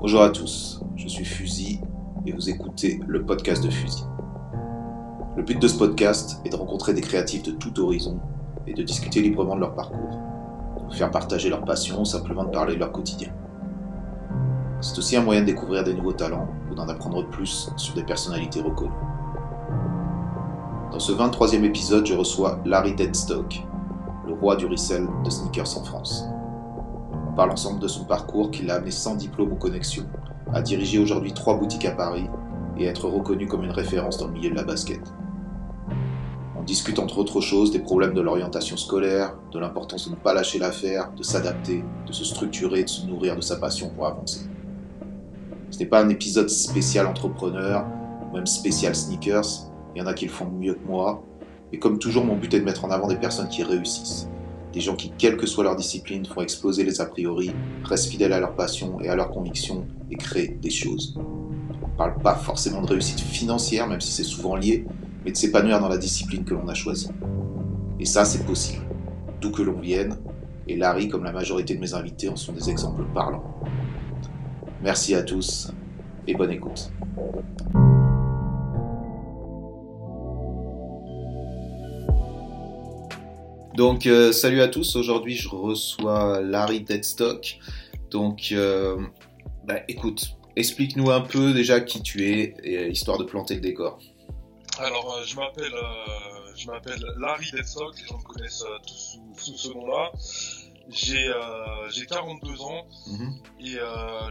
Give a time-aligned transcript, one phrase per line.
[0.00, 1.80] Bonjour à tous, je suis Fusil
[2.24, 4.04] et vous écoutez le podcast de Fusil.
[5.36, 8.20] Le but de ce podcast est de rencontrer des créatifs de tout horizon
[8.68, 10.20] et de discuter librement de leur parcours,
[10.78, 13.30] de vous faire partager leur passion ou simplement de parler de leur quotidien.
[14.80, 18.04] C'est aussi un moyen de découvrir des nouveaux talents ou d'en apprendre plus sur des
[18.04, 18.92] personnalités reconnues.
[20.92, 23.64] Dans ce 23e épisode, je reçois Larry Deadstock,
[24.28, 26.24] le roi du resell de sneakers en France.
[27.38, 30.04] On parle ensemble de son parcours qui l'a amené sans diplôme ou connexion,
[30.52, 32.26] à diriger aujourd'hui trois boutiques à Paris
[32.76, 34.98] et être reconnu comme une référence dans le milieu de la basket.
[36.58, 40.34] On discute entre autres choses des problèmes de l'orientation scolaire, de l'importance de ne pas
[40.34, 44.40] lâcher l'affaire, de s'adapter, de se structurer, de se nourrir de sa passion pour avancer.
[45.70, 47.86] Ce n'est pas un épisode spécial entrepreneur,
[48.28, 51.22] ou même spécial sneakers, il y en a qui le font mieux que moi,
[51.72, 54.28] et comme toujours mon but est de mettre en avant des personnes qui réussissent,
[54.72, 57.52] des gens qui, quelle que soit leur discipline, font exploser les a priori,
[57.84, 61.14] restent fidèles à leur passion et à leurs convictions et créent des choses.
[61.16, 64.84] On ne parle pas forcément de réussite financière, même si c'est souvent lié,
[65.24, 67.08] mais de s'épanouir dans la discipline que l'on a choisie.
[67.98, 68.84] Et ça, c'est possible,
[69.40, 70.16] d'où que l'on vienne,
[70.68, 73.54] et Larry, comme la majorité de mes invités, en sont des exemples parlants.
[74.82, 75.72] Merci à tous
[76.26, 76.92] et bonne écoute.
[83.78, 84.96] Donc, euh, salut à tous.
[84.96, 87.60] Aujourd'hui, je reçois Larry Deadstock.
[88.10, 89.00] Donc, euh,
[89.62, 94.00] bah, écoute, explique-nous un peu déjà qui tu es, et, histoire de planter le décor.
[94.80, 95.76] Alors, euh, je m'appelle
[96.56, 97.94] je m'appelle Larry Deadstock.
[98.00, 100.10] Les gens me connaissent tous sous, ce nom-là.
[100.90, 103.34] J'ai 42 ans Mhm.
[103.60, 103.76] et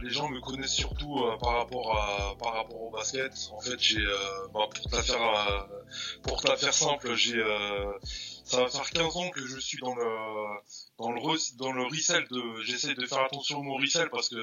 [0.03, 3.31] les gens me connaissent surtout par rapport à par rapport au basket.
[3.53, 4.03] En fait, j'ai
[4.53, 5.69] bah, pour te la faire
[6.23, 7.41] pour te la faire simple, j'ai
[8.47, 10.05] ça va faire 15 ans que je suis dans le
[10.97, 14.29] dans le re- dans le resell de j'essaie de faire attention au mot resell parce
[14.29, 14.35] que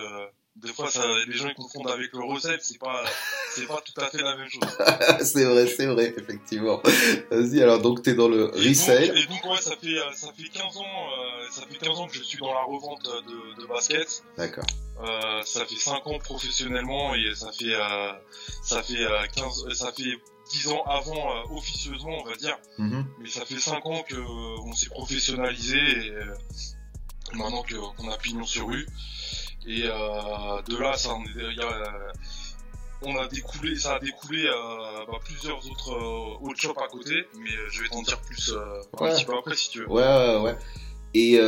[0.56, 3.02] des fois ça les gens ils confondent avec le recel, c'est pas
[3.54, 4.62] c'est pas tout à fait la même chose.
[5.24, 6.80] c'est vrai, c'est vrai, effectivement.
[7.30, 10.32] Vas-y, alors donc tu es dans le Et donc, et donc, ouais, ça fait ça
[10.36, 13.60] fait 15 ans euh, ça fait 15 ans que je suis dans la revente de,
[13.62, 14.22] de basket.
[14.36, 14.64] D'accord.
[15.02, 18.12] Euh, ça fait 5 ans professionnellement et ça fait euh,
[18.62, 20.16] ça fait euh, 15 euh, ça fait
[20.50, 22.56] 10 ans avant euh, officieusement on va dire.
[22.78, 23.06] Mhm.
[23.20, 26.34] Mais ça fait 5 ans que euh, on s'est professionnalisé et euh,
[27.34, 27.64] maintenant
[27.96, 28.86] qu'on a pignon sur rue.
[29.66, 31.92] Et de là, ça, est- y a,
[33.00, 34.44] on a découlé, ça a découlé
[35.08, 35.90] bah, plusieurs autres
[36.42, 38.52] autres shops à côté, mais je vais t'en dire plus
[39.00, 39.10] Ouais.
[39.10, 39.88] un petit peu après si tu veux.
[39.90, 40.56] Ouais, ouais, ouais.
[41.14, 41.40] Et,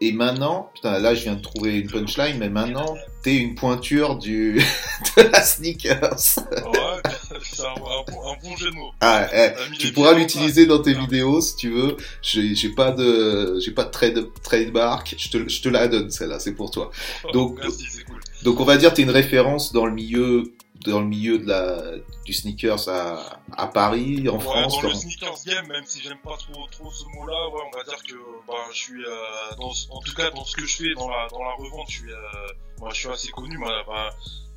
[0.00, 4.16] et maintenant, putain, là je viens de trouver une punchline, mais maintenant t'es une pointure
[4.16, 4.54] du
[5.16, 6.16] de la sneakers.
[6.64, 7.02] Ouais,
[7.42, 8.90] c'est un, un bon, un bon jeu de mots.
[9.00, 11.96] Ah, eh, tu pourras l'utiliser dans tes vidéos si tu veux.
[12.22, 15.14] J'ai pas de j'ai pas de trade trademark.
[15.18, 16.90] Je te je te la donne celle-là, c'est pour toi.
[17.32, 18.20] donc- Merci, cool.
[18.42, 20.52] Donc on va dire t'es une référence dans le milieu
[20.86, 21.82] dans le milieu de la
[22.24, 24.72] du sneakers à à Paris, en Ouais, France.
[24.80, 27.76] dans le dans- sneakers game, même si j'aime pas trop trop ce mot-là, ouais, on
[27.76, 28.14] va dire que
[28.48, 31.28] bah, je suis, euh, dans, en tout cas dans ce que je fais dans la
[31.30, 32.16] dans la revente, je suis, euh,
[32.78, 33.58] moi, je suis assez connu.
[33.58, 34.08] Moi, bah,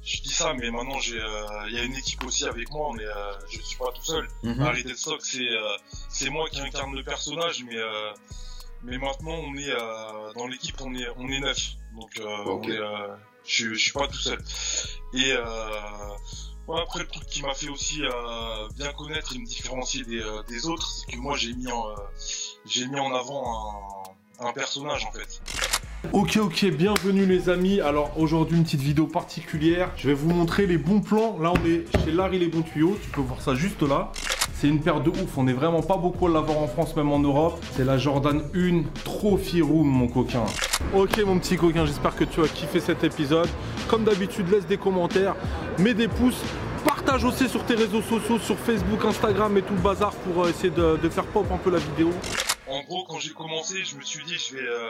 [0.06, 2.92] je dis ça, mais maintenant j'ai, euh, il y a une équipe aussi avec moi,
[2.96, 4.28] mais euh, je suis pas tout seul.
[4.44, 4.62] Mhm.
[4.62, 5.78] Harry Deadstock, c'est euh,
[6.10, 8.12] c'est moi qui incarne le personnage, mais euh,
[8.84, 11.60] mais maintenant on est euh, dans l'équipe, on est on est neuf,
[11.96, 12.66] donc euh, Ok.
[12.66, 13.16] on est, euh,
[13.46, 14.44] je suis- je suis pas tout seul.
[15.14, 16.16] Et euh,
[16.68, 20.22] ouais, après le truc qui m'a fait aussi euh, bien connaître et me différencier des,
[20.22, 21.96] euh, des autres, c'est que moi j'ai mis en euh,
[22.66, 24.06] j'ai mis en avant
[24.40, 25.42] un, un personnage en fait.
[26.12, 27.80] Ok ok bienvenue les amis.
[27.80, 29.92] Alors aujourd'hui une petite vidéo particulière.
[29.96, 31.40] Je vais vous montrer les bons plans.
[31.40, 32.98] Là on est chez Larry les bons tuyaux.
[33.02, 34.12] Tu peux voir ça juste là.
[34.54, 35.38] C'est une paire de ouf.
[35.38, 37.64] On est vraiment pas beaucoup à l'avoir en France même en Europe.
[37.72, 40.44] C'est la Jordan 1 Trophy Room mon coquin.
[40.94, 43.50] Ok mon petit coquin j'espère que tu as kiffé cet épisode.
[43.88, 45.36] Comme d'habitude laisse des commentaires
[45.80, 46.42] mets des pouces
[46.84, 50.50] Partage aussi sur tes réseaux sociaux, sur Facebook, Instagram et tout le bazar pour euh,
[50.50, 52.10] essayer de, de faire pop un peu la vidéo.
[52.68, 54.88] En gros, quand j'ai commencé, je me suis dit, je vais, euh,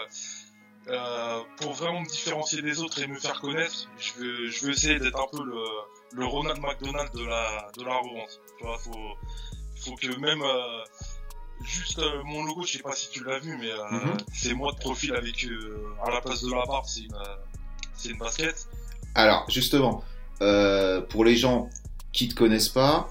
[0.89, 4.71] euh, pour vraiment me différencier des autres et me faire connaître, je veux, je veux
[4.71, 5.63] essayer d'être un peu le,
[6.13, 8.39] le Ronald McDonald de la, de la revente.
[8.57, 9.15] Tu vois, faut,
[9.83, 10.83] faut que même, euh,
[11.63, 14.17] juste euh, mon logo, je sais pas si tu l'as vu, mais Mhm.
[14.33, 15.45] c'est moi de profil avec,
[16.05, 17.17] à la place de la barbe, c'est une,
[17.95, 18.67] c'est une basket.
[19.15, 20.03] Alors, justement,
[21.09, 21.69] pour les gens
[22.11, 23.07] qui te connaissent pas,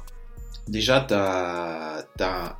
[0.69, 2.57] déjà, t'as as,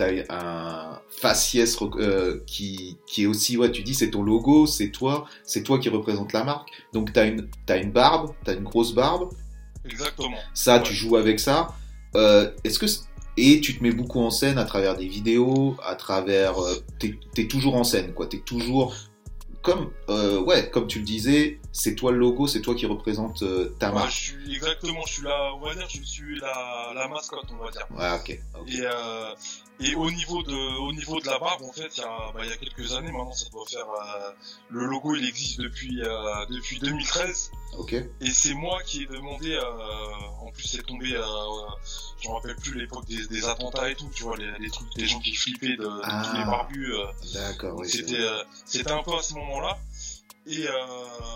[0.00, 5.26] un faciès euh, qui, qui est aussi, ouais, tu dis, c'est ton logo, c'est toi,
[5.44, 6.68] c'est toi qui représente la marque.
[6.92, 9.30] Donc, t'as une, t'as une barbe, t'as une grosse barbe.
[9.84, 10.36] Exactement.
[10.54, 11.68] Ça, tu joues avec ça.
[12.14, 12.86] Euh, Est-ce que
[13.40, 17.14] et tu te mets beaucoup en scène à travers des vidéos, à travers, euh, t'es
[17.36, 18.26] es toujours en scène, quoi.
[18.26, 18.96] T'es toujours
[19.62, 23.42] comme, euh, ouais, comme tu le disais, c'est toi le logo, c'est toi qui représente
[23.42, 24.10] euh, ta Ouais, marque.
[24.10, 27.64] je suis exactement, je suis là, on va dire, je suis la, la mascotte, on
[27.64, 27.86] va dire.
[27.96, 28.30] Ouais, ok.
[28.66, 29.34] Et, euh,
[29.80, 32.40] et au niveau de, au niveau de la barbe, en fait, il y a, bah,
[32.42, 34.30] il y a quelques années maintenant, ça doit faire, euh,
[34.70, 36.00] le logo, il existe depuis,
[36.50, 37.52] depuis 2013.
[37.78, 37.92] Ok.
[37.92, 39.56] Et c'est moi qui ai demandé,
[40.40, 44.24] en plus c'est tombé, je me rappelle plus l'époque des, des attentats et tout, tu
[44.24, 46.22] vois, les, les trucs, des gens qui flippaient de, de Ah.
[46.28, 46.94] tous les barbus.
[47.34, 47.88] D'accord, oui.
[47.88, 48.26] c'était,
[48.64, 49.78] c'était un peu à ce moment-là.
[50.50, 50.72] Et euh,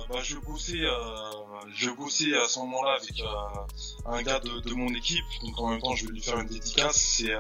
[0.08, 1.30] bah, je bossais, euh,
[1.74, 5.24] je bossais à ce moment-là avec euh, un gars de, de mon équipe.
[5.42, 6.96] Donc en même temps, je vais lui faire une dédicace.
[6.96, 7.32] C'est,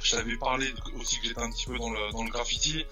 [0.00, 2.84] je t'avais parlé aussi que j'étais un petit peu dans le, dans le graffiti.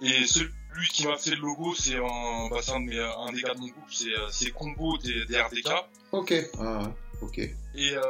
[0.00, 3.54] Et celui qui m'a fait le logo, c'est un, bah, c'est un, un des gars
[3.54, 3.92] de mon groupe,
[4.30, 5.68] c'est, Combo des, des RDK.
[6.10, 6.34] Ok.
[6.58, 6.90] Ah.
[7.22, 7.38] Ok.
[7.38, 8.02] Et, euh,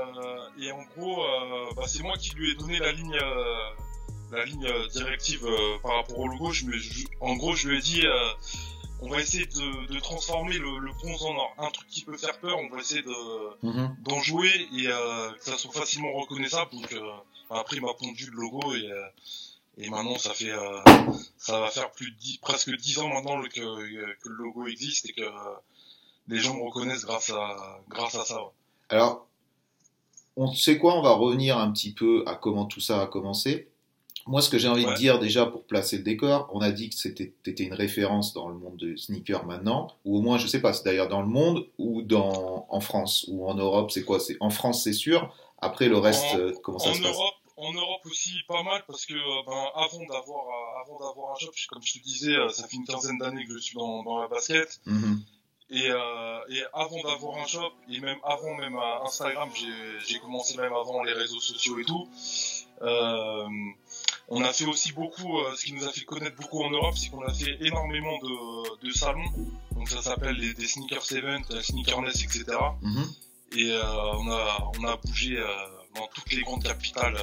[0.58, 3.70] et en gros, euh, bah, c'est moi qui lui ai donné la ligne, euh,
[4.32, 6.50] la ligne euh, directive euh, par rapport au logo.
[6.52, 8.30] Je me, je- en gros, je lui ai dit, euh,
[9.00, 11.54] on va essayer de, de transformer le, le bronze en or.
[11.58, 13.96] Un truc qui peut faire peur, on va essayer de, Mhm.
[14.00, 16.70] d'en jouer et euh, que ça soit facilement reconnaissable.
[16.72, 17.00] Donc euh,
[17.50, 18.90] après, il m'a pondu le logo et,
[19.78, 20.80] et maintenant, ça fait, euh,
[21.36, 25.08] ça va faire plus de presque 10 ans maintenant le- que, que le logo existe
[25.10, 25.28] et que
[26.28, 28.40] les gens me reconnaissent grâce à, grâce à ça.
[28.42, 28.50] ouais.
[28.88, 29.26] Alors,
[30.36, 33.68] on sait quoi On va revenir un petit peu à comment tout ça a commencé.
[34.26, 36.90] Moi, ce que j'ai envie de dire déjà pour placer le décor, on a dit
[36.90, 40.46] que c'était étais une référence dans le monde du sneaker maintenant, ou au moins, je
[40.46, 44.04] sais pas, c'est d'ailleurs dans le monde ou dans en France ou en Europe, c'est
[44.04, 45.34] quoi C'est en France, c'est sûr.
[45.60, 47.16] Après, le reste, En- euh, comment ça se passe?
[47.16, 51.32] Europe, en Europe aussi pas mal parce que euh, ben, avant d'avoir euh, avant d'avoir
[51.32, 54.02] un job, comme je te disais, ça fait une quinzaine d'années que je suis dans,
[54.02, 55.20] dans la basket Mhm.
[55.70, 59.66] et, euh, et avant d'avoir un job et même avant même Instagram, j'ai
[60.06, 62.08] j'ai commencé même avant les réseaux sociaux et tout.
[62.80, 63.46] Euh,
[64.34, 66.94] on a fait aussi beaucoup, euh, ce qui nous a fait connaître beaucoup en Europe,
[66.96, 69.30] c'est qu'on a fait énormément de, de salons.
[69.72, 72.44] Donc ça s'appelle les, des sneakers event, euh, sneakerness, etc.
[72.80, 73.04] Mhm.
[73.58, 73.82] Et euh,
[74.14, 75.44] on a on a bougé euh,
[75.94, 77.18] dans toutes les grandes capitales,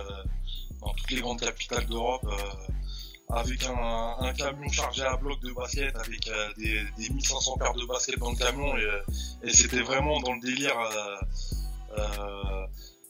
[0.82, 2.28] dans toutes les grandes capitales d'Europe,
[3.30, 7.86] avec un, un camion chargé à bloc de basket, avec des, des 1500 paires de
[7.88, 10.78] baskets dans le camion, et, et c'était vraiment dans le délire.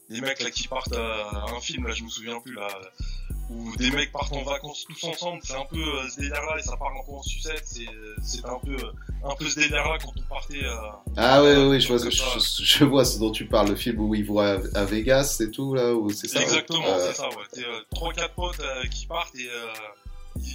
[0.08, 2.66] Des mecs là qui partent à un film, là je me souviens plus là,
[3.50, 6.56] où des mecs partent en vacances tous ensemble, c'est un peu euh, ce délire là
[6.58, 7.86] et ça part un peu en sucette, c'est
[8.22, 8.76] c'est un peu
[9.24, 10.62] un peu ce délire là quand on partait.
[10.64, 10.76] Euh,
[11.16, 12.24] Ah ouais, ouais, ouais, je vois, je, ça.
[12.38, 15.34] je- je vois ce dont tu parles, le film où ils vont à, à Vegas,
[15.36, 16.40] c'est tout là, ou c'est ça?
[16.42, 17.34] Exactement, Euh, c'est ça, ouais.
[17.52, 19.66] T'es euh, trois, quatre potes euh, qui partent et euh,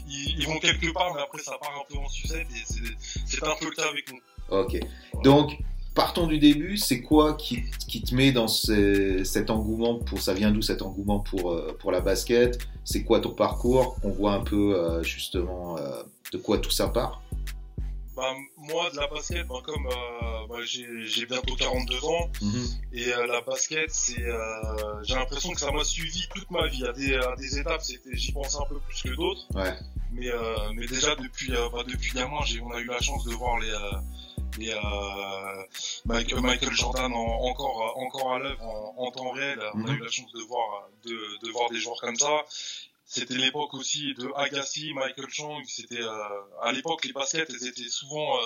[0.07, 3.43] ils, vont quelque part, mais après ça part un peu en sucette et c'est- c'est
[3.43, 4.19] un peu le cas avec nous.
[4.49, 4.77] Ok.
[5.23, 5.57] Donc,
[5.95, 6.77] partons du début.
[6.77, 10.81] C'est quoi qui, qui te met dans ce- cet engouement pour Ça vient d'où cet
[10.83, 12.59] engouement pour, euh, pour la basket?
[12.83, 13.97] C'est quoi ton parcours?
[14.03, 17.21] On voit un peu euh, justement euh, de quoi tout ça part.
[18.15, 22.29] Bah, moi, de la basket, bah, comme euh, bah, j'ai bientôt 42 ans,
[22.93, 24.23] et euh, la basket, c'est,
[25.03, 26.85] j'ai l'impression que ça m'a suivi toute ma vie.
[26.85, 27.81] À des, à des étapes,
[28.13, 29.45] j'y pensais un peu plus que d'autres.
[29.53, 29.73] Ouais.
[30.13, 30.29] Mais,
[30.77, 31.51] mais déjà depuis,
[31.89, 33.73] depuis gamin, on a eu la chance de voir les,
[34.57, 35.63] les euh,
[36.05, 39.59] Michael, Michael Jordan en- encore, encore à l'œuvre en, en temps réel.
[39.73, 39.97] On a Mhm.
[39.97, 42.45] eu la chance de voir, de, de voir des joueurs comme ça.
[43.07, 45.61] C'était l'époque aussi de Agassi, Michael Chang.
[45.67, 46.13] C'était euh,
[46.61, 48.41] à l'époque les baskets, elles étaient souvent euh,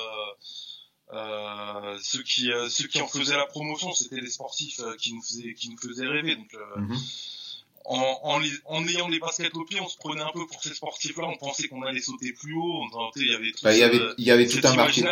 [1.14, 5.54] euh, ceux qui ceux qui en faisaient la promotion, c'était les sportifs qui nous faisaient
[5.54, 6.36] qui nous faisaient rêver.
[6.36, 6.98] Donc Mhm.
[7.86, 10.62] En, en, les- en ayant les baskets au pied, on se prenait un peu pour
[10.62, 11.26] ces sportifs-là.
[11.28, 12.82] On pensait qu'on allait sauter plus haut.
[12.94, 14.68] On, il y avait tout, Bah, il y avait, euh, il y avait cet tout
[14.68, 15.08] un marketing.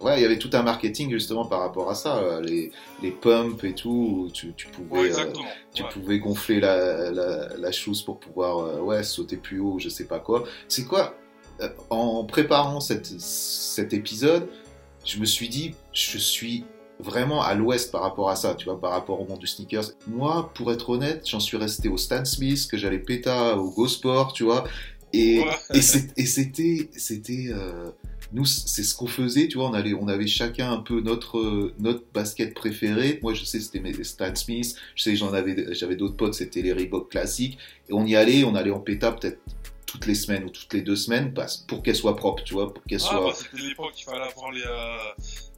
[0.00, 3.10] Ouais, il y avait tout un marketing justement par rapport à ça, euh, les, les
[3.10, 4.24] pumps et tout.
[4.26, 5.48] où Tu, tu pouvais, Ouais, euh, exactement.
[5.74, 5.88] tu Ouais.
[5.90, 10.06] pouvais gonfler la, la, la chose pour pouvoir euh, ouais, sauter plus haut, je sais
[10.06, 10.44] pas quoi.
[10.68, 11.14] C'est quoi
[11.90, 14.48] En préparant cette, cet épisode,
[15.04, 16.64] je me suis dit, je suis
[17.00, 19.90] vraiment à l'ouest par rapport à ça, tu vois, par rapport au monde du sneakers.
[20.06, 23.88] Moi, pour être honnête, j'en suis resté au Stan Smith, que j'allais péta au Go
[23.88, 24.64] Sport, tu vois.
[25.12, 27.90] Et, et c'était, c'était, euh,
[28.32, 29.68] nous, c'est ce qu'on faisait, tu vois.
[29.70, 33.20] On allait, on avait chacun un peu notre euh, notre basket préféré.
[33.22, 34.74] Moi, je sais, c'était mes Stan Smith.
[34.96, 37.58] Je sais, j'en avais, j'avais d'autres potes, c'était les Reebok classiques.
[37.88, 39.38] Et on y allait, on allait en péta peut-être
[39.94, 41.32] toutes les semaines ou toutes les deux semaines,
[41.68, 43.26] pour qu'elles soient propres, tu vois, pour qu'elles Ah, soient.
[43.28, 44.96] bah, c'était l'époque, il fallait avoir les, euh,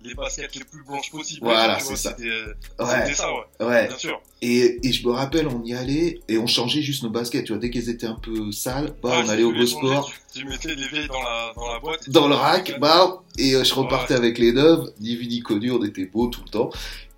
[0.05, 1.41] les baskets les plus blanches possibles.
[1.47, 2.15] Voilà, c'est ça.
[2.15, 3.67] C'était euh, ouais, ça, ouais.
[3.67, 3.87] ouais.
[3.89, 4.21] Bien sûr.
[4.43, 7.53] Et, et je me rappelle, on y allait et on changeait juste nos baskets, tu
[7.53, 7.61] vois.
[7.63, 10.13] Dès qu'elles étaient un peu sales, bah, on allait au changer, Sport.
[10.35, 12.11] Tu, tu mettais les vieilles dans la, dans la boîte.
[12.11, 15.71] dans le rack, bah, et euh, je repartais avec les neuves, ni vu ni connu,
[15.71, 16.69] on était beaux tout le temps.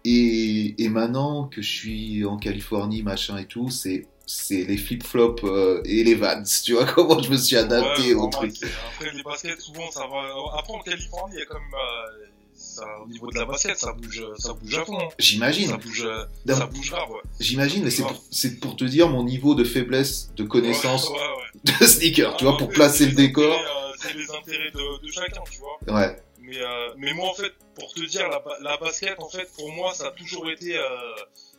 [0.04, 5.42] Et, et maintenant que je suis en Californie, machin et tout, c'est c'est les flip-flops
[5.44, 6.42] euh, et les vans.
[6.64, 8.54] Tu vois comment je me suis adapté Ouais, au truc.
[8.92, 10.28] Après, les baskets, souvent, ça va.
[10.58, 11.62] Après, en Californie, il y a même.
[11.74, 14.98] euh, ça, au niveau de la basket, ça bouge, ça bouge à fond.
[14.98, 15.08] hein.
[15.10, 16.56] Ça J'imagine, bouge, euh, Non.
[16.56, 17.20] ça bouge grave, ouais.
[17.40, 21.16] j'imagine, mais c'est pour, c'est pour te dire mon niveau de faiblesse de connaissance Ouais,
[21.16, 21.78] ouais, ouais.
[21.80, 23.52] de sneakers, tu vois, pour placer le décor.
[23.58, 25.94] euh, C'est les intérêts de, de chacun, tu vois.
[26.00, 29.48] Ouais, Mais, euh, mais moi, en fait, pour te dire, la, la basket, en fait,
[29.56, 30.76] pour moi, ça a toujours été.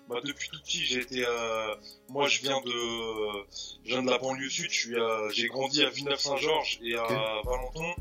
[0.10, 1.24] Bah, depuis tout petit, j'ai été.
[1.26, 1.76] euh,
[2.10, 2.72] moi, je viens de.
[3.86, 4.70] Je viens de la banlieue sud.
[4.72, 4.96] Je suis.
[5.00, 7.06] euh, j'ai grandi à Villeneuve-Saint-Georges et à.
[7.46, 7.94] Valenton.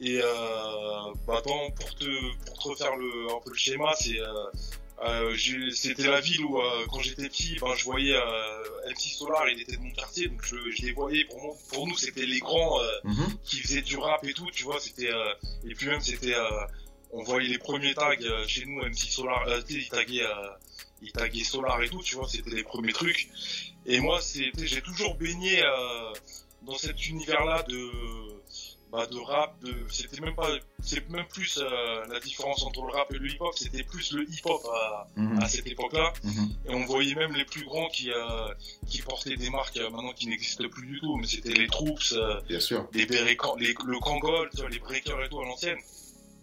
[0.00, 4.18] Et euh, bah, dans- pour te pour te refaire le un peu le schéma, c'est.
[4.20, 4.44] euh,
[5.04, 5.36] euh,
[5.74, 9.60] c'était la ville où euh, quand j'étais petit, ben, je voyais euh, MC Solar, il
[9.60, 11.24] était de mon quartier, donc je, je les voyais.
[11.24, 12.80] Pour, moi, pour nous, c'était les grands.
[12.80, 13.26] euh, Mhm.
[13.44, 15.34] qui faisait du rap et tout, tu vois, c'était euh,
[15.68, 16.48] et puis même c'était euh,
[17.16, 20.48] on voyait les premiers tags euh, chez nous MC Solar euh, il taguait euh,
[21.02, 23.28] il taguait Solar et tout, tu vois, c'était les premiers trucs.
[23.86, 26.12] Et moi c'était j'ai toujours baigné euh,
[26.62, 27.80] dans cet univers là de
[28.92, 30.48] bah, de rap, de c'était même pas
[30.80, 34.12] c'est même plus euh, la différence entre le rap et le hip hop, c'était plus
[34.12, 35.42] le hip hop à, Mhm.
[35.42, 36.12] à cette époque-là.
[36.22, 36.48] Mhm.
[36.68, 38.10] Et on voyait même les plus grands qui,
[38.88, 42.14] qui portaient des marques maintenant qui n'existent plus du tout, mais c'était les Troops,
[42.48, 42.88] bien sûr.
[42.92, 45.78] les bérets, Can- les, le Kangol, les breakers et tout à l'ancienne.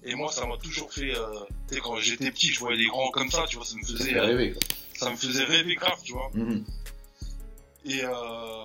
[0.04, 1.28] Et moi, ça m'a toujours fait, euh,
[1.68, 3.86] tu sais, quand j'étais petit, je voyais les grands comme ça, tu vois, ça me
[3.86, 4.56] faisait, rêver.
[4.96, 6.32] ça me faisait rêver grave, tu vois.
[6.34, 6.66] Mhm.
[7.86, 8.64] Et, euh,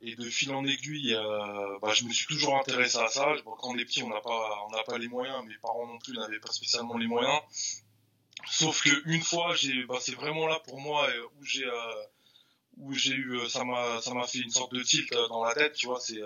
[0.00, 3.34] et de fil en aiguille, euh, bah, je me suis toujours intéressé à ça.
[3.44, 5.86] Bon, quand on est petit, on n'a pas, on n'a pas les moyens, mes parents
[5.86, 7.40] non plus n'avaient pas spécialement les moyens.
[8.50, 11.66] Sauf que une fois, j'ai, bah, c'est vraiment là pour moi euh, où j'ai,
[12.78, 15.74] où j'ai eu, ça m'a, ça m'a fait une sorte de tilt dans la tête,
[15.74, 16.00] tu vois.
[16.00, 16.20] C'est,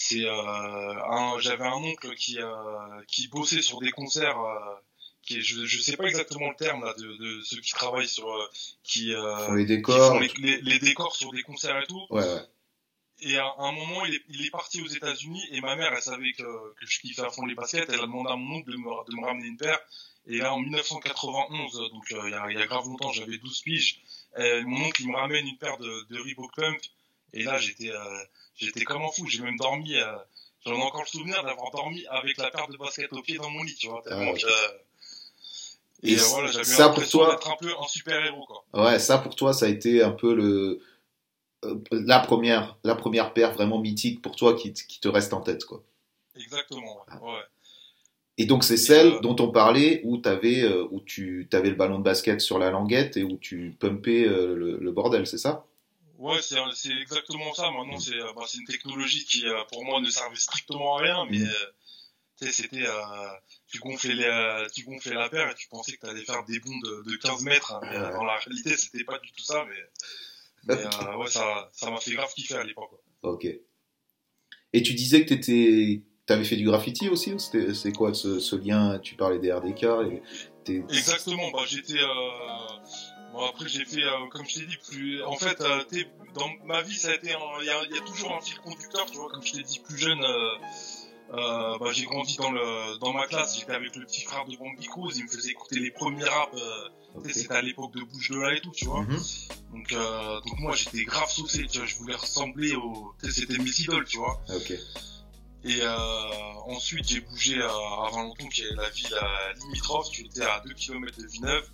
[0.00, 4.38] c'est, euh, un, j'avais un oncle qui, euh, qui bossait sur des concerts.
[4.40, 4.74] euh,
[5.22, 8.08] qui, est- je, je sais pas exactement le terme là de, de ceux qui travaillent
[8.08, 8.46] sur, euh,
[8.84, 10.12] qui, euh, Pour les qui décors.
[10.12, 12.06] font les, les- les décors sur des concerts et tout.
[12.10, 12.46] Ouais, ouais.
[13.20, 16.00] Et à un moment, il est, il est parti aux États-Unis et ma mère, elle
[16.02, 16.44] savait que,
[16.78, 17.88] que je kiffais à fond les baskets.
[17.88, 19.80] Elle a demandé à mon oncle de me, de me ramener une paire.
[20.28, 23.60] Et là, en 1991, donc euh, il y, a, y a grave longtemps, j'avais 12
[23.62, 24.00] piges.
[24.38, 26.78] euh, mon oncle, il me ramène une paire de, de Reebok Pump.
[27.34, 28.18] Et là, j'étais, euh,
[28.58, 29.26] j'étais comme un fou.
[29.26, 29.94] J'ai même dormi.
[29.96, 30.16] euh,
[30.66, 33.48] J'en ai encore le souvenir d'avoir dormi avec la paire de baskets au pied dans
[33.50, 34.02] mon lit, tu vois.
[34.10, 34.34] Ah ouais.
[34.44, 34.48] euh,
[36.02, 38.44] Et et, euh, voilà, j'avais ça, pour l'impression toi- d'être un peu un super héros,
[38.46, 38.64] quoi.
[38.84, 40.80] Ouais, ça pour toi, ça a été un peu le
[41.64, 45.64] euh, la première la première paire vraiment mythique pour toi qui, te reste en tête
[45.64, 45.82] quoi.
[46.36, 47.18] Exactement, Ah.
[47.22, 47.30] ouais.
[47.32, 47.42] ouais.
[48.40, 51.74] Et donc c'est celle euh, dont on parlait où t'avais euh, où tu avais le
[51.74, 55.38] ballon de basket sur la languette et où tu pumpais euh, le, le bordel, c'est
[55.38, 55.64] ça?
[56.18, 57.70] Ouais, c'est c'est exactement ça.
[57.70, 61.00] Maintenant, c'est euh, bah, c'est une technologie qui, euh, pour moi, ne servait strictement à
[61.02, 61.66] rien, mais euh,
[62.36, 63.28] tu sais, c'était euh,
[63.68, 66.58] tu gonflais euh, tu gonflais la paire et tu pensais que tu allais faire des
[66.58, 67.72] bonds de, de 15 mètres.
[67.72, 69.64] hein, mais, euh, dans la réalité, c'était pas du tout ça.
[69.68, 72.90] Mais, mais euh, ouais, ça ça m'a fait grave kiffer à l'époque.
[73.22, 73.46] Ok.
[74.72, 78.56] Et tu disais que t'étais t'avais fait du graffiti aussi ou c'est quoi ce, ce
[78.56, 78.98] lien?
[78.98, 80.22] Tu parlais des RDK et
[80.90, 81.50] Exactement.
[81.52, 81.98] Bah, j'étais.
[83.32, 85.22] Bon, après, j'ai fait, euh, comme je t'ai dit, plus.
[85.24, 87.32] En fait, euh, t'es- dans ma vie, ça a été.
[87.32, 89.28] un- Il y, a, il y a toujours un fil conducteur, tu vois.
[89.28, 93.58] Comme je t'ai dit, plus jeune, euh, bah, j'ai grandi dans le dans ma classe.
[93.58, 95.12] J'étais avec le petit frère de Bambi Cruz.
[95.16, 96.50] Il me faisait écouter les premiers rap.
[96.54, 96.88] Euh,
[97.32, 99.00] C'était à l'époque de Bouche de là et tout, tu vois.
[99.02, 99.18] Mhm.
[99.72, 101.66] Donc, euh, donc moi, j'étais grave saucé.
[101.66, 103.12] Tu vois, je voulais ressembler au.
[103.30, 104.40] C'était mes idoles, tu vois.
[104.54, 104.70] Ok.
[105.64, 105.96] Et euh,
[106.66, 110.10] ensuite, j'ai bougé à, à Valenton, qui est la ville euh, limitrophe.
[110.12, 111.68] Tu étais à 2 km de Villeneuve.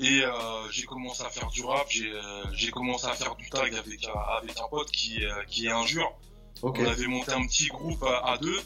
[0.00, 1.86] Et euh, j'ai commencé à faire du rap.
[1.88, 5.32] J'ai euh, j'ai commencé à faire du tag avec, un- avec un pote qui, euh,
[5.48, 6.12] qui est injure.
[6.82, 8.60] On avait monté un petit groupe à, à deux.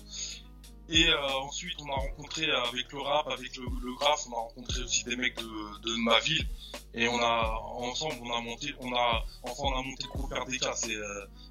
[0.90, 1.06] Et
[1.42, 5.04] ensuite, on a rencontré avec le rap, avec le, le graphe, on a rencontré aussi
[5.04, 5.42] des mecs de,
[5.82, 6.48] de ma ville.
[6.94, 10.32] Et on a ensemble, on a monté, on a enfin on a monté le groupe
[10.32, 10.64] RDK.
[10.76, 10.96] C'est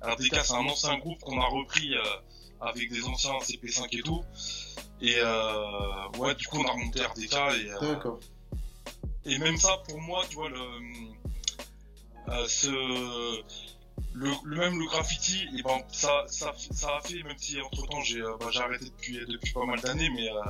[0.01, 1.93] RDK, c'est un ancien groupe qu'on a repris
[2.61, 4.23] avec des anciens CP5 et tout.
[5.01, 7.77] Et euh, ouais, du coup, on a remonté RDK et euh.
[9.27, 10.59] Et même ça, pour moi, tu vois, le,
[12.29, 12.69] euh, ce,
[14.13, 17.87] le, le même le graffiti, et ben ça, ça, ça a fait, même si entre
[17.87, 20.41] temps j'ai, euh, bah, j'ai arrêté depuis depuis pas mal d'années, mais euh,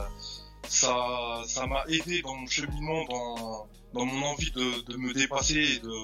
[0.67, 5.55] ça, ça m'a aidé dans mon cheminement, dans, dans mon envie de, de me dépasser
[5.75, 5.97] et de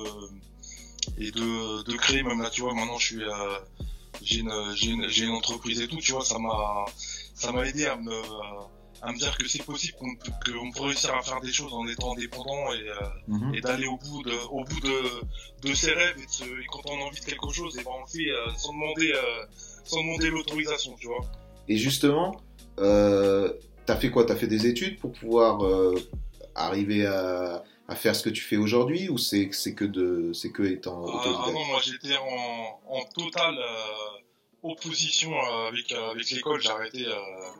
[1.18, 2.24] et de, de créer.
[2.24, 3.60] Même là, tu vois, maintenant je suis, euh,
[4.22, 6.86] j'ai une, j'ai une, j'ai une entreprise et tout, tu vois, ça m'a,
[7.36, 8.22] ça m'a aidé à me
[9.06, 11.86] à me dire que c'est possible qu'on qu'on peut réussir à faire des choses en
[11.88, 12.96] étant indépendant et, euh,
[13.28, 13.56] Mhm.
[13.56, 16.66] et d'aller au bout de au bout de, de ses rêves et, de se- et
[16.72, 19.12] quand on a envie de quelque chose et ben on le fait euh, sans demander
[19.14, 19.46] euh,
[19.84, 21.24] sans demander l'autorisation tu vois.
[21.68, 22.36] Et justement,
[23.86, 24.26] t'as fait quoi?
[24.26, 25.62] T'as fait des études pour pouvoir
[26.56, 30.64] arriver à, à faire ce que tu fais aujourd'hui ou c'est que de c'est que
[30.64, 32.80] étant ah, ah non, moi j'étais en,
[33.60, 34.20] euh,
[34.64, 36.62] opposition euh, avec euh, avec l'école.
[36.62, 37.06] J'ai arrêté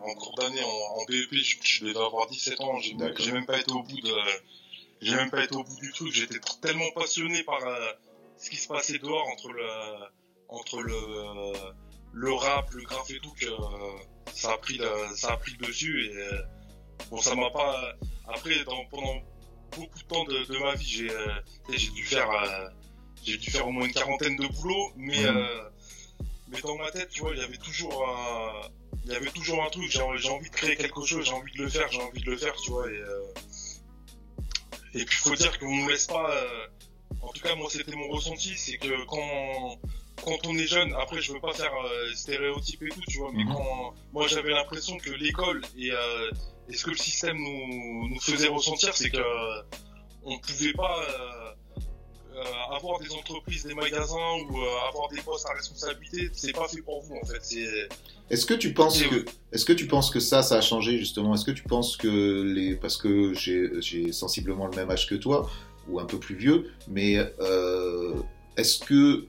[0.02, 1.34] en cours d'année en, en, BEP.
[1.34, 2.80] Je, je, devais avoir 17 ans.
[2.80, 4.14] J'ai même pas été au bout de
[5.02, 6.14] j'ai même pas été au bout du truc.
[6.14, 7.60] J'étais tellement passionné par
[8.38, 9.70] ce qui se passait dehors entre le
[10.50, 11.54] entre le
[12.14, 13.48] le rap, le graphe et tout que
[14.34, 14.80] ça a pris
[15.16, 17.96] ça a pris le dessus et bon ça m'a pas
[18.28, 19.22] après dans, pendant
[19.78, 20.86] beaucoup de temps de, ma vie.
[20.86, 21.28] J'ai euh,
[21.70, 22.70] j'ai dû faire euh,
[23.24, 25.70] j'ai dû faire au moins une quarantaine de boulots, mais euh,
[26.54, 28.70] mais dans ma tête, tu vois, il y avait toujours un
[29.06, 29.90] il y avait toujours un truc.
[29.90, 32.38] J'ai envie de créer quelque chose, j'ai envie de le faire, j'ai envie de le
[32.38, 32.90] faire, tu vois.
[32.90, 33.02] Et
[34.96, 36.30] et puis faut dire qu'on nous laisse pas.
[37.22, 39.80] en tout cas, moi, c'était mon ressenti, c'est que quand
[40.24, 41.74] quand on est jeune, après je veux pas faire
[42.14, 43.54] stéréotype et tout, tu vois, mais mhm.
[43.54, 45.92] quand moi j'avais l'impression que l'école et,
[46.70, 49.62] et ce que le système nous, nous faisait ressentir, c'est que euh,
[50.24, 51.02] on pouvait pas
[52.36, 54.16] euh, euh, avoir des entreprises, des magasins
[54.50, 54.58] ou
[54.90, 56.30] avoir des postes à responsabilité.
[56.34, 57.42] C'est pas fait pour vous en fait.
[58.30, 61.36] Est-ce que tu penses que, est-ce que tu penses que ça, ça a changé justement?
[61.36, 65.50] Est-ce que tu penses que les, parce que j'ai sensiblement le même âge que toi
[65.90, 67.18] ou un peu plus vieux, mais
[68.58, 69.28] est-ce que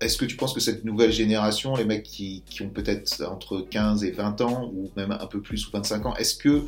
[0.00, 4.04] est-ce que tu penses que cette nouvelle génération, les mecs qui, ont peut-être entre 15
[4.04, 6.64] et 20 ans, ou même un peu plus, ou 25 ans, est-ce que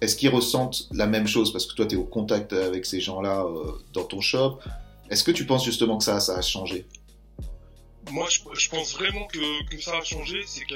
[0.00, 1.52] est-ce qu'ils ressentent la même chose?
[1.52, 4.58] Parce que toi, tu es au contact avec ces gens-là euh, dans ton shop.
[5.12, 6.86] Est-ce que tu penses justement que ça, ça a changé?
[8.10, 10.42] Moi, je, pense vraiment que, ça a changé.
[10.46, 10.74] C'est que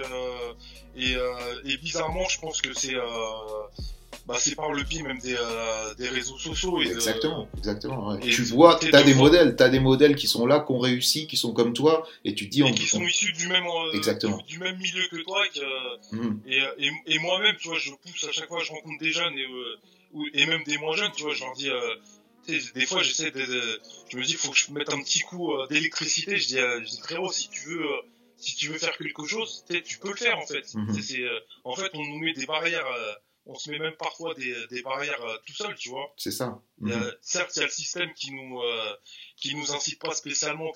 [0.97, 3.02] et, euh, et, bizarrement, je pense que c'est euh,
[4.26, 6.83] bah, c'est par le biais même des, euh, des réseaux sociaux.
[6.83, 8.16] Et exactement, exactement.
[8.19, 10.81] tu vois, tu as des modèles, tu as des modèles qui sont là, qui ont
[10.81, 12.62] réussi, qui sont comme toi, et tu te dis...
[12.62, 14.43] Et qui sont issus du même, euh, exactement.
[14.49, 15.38] Du, même milieu que toi.
[16.11, 16.40] Mhm.
[16.49, 19.35] Et, et, et, moi-même, tu vois, je pousse à chaque fois, je rencontre des jeunes,
[19.35, 21.71] et, euh, et même des moins jeunes, tu vois, je leur dis...
[22.47, 25.53] des fois, j'essaie de, je me dis, il faut que je mette un petit coup
[25.69, 26.37] d'électricité.
[26.37, 27.87] Je dis, je dis, frérot, si tu veux,
[28.37, 30.75] si tu veux faire quelque chose, tu peux le faire en fait.
[30.75, 31.00] Mhm.
[31.00, 31.25] c'est
[31.65, 32.87] en fait, on nous met des barrières
[33.47, 36.13] on se met même parfois des, des barrières euh, tout seul, tu vois.
[36.17, 36.61] C'est ça.
[36.78, 37.13] Mhm.
[37.21, 38.97] certes, il y a le système qui nous euh,
[39.37, 40.73] qui nous incite pas spécialement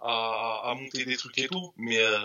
[0.00, 2.18] à, à, monter des trucs et tout, mais, euh,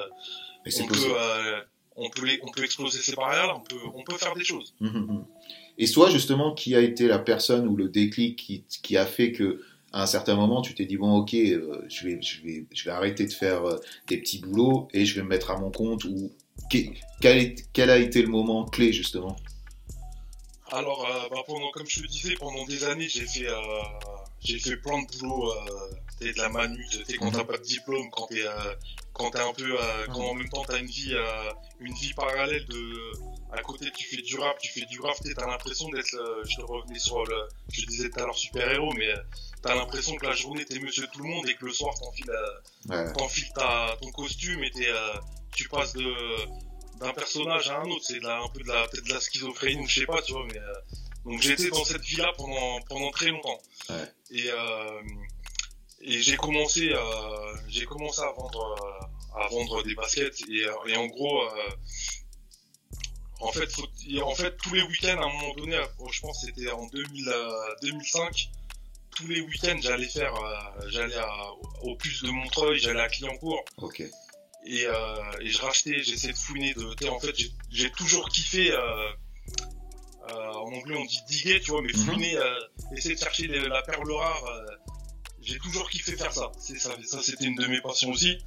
[0.65, 1.63] on, peut,
[1.95, 4.73] on, peut, on peut exploser ces barrières, on peut on peut faire des choses.
[4.79, 5.25] Mhm, mhm.
[5.77, 9.31] Et toi, justement, qui a été la personne ou le déclic qui, qui a fait
[9.31, 9.61] que
[9.93, 12.91] à un certain moment, tu t'es dit bon, ok, je vais, je vais, je vais
[12.91, 13.63] arrêter de faire
[14.07, 16.05] des petits boulots et je vais me mettre à mon compte.
[16.05, 16.31] Ou
[16.69, 19.35] quel, quel a été le moment clé justement?
[20.71, 23.57] Alors, euh, bah, pendant, comme je te disais, pendant des années, j'ai fait, euh,
[24.39, 28.09] j'ai fait plein de boulot, euh, de la manu, t'es quand t'as pas de diplôme,
[28.11, 28.75] quand t'es, euh,
[29.11, 31.15] quand t'es un peu, euh, quand en même temps t'as une vie,
[31.79, 33.11] une vie parallèle de,
[33.51, 36.15] à côté tu fais du rap, tu fais du rap, t'as l'impression d'être,
[36.47, 39.11] je te revenais sur le, je disais tout à l'heure super héros, mais
[39.63, 42.31] t'as l'impression que la journée t'es monsieur tout le monde et que le soir t'enfiles,
[42.89, 43.13] ouais.
[43.13, 44.71] t'enfiles ta, ton costume et
[45.55, 46.13] tu passes de
[47.01, 48.05] d'un personnage à un autre.
[48.05, 50.45] C'est un peu de la, peut-être de la schizophrénie ou je sais pas, tu vois.
[50.45, 50.73] Mais euh,
[51.25, 53.59] donc j'ai été dans cette vie-là pendant pendant très longtemps.
[53.89, 54.11] Ouais.
[54.31, 55.01] Et euh,
[56.01, 58.77] et j'ai commencé euh, j'ai commencé à vendre
[59.35, 61.43] à vendre des baskets et, et en gros
[63.39, 63.69] en fait
[64.23, 65.79] en fait tous les week-ends à un moment donné
[66.11, 67.33] je pense c'était en 2000,
[67.83, 68.49] 2005
[69.15, 70.33] tous les week-ends j'allais faire
[70.87, 71.21] j'allais
[71.83, 74.03] au plus de Montreuil j'allais à Clignancourt ok
[74.65, 74.93] et, euh,
[75.41, 76.73] et je rachetais, j'essayais de fouiner.
[76.73, 77.35] De, en fait,
[77.69, 78.71] j'ai toujours kiffé.
[78.71, 78.77] Euh,
[80.29, 82.05] euh, en anglais, on dit diguer, tu vois, mais mhm.
[82.05, 82.37] fouiner,
[82.95, 84.43] essayer de chercher la perle rare.
[85.41, 86.51] J'ai toujours kiffé faire ça.
[86.59, 88.37] Ça, ça c'était une de mes passions aussi.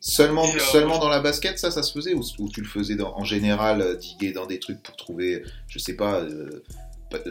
[0.00, 3.24] Seulement, seulement dans la basket, ça, ça se faisait ou, tu le faisais dans, en
[3.24, 6.24] général, diguer dans des trucs pour trouver, je sais pas,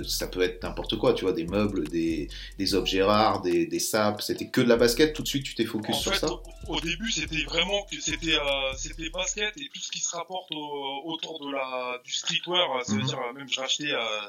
[0.07, 3.79] ça peut être n'importe quoi, tu vois, des meubles, des, des objets rares, des, des
[3.79, 6.27] sapes, c'était que de la basket, tout de suite tu t'es focus sur ça
[6.67, 10.51] au, début c'était vraiment que c'était euh, c'était basket et tout ce qui se rapporte
[10.51, 13.05] autour de la du streetwear, ça veut mhm.
[13.05, 14.21] dire même je rachetais euh,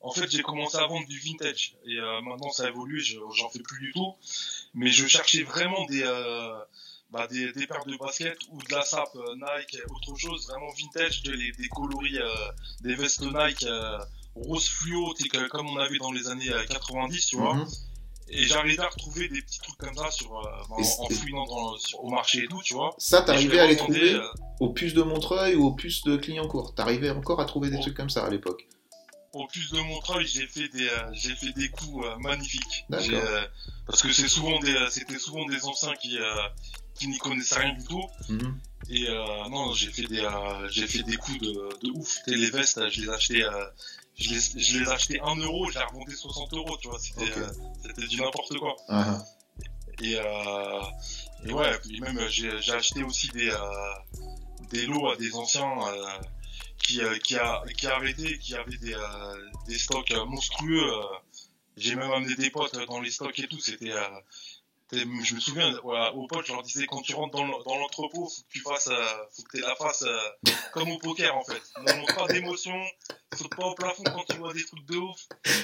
[0.00, 3.48] en fait j'ai commencé à vendre du vintage et euh, maintenant ça a évolué, j'en
[3.50, 4.14] fais plus du tout,
[4.74, 6.04] mais je cherchais vraiment des
[7.10, 11.22] bah, des, des paires de basket ou de la sape Nike, autre chose vraiment vintage,
[11.22, 12.18] des, des coloris,
[12.82, 13.66] des vestes Nike
[14.34, 15.14] rose fluo,
[15.50, 17.54] comme on avait dans les années 90, euh, tu vois.
[17.54, 17.66] Mhm.
[18.32, 21.44] Et j'arrivais à retrouver des petits trucs comme ça sur, euh, en, fouillant
[21.98, 22.94] au marché et tout, tu vois.
[22.96, 24.22] Ça, t'arrivais à les trouver euh,
[24.60, 26.74] au puce de Montreuil ou au puce de Clignancourt?
[26.76, 28.68] T'arrivais encore à trouver des trucs comme ça à l'époque?
[29.32, 32.84] Au puce de Montreuil, j'ai fait des, j'ai fait des coups magnifiques.
[32.88, 36.16] parce que c'est souvent des, c'était souvent des anciens qui,
[36.94, 38.04] qui n'y connaissaient rien du tout.
[38.28, 38.60] Mhm.
[38.90, 39.08] Et
[39.50, 40.24] non, j'ai fait des,
[40.68, 42.18] j'ai fait des coups de, de ouf.
[42.28, 43.42] les vestes, je les achetais
[44.20, 46.98] je les, je les achetais 1 euro, je les revendais 60 euros, tu vois.
[46.98, 47.36] C'était Ok.
[47.38, 47.48] euh,
[47.82, 48.76] c'était du n'importe quoi.
[48.88, 49.18] Ah,
[50.02, 50.82] Et, euh,
[51.46, 53.58] et ouais, puis même j'ai acheté aussi des, euh,
[54.70, 56.06] des lots à des anciens euh,
[56.82, 60.92] qui, euh, qui, a, qui arrêtaient, qui avaient des, euh, des stocks monstrueux.
[60.92, 61.02] euh.
[61.76, 63.58] J'ai même amené des potes dans les stocks et tout.
[63.60, 64.24] C'était, euh, c'était-
[64.98, 67.76] je me souviens ouais, aux potes, je leur disais quand tu rentres dans le- dans
[67.78, 70.18] l'entrepôt, faut que tu fasses, euh, faut que tu la face euh,
[70.72, 71.62] comme au poker en fait.
[71.86, 72.74] Ne montre pas d'émotion,
[73.36, 75.20] saute pas au plafond quand tu vois des trucs de ouf.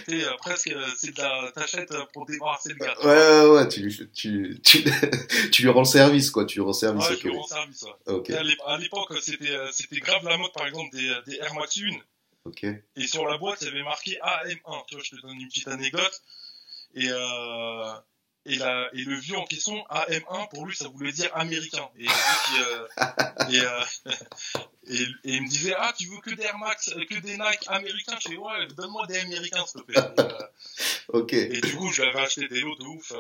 [0.07, 2.95] T'es, euh, presque, euh, c'est de la t'achètes euh, pour débarrasser le gars.
[3.01, 4.85] Ouais, ouais, ouais, tu, lui- tu, tu,
[5.53, 6.45] tu lui rends le service, quoi.
[6.45, 7.09] Tu lui rends service.
[7.09, 7.83] Ouais, je le rends service.
[7.83, 8.35] ouais.
[8.35, 11.55] À l'ép- à l'époque, c'était euh, c'était grave la mode, par exemple, des, des Air
[11.55, 11.99] Max 1.
[12.45, 12.65] ok.
[12.97, 14.85] Et sur la boîte, il y avait marqué AM1.
[14.89, 16.23] Tu vois, je te donne une petite anecdote.
[16.95, 17.93] Et, euh,
[18.47, 21.89] et, la, et le vieux en question, AM1, pour lui, ça voulait dire américain.
[21.99, 23.05] Et, euh,
[23.51, 24.21] et, euh,
[24.89, 27.65] et, et il me disait, ah, tu veux que des Air Max, que des Nike
[27.67, 28.17] américains?
[28.23, 30.01] Je fais, ouais, donne-moi des américains, s'il te plaît.
[30.01, 30.39] Et, euh,
[31.09, 33.13] Ok, et du coup, je lui avais acheté des lots de ouf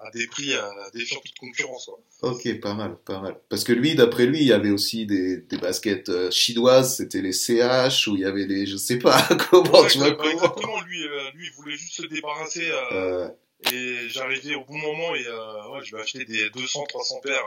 [0.00, 0.60] à des prix, euh,
[0.92, 1.90] défiant toute concurrence.
[2.20, 2.30] Quoi.
[2.30, 3.36] ok, pas mal, pas mal.
[3.48, 7.32] Parce que lui, d'après lui, il y avait aussi des, des baskets chinoises, c'était les
[7.32, 10.30] CH, ou il y avait les, je sais pas, comment, Ouais, tu vois bah, comment.
[10.32, 11.00] exactement, lui,
[11.34, 12.70] lui, il voulait juste se débarrasser.
[12.92, 13.28] Euh,
[13.72, 17.44] Et j'arrivais au bon moment et euh, ouais, je vais acheter des 200, 300 paires.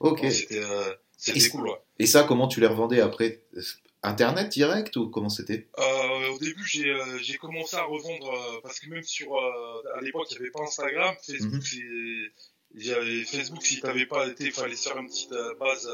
[0.00, 0.24] ok.
[0.30, 1.76] C'était euh, cool, ouais.
[1.98, 3.42] Et ça, comment tu les revendais après?
[4.02, 5.68] Internet direct ou comment c'était?
[5.78, 10.36] Euh, au début, j'ai j'ai commencé à revendre parce que même sur à l'époque, il
[10.36, 11.84] n'y avait pas Instagram, Facebook, c'est
[12.72, 13.62] il y avait Facebook.
[13.62, 15.90] Si t'avais pas été, il fallait faire une petite base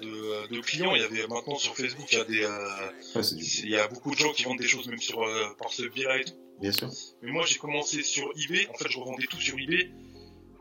[0.00, 0.94] de, de clients.
[0.94, 2.68] Il y avait maintenant sur Facebook, il y a des euh,
[3.14, 3.22] Ouais,
[3.62, 5.82] il y a beaucoup de gens qui vendent des choses même sur euh, par ce
[5.82, 6.34] biais-là et tout.
[6.60, 6.90] Bien sûr.
[7.22, 8.66] Mais moi, j'ai commencé sur eBay.
[8.68, 9.90] En fait, je revendais tout sur eBay.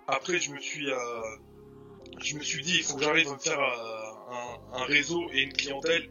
[0.08, 0.98] Après, je me suis, euh,
[2.22, 5.30] je me suis dit, il faut que j'arrive à me faire euh, un, un réseau
[5.34, 6.10] et une clientèle.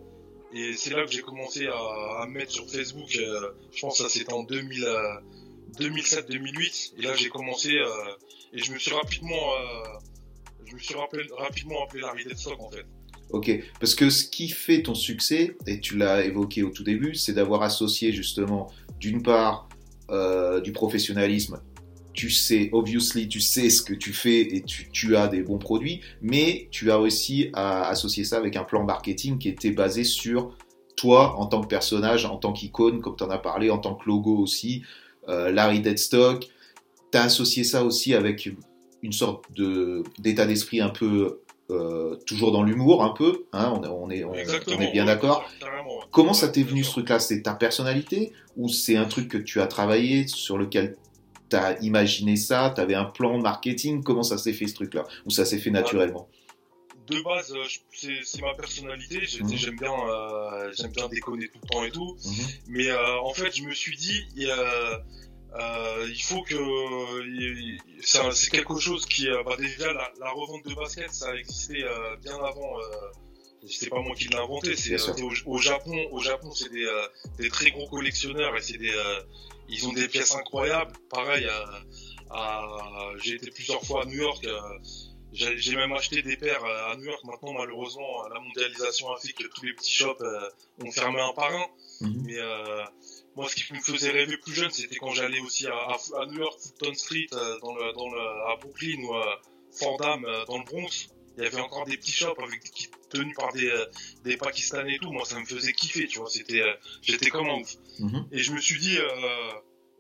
[0.52, 3.14] Et c'est là que j'ai commencé à, à me mettre sur Facebook.
[3.16, 5.20] euh, je pense que ça c'était en 2000, euh,
[5.78, 6.92] 2007-2008.
[6.98, 7.88] Et là, j'ai commencé euh,
[8.52, 9.98] et je me suis rapidement, euh,
[10.66, 12.86] je me suis rappelé, rapidement appelé Larry Deadstock en fait.
[13.30, 17.14] Ok, parce que ce qui fait ton succès, et tu l'as évoqué au tout début,
[17.14, 19.68] c'est d'avoir associé justement, d'une part,
[20.10, 21.60] euh, du professionnalisme.
[22.14, 26.00] Tu sais, obviously, tu sais ce que tu fais et tu, as des bons produits,
[26.22, 30.56] mais tu as réussi à associer ça avec un plan marketing qui était basé sur
[30.96, 33.94] toi en tant que personnage, en tant qu'icône, comme tu en as parlé, en tant
[33.94, 34.82] que logo aussi,
[35.28, 36.48] euh, Larry Deadstock.
[37.12, 38.50] Tu as associé ça aussi avec
[39.02, 39.44] une sorte
[40.18, 44.24] d'état d'esprit un peu euh, toujours dans l'humour un peu, hein, on, est- on est,
[44.24, 44.76] on, Exactement.
[44.78, 45.48] on est bien d'accord.
[46.10, 47.20] Comment ça t'est venu ce truc-là?
[47.20, 50.96] C'est ta personnalité ou c'est un truc que tu as travaillé, sur lequel
[51.50, 54.02] tu as imaginé ça, tu avais un plan marketing?
[54.02, 55.06] Comment ça s'est fait ce truc-là?
[55.26, 56.28] Ou ça s'est fait naturellement?
[57.08, 59.20] de base, euh, c'est ma personnalité.
[59.40, 59.56] Mhm.
[59.56, 62.16] J'aime bien, euh, j'aime bien déconner tout le temps et tout.
[62.22, 62.46] Mhm.
[62.68, 64.26] Mais euh, en fait, je me suis dit,
[65.54, 66.54] euh, il faut que
[68.02, 71.82] c'est quelque chose qui, euh, bah, déjà la, la revente de basket, ça a existé
[71.84, 72.78] euh, bien avant.
[72.80, 72.84] Euh,
[73.68, 74.76] c'est pas moi qui l'ai inventé.
[74.76, 75.96] C'est euh, au, au Japon.
[76.12, 77.06] Au Japon, c'est des, euh,
[77.38, 79.20] des très gros collectionneurs et c'est des, euh,
[79.68, 80.92] ils ont des pièces incroyables.
[81.10, 81.82] Pareil, à,
[82.30, 84.44] à- j'ai été plusieurs fois à New York.
[84.44, 84.60] euh,
[85.32, 87.22] j'ai même acheté des paires à New York.
[87.24, 90.48] Maintenant, malheureusement, la mondialisation a fait que tous les petits shops euh,
[90.84, 91.66] ont fermé un par un.
[92.00, 92.22] Mhm.
[92.26, 92.84] Mais euh,
[93.38, 96.26] moi, ce qui me faisait rêver plus jeune, c'était quand j'allais aussi à, à, à
[96.26, 98.20] New York, Fulton Street, euh, dans le, dans le,
[98.50, 99.40] à Brooklyn ou à
[99.78, 101.06] Fordham, euh, dans le Bronx.
[101.36, 103.86] Il y avait encore des petits shops avec qui tenus par des, euh,
[104.24, 105.12] des Pakistanais et tout.
[105.12, 106.28] Moi, ça me faisait kiffer, tu vois.
[106.28, 107.76] C'était, euh, j'étais comme un ouf.
[108.00, 108.26] Mhm.
[108.32, 109.06] Et je me suis dit, euh,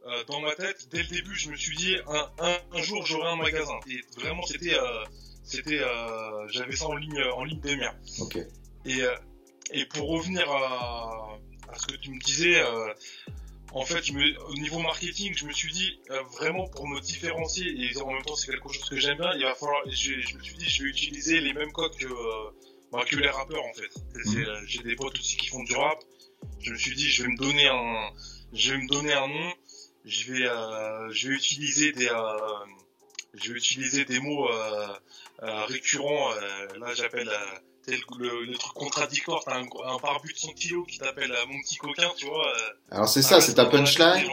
[0.08, 3.06] euh, dans ma tête, dès le début, je me suis dit, un, un, un jour,
[3.06, 3.78] j'aurai un magasin.
[3.88, 5.04] Et vraiment, c'était, euh,
[5.44, 7.94] c'était, euh, j'avais ça en ligne, en ligne des mers.
[8.20, 8.36] Ok.
[8.84, 8.98] Et,
[9.70, 11.38] et pour revenir à,
[11.72, 12.92] à ce que tu me disais, euh,
[13.72, 17.00] en fait, je me, au niveau marketing, je me suis dit euh, vraiment pour me
[17.00, 19.82] différencier et en même temps c'est quelque chose que j'aime bien, il va falloir.
[19.86, 22.50] Je, je me suis dit, je vais utiliser les mêmes codes que, euh,
[22.92, 23.90] bah, que les rappeurs en fait.
[24.14, 24.64] Mhm.
[24.66, 25.98] J'ai des potes aussi qui font du rap.
[26.60, 28.10] Je me suis dit, je vais me donner un,
[28.52, 29.52] je vais me donner un nom.
[30.04, 32.64] Je vais, euh, je vais utiliser des, euh,
[33.34, 34.88] je vais utiliser des mots euh,
[35.42, 36.32] euh, récurrents.
[36.32, 37.30] euh, là, j'appelle
[37.92, 39.42] euh, le, le truc contradictoire.
[39.44, 42.46] T'as un, un barbu de 100 kilos qui t'appelle euh, mon petit coquin, tu vois.
[42.48, 44.28] euh, Alors c'est ça, c'est ta punchline.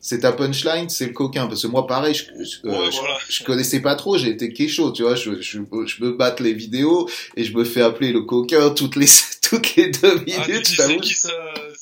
[0.00, 1.46] C'est ta punchline, c'est le coquin.
[1.46, 3.18] Parce que moi, pareil, je, je, euh, Ouais, je- voilà.
[3.28, 5.14] je connaissais pas trop, j'ai été kécho, tu vois.
[5.14, 8.96] Je, je, je me batte les vidéos et je me fais appeler le coquin toutes
[8.96, 9.06] les,
[9.42, 10.76] toutes les deux Ah, minutes.
[10.76, 10.92] t'avoue.
[10.94, 11.28] c'est qui ce,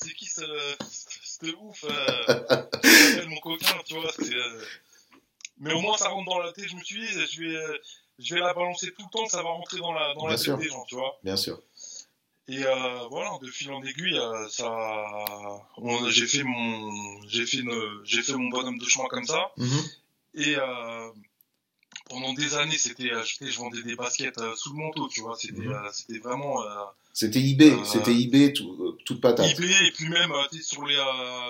[0.01, 0.41] c'est qui ce,
[1.21, 4.11] ce ouf, euh, mon coquin, tu vois.
[4.17, 4.61] c'est, euh,
[5.59, 6.65] Mais au moins ça rentre dans la tête.
[6.69, 7.77] Je me suis dit, je vais, euh,
[8.19, 10.57] je vais la balancer tout le temps, ça va rentrer dans la, dans la tête
[10.57, 11.17] des gens, tu vois.
[11.23, 11.61] Bien sûr.
[12.49, 14.65] Et euh, voilà, de fil en aiguille, euh, ça,
[16.09, 19.51] j'ai fait mon, j'ai fait une- j'ai fait mon bonhomme de chemin comme ça.
[19.57, 19.83] Mhm.
[20.35, 21.09] Et euh,
[22.09, 23.09] pendant des années, c'était,
[23.41, 25.35] je vendais des baskets sous le manteau, tu vois.
[25.35, 25.89] C'était, Mhm.
[25.91, 26.63] c'était vraiment
[27.13, 29.51] C'était eBay, c'était eBay, tout, toute patate.
[29.51, 30.95] eBay et puis même sur les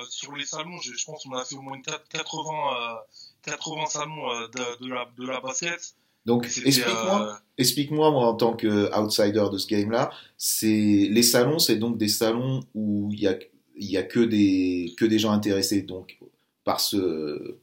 [0.10, 2.96] sur les salons, je, pense qu'on a fait au moins une 4- 80 euh,
[3.44, 5.94] 80 salons de, de la de la basket.
[6.28, 11.78] Donc, explique-moi, euh, explique-moi, moi, en tant qu'outsider de ce game-là, c'est les salons, c'est
[11.78, 13.40] donc des salons où il y a,
[13.78, 16.20] il y a que des, que des gens intéressés, donc,
[16.66, 17.56] par ce,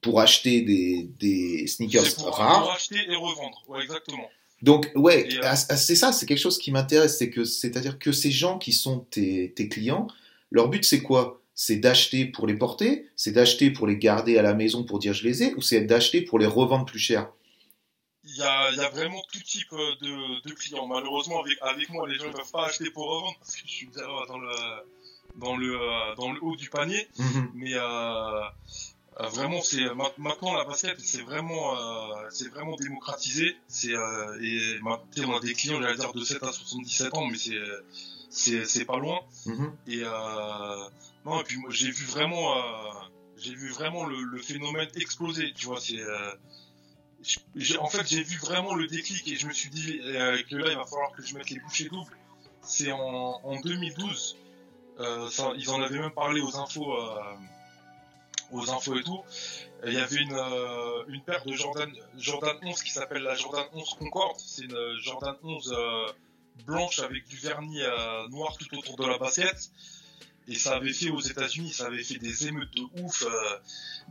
[0.00, 2.64] pour acheter des, des sneakers pour, rares.
[2.64, 3.62] pour acheter et revendre.
[3.68, 4.28] Ouais, exactement.
[4.62, 8.00] Donc, ouais, euh, ah, ah, c'est ça, c'est quelque chose qui m'intéresse, c'est que, c'est-à-dire
[8.00, 10.08] que ces gens qui sont tes, tes clients,
[10.50, 11.40] leur but c'est quoi?
[11.54, 15.14] C'est d'acheter pour les porter, c'est d'acheter pour les garder à la maison pour dire
[15.14, 17.30] je les ai, ou c'est d'acheter pour les revendre plus cher?
[18.38, 20.86] Y a, il y a vraiment tout type euh, de, de clients.
[20.86, 23.72] Malheureusement, avec, avec moi, les gens ne peuvent pas acheter pour revendre parce que je
[23.72, 24.50] suis bien dans le,
[25.36, 27.08] dans le, euh, dans le haut du panier.
[27.18, 27.50] Mhm.
[27.54, 28.40] Mais euh,
[29.30, 33.56] vraiment, c'est maintenant la basket, c'est vraiment, euh, c'est vraiment démocratisé.
[33.68, 36.52] C'est euh, et ma- tu sais, on a des clients, j'allais dire de 7 à
[36.52, 37.38] 77 ans, mais
[38.30, 39.20] c'est c'est pas loin.
[39.46, 39.76] Mhm.
[39.86, 40.02] Et
[41.24, 42.54] non, et puis j'ai vu vraiment,
[43.36, 45.52] j'ai vu vraiment le, le phénomène exploser.
[45.54, 45.98] Tu vois, c'est
[47.56, 50.56] euh, en fait, j'ai vu vraiment le déclic et je me suis dit euh, que
[50.56, 52.16] là, il va falloir que je mette les bouchées doubles.
[52.62, 54.36] C'est en, en 2012.
[55.00, 57.34] euh, ça, ils en avaient même parlé aux infos, euh,
[58.52, 59.22] aux infos et tout.
[59.86, 63.66] Il y avait une, euh, une paire de Jordan, Jordan 11 qui s'appelle la Jordan
[63.74, 64.38] 11 Concorde.
[64.38, 66.06] C'est une euh, Jordan 11 euh,
[66.64, 69.70] blanche avec du vernis euh, noir tout autour de la basket.
[70.48, 73.28] Et ça avait fait aux États-Unis, ça avait fait des émeutes de ouf, euh,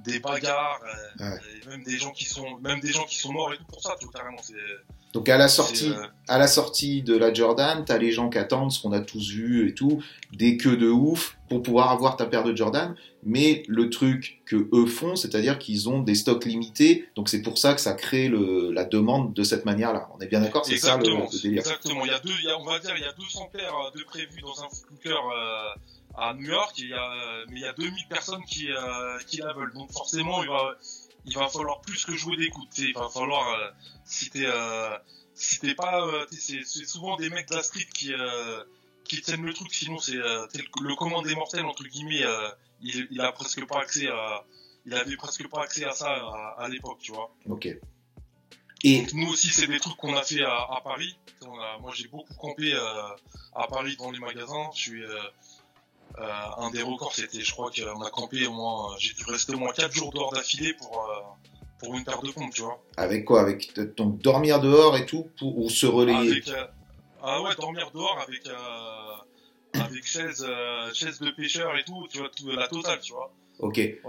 [0.03, 1.39] des bagarres, euh, Ouais.
[1.63, 3.81] et même des gens qui sont, même des gens qui sont morts et tout pour
[3.81, 4.35] ça, tout carrément.
[5.13, 8.37] Donc à la sortie, euh, à la sortie de la Jordan, t'as les gens qui
[8.37, 12.17] attendent ce qu'on a tous vu et tout, des queues de ouf pour pouvoir avoir
[12.17, 12.95] ta paire de Jordan.
[13.23, 17.57] Mais le truc que eux font, c'est-à-dire qu'ils ont des stocks limités, donc c'est pour
[17.57, 20.09] ça que ça crée le, la demande de cette manière-là.
[20.13, 21.59] On est bien d'accord, c'est ça le, Exactement, le délire.
[21.61, 22.05] exactement.
[22.05, 23.73] Il y a deux, il y a, on va dire, il y a 200 paires
[23.73, 25.69] euh, de prévues dans un Footlooker euh,
[26.17, 29.19] à New York, et il y a, mais il y a 2000 personnes qui, euh,
[29.27, 29.73] qui la veulent.
[29.73, 30.75] Donc forcément, il va,
[31.25, 32.37] il va falloir plus que jouer
[32.71, 32.83] sais.
[32.83, 33.69] Il va falloir, euh,
[34.05, 34.97] si t'es, euh,
[35.33, 38.63] si t'es pas, euh, t'es- c'est, souvent des mecs de la street qui, euh,
[39.03, 39.73] qui tiennent le truc.
[39.73, 42.23] Sinon, c'est, euh, le, le commande des mortels entre guillemets.
[42.23, 42.49] euh,
[42.81, 44.43] il, il a presque pas accès à,
[44.85, 47.33] il avait presque pas accès à ça à, à l'époque, tu vois.
[47.49, 47.67] Ok.
[48.83, 51.17] Et Donc, nous aussi, c'est des trucs qu'on a fait à, à Paris.
[51.41, 53.07] On a- moi, j'ai beaucoup campé euh,
[53.55, 54.69] à Paris dans les magasins.
[54.75, 55.03] Je suis
[56.17, 59.57] un des records, c'était, je crois qu'on a campé au moins, j'ai dû rester au
[59.59, 61.21] moins 4 jours dehors d'affilée pour euh,
[61.79, 62.81] pour une paire de pompes, tu vois.
[62.97, 63.41] avec quoi?
[63.41, 65.27] Avec donc dormir dehors et tout?
[65.37, 66.31] Pour ou se relayer?
[66.31, 66.65] Avec, euh,
[67.21, 72.19] ah ouais, dormir dehors avec euh, avec chaise euh, chaise de pêcheur et tout, tu
[72.19, 73.31] vois, tout, la totale, tu vois.
[73.59, 73.77] Ok.
[73.77, 74.01] Ouais.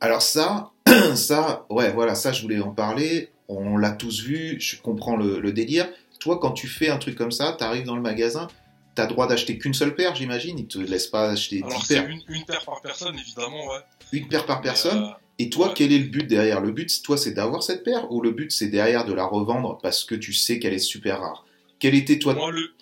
[0.00, 0.72] Alors ça,
[1.14, 3.30] ça, ouais, voilà, ça je voulais en parler.
[3.48, 5.86] On l'a tous vu, je comprends le, le délire.
[6.18, 8.48] Toi, quand tu fais un truc comme ça, t'arrives dans le magasin,
[8.94, 10.58] t'as droit d'acheter qu'une seule paire, j'imagine.
[10.58, 12.08] Ils te laissent pas acheter Alors 10 c'est paires.
[12.08, 13.80] une, une paire par personne, évidemment, ouais.
[14.12, 15.04] Une paire par Mais, personne.
[15.04, 15.74] euh, Et toi, ouais.
[15.76, 16.60] quel est le but derrière?
[16.60, 19.78] Le but, toi, c'est d'avoir cette paire ou le but, c'est derrière de la revendre
[19.82, 21.44] parce que tu sais qu'elle est super rare?
[21.80, 22.72] Quel était toi Moi le,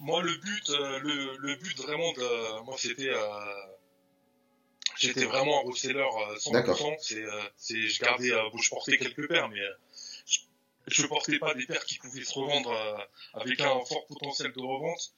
[0.00, 3.16] moi le but, euh, le, le but vraiment de, moi c'était, euh,
[4.98, 6.52] j'étais vraiment un reseller euh, 100%.
[6.52, 6.78] D'accord.
[7.00, 9.72] C'est, euh, c'est, je gardais, euh, bon, je portais quelques paires, mais euh,
[10.26, 10.38] je,
[10.88, 14.60] je portais pas des paires qui pouvaient se revendre euh, avec un fort potentiel de
[14.60, 15.12] revente.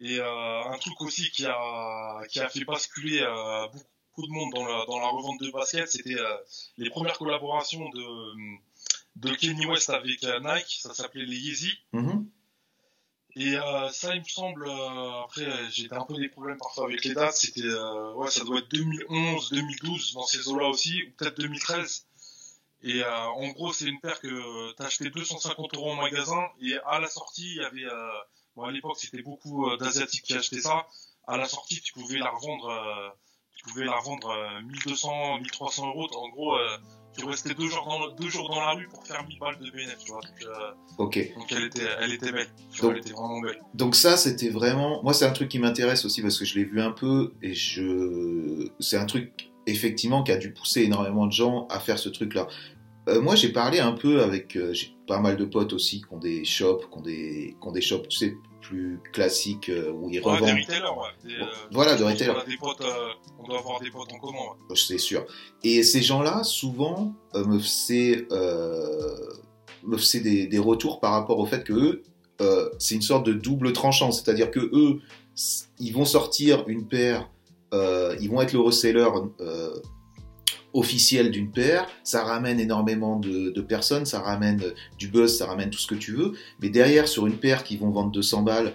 [0.00, 4.52] Et euh, un truc aussi qui a, qui a fait basculer euh, beaucoup de monde
[4.54, 6.36] dans la, dans la revente de basket, c'était euh,
[6.78, 8.56] les premières collaborations de,
[9.16, 10.80] de Kenny West avec Nike.
[10.82, 11.72] Ça s'appelait les Yeezy.
[11.92, 12.28] Mhm.
[13.36, 17.04] Et euh, ça, il me semble, euh, après, j'ai un peu des problèmes parfois avec
[17.04, 21.10] les dates, c'était, euh, ouais, ça doit être 2011, 2012, dans ces eaux-là aussi, ou
[21.16, 22.06] peut-être 2013.
[22.82, 26.76] Et euh, en gros, c'est une paire que t'as acheté 250 euros en magasin, et
[26.86, 28.10] à la sortie, il y avait, euh,
[28.56, 30.86] bon, à l'époque, c'était beaucoup euh, d'Asiatiques qui achetaient ça.
[31.26, 33.08] À la sortie, tu pouvais la revendre, euh,
[33.56, 36.08] tu pouvais la revendre euh, 1200, 1300 euros.
[36.16, 36.76] En gros, euh,
[37.16, 39.70] tu restais deux jours dans, deux jours dans la rue pour faire 1000 balles de
[39.70, 40.20] BNF, tu vois.
[40.20, 41.34] Donc, euh, Ok.
[41.36, 42.48] donc elle était, elle était belle.
[42.72, 43.60] Tu vois, Donc- elle était vraiment belle.
[43.74, 45.02] Donc ça, c'était vraiment...
[45.02, 47.54] Moi, c'est un truc qui m'intéresse aussi parce que je l'ai vu un peu et
[47.54, 48.68] je...
[48.80, 52.48] C'est un truc, effectivement, qui a dû pousser énormément de gens à faire ce truc-là.
[53.08, 54.56] Euh, moi, j'ai parlé un peu avec...
[54.56, 57.68] euh, j'ai pas mal de potes aussi qui ont des shops, qui ont des, qui
[57.68, 60.58] ont des shops, tu sais, plus classiques euh, où ils Ouais, des revendent...
[60.60, 61.08] retailers, ouais.
[61.24, 61.34] Des,
[61.70, 62.32] Voilà, de retailers.
[62.32, 62.82] qu'on a des potes,
[63.38, 64.38] on doit avoir des potes en commun.
[64.70, 64.76] ouais.
[64.76, 65.26] c'est sûr.
[65.62, 68.26] Et ces gens-là, souvent, me faisaient,
[69.82, 72.02] me faisaient des, des retours par rapport au fait que eux,
[72.78, 75.00] c'est une sorte de double tranchant, c'est-à-dire que eux,
[75.78, 77.28] ils vont sortir une paire,
[77.72, 79.06] ils vont être le reseller
[80.74, 84.62] euh, officiel d'une paire, ça ramène énormément de, personnes, ça ramène
[84.98, 87.76] du buzz, ça ramène tout ce que tu veux, mais derrière, sur une paire qui
[87.76, 88.74] vont vendre 200 balles,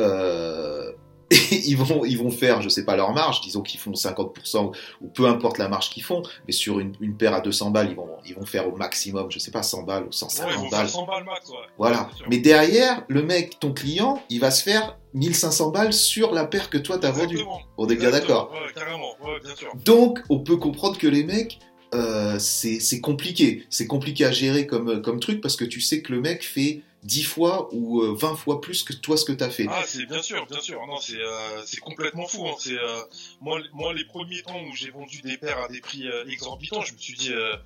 [0.00, 0.92] euh,
[1.50, 5.08] ils, vont, ils vont faire, je sais pas leur marge, disons qu'ils font 50%, ou
[5.08, 7.96] peu importe la marge qu'ils font, mais sur une, une paire à 200 balles, ils
[7.96, 10.56] vont, ils vont faire au maximum, je sais pas, 100 balles ou Ouais, 150 ils
[10.58, 10.86] vont balles.
[10.86, 11.56] faire 100 balles max, ouais.
[11.78, 12.10] Voilà.
[12.28, 16.70] Mais derrière, le mec, ton client, il va se faire 1500 balles sur la paire
[16.70, 17.38] que toi t'as vendue.
[17.78, 18.52] On est bien d'accord.
[18.52, 19.38] Ouais.
[19.84, 21.58] Donc, on peut comprendre que les mecs,
[21.94, 23.64] euh, c'est c'est compliqué.
[23.70, 26.82] C'est compliqué à gérer comme, comme truc parce que tu sais que le mec fait
[27.04, 29.66] 10 fois ou euh, 20 fois plus que toi ce que t'as fait.
[29.68, 30.84] Ah, c'est bien sûr, bien sûr.
[30.86, 32.46] Non, c'est euh, c'est complètement fou.
[32.48, 32.54] Hein.
[32.58, 33.00] C'est euh,
[33.40, 36.80] moi, moi, les premiers temps où j'ai vendu des paires à des prix euh, exorbitants,
[36.82, 37.56] je me suis dit, euh,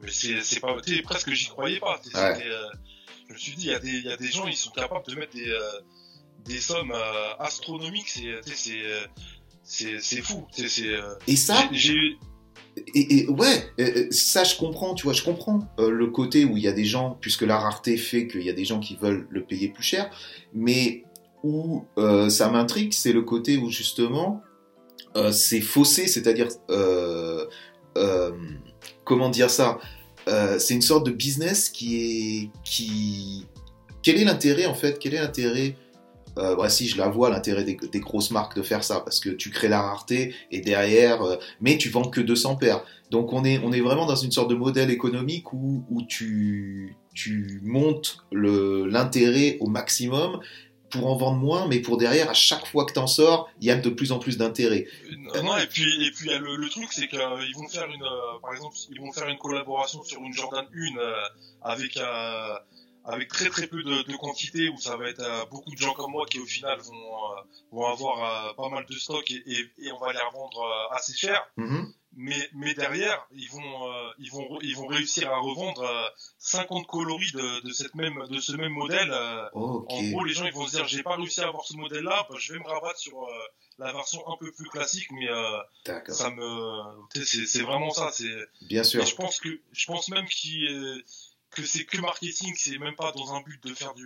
[0.00, 2.00] mais c'est c'est pas, tu sais, presque j'y croyais pas.
[2.14, 2.42] Ouais.
[2.46, 2.68] euh,
[3.28, 4.70] je me suis dit, il y a des, il y a des gens, ils sont
[4.70, 5.80] capables de mettre des euh,
[6.44, 8.08] des sommes euh, astronomiques.
[8.08, 9.04] C'est, c'est euh,
[9.64, 10.46] c'est c'est fou.
[10.52, 12.18] C'est euh, Et ça, j'ai j'ai-
[12.94, 16.68] et, ouais, ça je comprends, tu vois, je comprends euh, le côté où il y
[16.68, 19.42] a des gens, puisque la rareté fait qu'il y a des gens qui veulent le
[19.42, 20.10] payer plus cher,
[20.52, 21.04] mais
[21.42, 24.42] où euh, ça m'intrigue, c'est le côté où justement
[25.16, 26.48] euh, c'est faussé, c'est-à-dire
[29.04, 29.78] comment dire ça,
[30.58, 33.46] c'est une sorte de business qui est qui
[34.02, 35.76] quel est l'intérêt en fait, quel est l'intérêt
[36.38, 39.50] euh, si je la vois l'intérêt des, grosses marques de faire ça parce que tu
[39.50, 42.84] crées la rareté et derrière euh, mais tu vends que 200 paires.
[43.10, 46.96] Donc on est, vraiment dans une sorte de modèle économique où, tu,
[47.62, 50.40] montes l'intérêt au maximum
[50.90, 53.70] pour en vendre moins, mais pour derrière, à chaque fois que t'en sors, il y
[53.70, 54.86] a de plus en plus d'intérêt.
[55.42, 57.18] Non, et puis, le, truc, c'est qu'ils
[57.56, 60.96] vont faire une, euh, par exemple, ils vont faire une collaboration sur une Jordan 1
[60.98, 61.14] euh,
[61.62, 62.54] avec, euh,
[63.06, 65.94] avec très très peu de, de quantité, où ça va être euh, beaucoup de gens
[65.94, 67.40] comme moi qui au final vont, euh,
[67.70, 70.94] vont avoir euh, pas mal de stock et, et, et on va les revendre euh,
[70.96, 71.46] assez cher.
[71.56, 71.92] Mhm.
[72.18, 77.32] Mais, mais derrière, ils vont, ils vont, ils vont réussir à revendre euh, 50 coloris
[77.32, 79.12] de, de cette même, de ce même modèle.
[79.52, 82.26] en gros, les gens ils vont se dire j'ai pas réussi à avoir ce modèle-là,
[82.30, 83.28] bah, je vais me rabattre sur
[83.78, 85.28] la version un peu plus classique, mais
[86.08, 86.80] ça me,
[87.24, 88.10] c'est vraiment ça.
[88.62, 89.02] Bien sûr.
[89.02, 91.02] et je pense que, je pense même qu'il, euh,
[91.56, 94.04] que c'est que marketing, c'est même pas dans un but de faire du,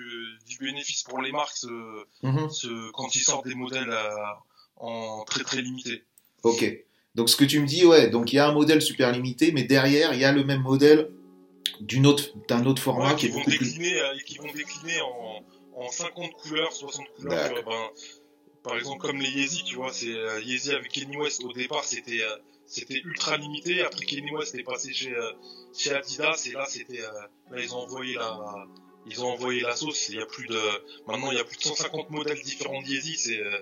[0.49, 2.49] du bénéfice pour les marques, ce, Mhm.
[2.51, 3.93] ce- quand ils sortent des modèles
[4.77, 6.05] en très très limité.
[6.43, 6.65] Ok.
[7.17, 9.51] Donc ce que tu me dis, ouais, donc il y a un modèle super limité,
[9.53, 11.11] mais derrière, il y a le même modèle
[12.07, 13.59] autre, d'un autre format Ouais, qui est vont beaucoup plus.
[13.59, 15.45] décliner, euh, et qui vont décliner en,
[15.77, 17.53] en 50 couleurs, 60 couleurs.
[17.65, 17.89] Ben,
[18.63, 21.85] par exemple, comme les Yeezy, tu vois, c'est euh, Yeezy avec Kenny West au départ,
[21.85, 22.37] c'était euh,
[22.71, 23.83] c'était ultra limité.
[23.83, 25.33] Après Kenny West est passé chez euh,
[25.77, 27.11] chez Adidas et là c'était euh,
[27.51, 28.67] là ils ont envoyé la
[29.07, 30.09] ils ont envoyé la sauce.
[30.09, 30.61] Il y a plus de
[31.07, 33.17] maintenant il y a plus de 150 modèles différents de Yeezy.
[33.17, 33.59] C'est euh,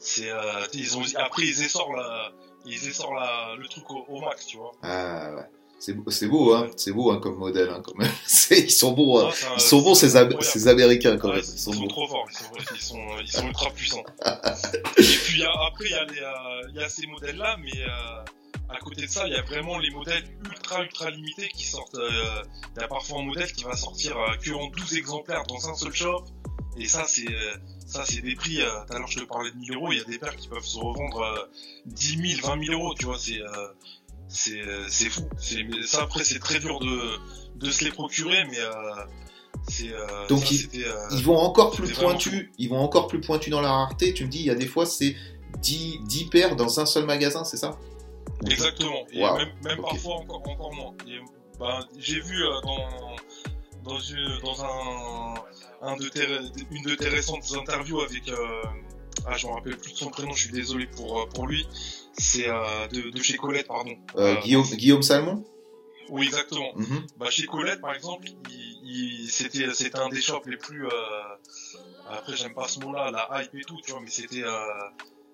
[0.00, 0.30] c'est
[0.74, 2.32] ils ont après ils essorent la
[2.66, 4.72] ils essorent la le truc au, au max, tu vois.
[4.82, 5.61] Ah ouais.
[5.84, 6.70] C'est beau, c'est beau, hein.
[6.76, 8.08] C'est beau, hein, comme modèle, hein, quand même.
[8.24, 9.32] C'est- ils sont bons, hein.
[9.56, 10.44] Ils sont bons, ces, Am- incroyable.
[10.44, 11.44] ces Américains, quand Ouais, même.
[11.44, 12.44] ils Ils sont trop forts, ils sont,
[12.76, 14.04] ils sont, ils sont ultra puissants.
[14.98, 18.24] Et puis après, il y, a euh, il y a ces modèles-là, mais euh,
[18.68, 21.96] à côté de ça, il y a vraiment les modèles ultra ultra limités qui sortent.
[21.96, 22.42] euh,
[22.76, 25.68] Il y a parfois un modèle qui va sortir euh, que en 12 exemplaires dans
[25.68, 26.26] un seul shop.
[26.78, 27.26] Et ça, c'est
[27.86, 28.58] ça, c'est des prix.
[28.86, 29.92] Tout à l'heure, je te parlais de 1000 euros.
[29.92, 31.44] Il y a des paires qui peuvent se revendre euh,
[31.86, 32.94] 10 000, 20 000 euros.
[32.94, 33.40] Tu vois, c'est
[34.32, 35.28] c'est euh, c'est fou.
[35.86, 37.18] Ça après, c'est très dur de
[37.56, 38.70] de se les procurer, mais euh,
[39.68, 42.50] c'est euh, Donc, ça, euh, Ils vont encore plus pointus.
[42.58, 44.12] Ils vont encore plus pointus dans la rareté.
[44.14, 45.14] Tu me dis, il y a des fois, c'est
[45.60, 47.78] 10, 10 paires dans un seul magasin, c'est ça?
[48.50, 49.04] Exactement.
[49.12, 49.38] Et Wow.
[49.62, 50.94] même, parfois encore, encore moins.
[51.60, 53.16] Ben, j'ai vu euh, dans,
[53.84, 55.34] dans, une, dans un,
[55.82, 56.26] un de tes,
[56.72, 58.32] une de tes récentes interviews avec.
[59.26, 61.68] ah, je me rappelle plus de son prénom, je suis désolé pour, pour lui.
[62.14, 63.94] C'est euh, de, de chez Colette, pardon.
[64.16, 65.44] Euh, Euh, Guillaume, Guillaume Salmon
[66.10, 66.72] Oui, exactement.
[66.76, 67.06] Mhm.
[67.16, 68.26] Bah, chez Colette, par exemple,
[69.28, 69.64] c'était,
[69.98, 70.86] un des shops les plus.
[72.06, 74.42] après, j'aime pas ce mot-là, la hype et tout, tu vois, mais c'était.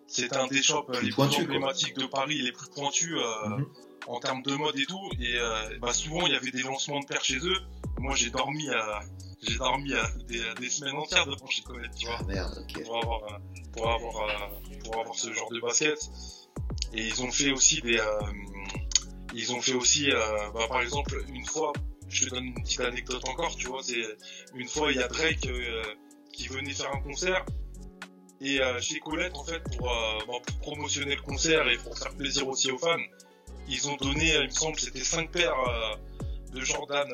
[0.06, 3.14] c'était un des shops les pointu, plus emblématiques de Paris, les plus pointus.
[3.16, 3.66] euh, Mhm.
[4.06, 5.10] en termes de mode et tout.
[5.20, 7.58] Et euh, bah, souvent, il y avait des lancements de paires chez eux.
[7.98, 8.66] Moi, j'ai dormi
[9.42, 9.92] j'ai dormi
[10.28, 12.84] des, des semaines entières devant chez Colette, tu vois, Ah merde, ok.
[12.84, 13.40] pour avoir,
[13.72, 14.50] pour avoir,
[14.84, 15.98] pour avoir ce genre de basket.
[16.94, 18.20] Et ils ont fait aussi des, euh,
[19.34, 21.72] ils ont fait aussi, euh, bah, par exemple, une fois,
[22.08, 24.02] je te donne une petite anecdote encore, tu vois, c'est
[24.54, 25.82] une fois, il y a Drake euh,
[26.32, 27.44] qui venait faire un concert.
[28.40, 32.46] Et chez Colette, en fait, pour, bah, pour promotionner le concert et pour faire plaisir
[32.46, 32.96] aussi aux fans,
[33.68, 35.56] ils ont donné, il me semble, c'était 5 paires,
[36.52, 37.08] de Jordan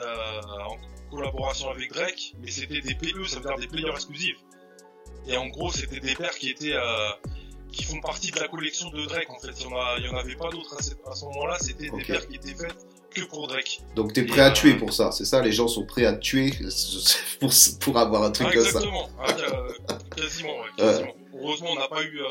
[0.67, 0.77] en
[1.11, 4.37] collaboration avec Drake, mais c'était des PE, ça veut dire des players exclusifs.
[5.27, 6.77] Et en gros, c'était des paires qui étaient
[7.75, 9.53] qui font partie de la collection de Drake en fait.
[9.61, 10.83] Il n'y en, avait pas d'autres à
[11.15, 13.81] ce, moment-là, c'était des paires qui étaient faites que pour Drake.
[13.95, 15.43] Donc tu es prêt à tuer pour ça, c'est ça?
[15.43, 16.53] Les gens sont prêts à tuer
[17.41, 18.69] pour, pour avoir un truc comme ça.
[18.69, 19.73] Exactement, ah, euh,
[20.17, 21.13] quasiment, quasiment.
[21.35, 22.27] Heureusement, on n'a pas eu, euh,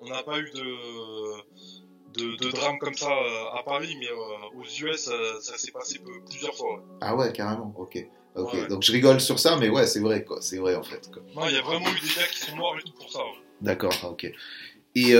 [0.00, 4.08] on n'a pas eu de, de, drame comme ça euh, à Paris, mais
[4.56, 6.00] aux US, ça s'est passé
[6.30, 6.82] plusieurs fois.
[7.00, 7.98] Ah ouais, carrément, ok.
[8.36, 10.38] Ok, donc je rigole sur ça, mais ouais, c'est vrai, quoi.
[10.40, 11.08] C'est vrai, en fait.
[11.48, 13.20] Il y a vraiment eu des gars qui sont morts et tout pour ça.
[13.60, 14.30] D'accord, ok.
[14.94, 15.14] Et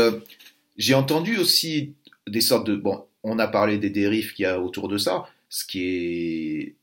[0.76, 1.94] j'ai entendu aussi
[2.26, 2.76] des sortes de.
[2.76, 5.26] Bon, on a parlé des dérives qu'il y a autour de ça.
[5.48, 6.74] Ce qui est.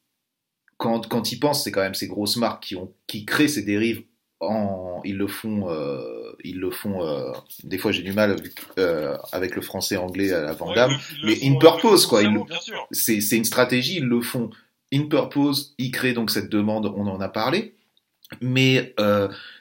[0.78, 3.62] Quand, quand ils pensent, c'est quand même ces grosses marques qui, ont, qui créent ces
[3.62, 4.04] dérives.
[4.40, 7.06] En, ils le font, euh, ils le font.
[7.06, 7.32] Euh,
[7.64, 8.36] des fois, j'ai du mal
[8.80, 12.22] euh, avec le français anglais à la Vandame, mais in purpose quoi.
[12.92, 13.98] C'est une stratégie.
[13.98, 14.50] Ils le font
[14.92, 15.76] in purpose.
[15.78, 16.88] Ils créent donc cette demande.
[16.88, 17.76] On en a parlé,
[18.42, 18.96] mais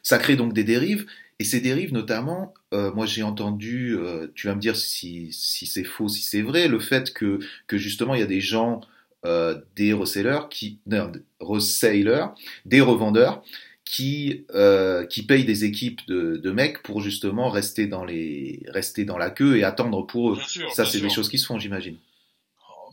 [0.03, 1.05] ça crée donc des dérives.
[1.41, 5.65] Et ces dérives, notamment, euh, moi j'ai entendu, euh, tu vas me dire si, si
[5.65, 8.83] c'est faux, si c'est vrai, le fait que, que justement il y a des gens,
[9.25, 11.11] euh, des resellers, qui, non,
[11.41, 12.27] resellers,
[12.67, 13.43] des revendeurs,
[13.87, 14.45] qui,
[15.09, 19.31] qui payent des équipes de, de, mecs pour justement rester dans, les, rester dans la
[19.31, 20.39] queue et attendre pour eux.
[20.75, 21.97] Ça, c'est des choses qui se font, j'imagine.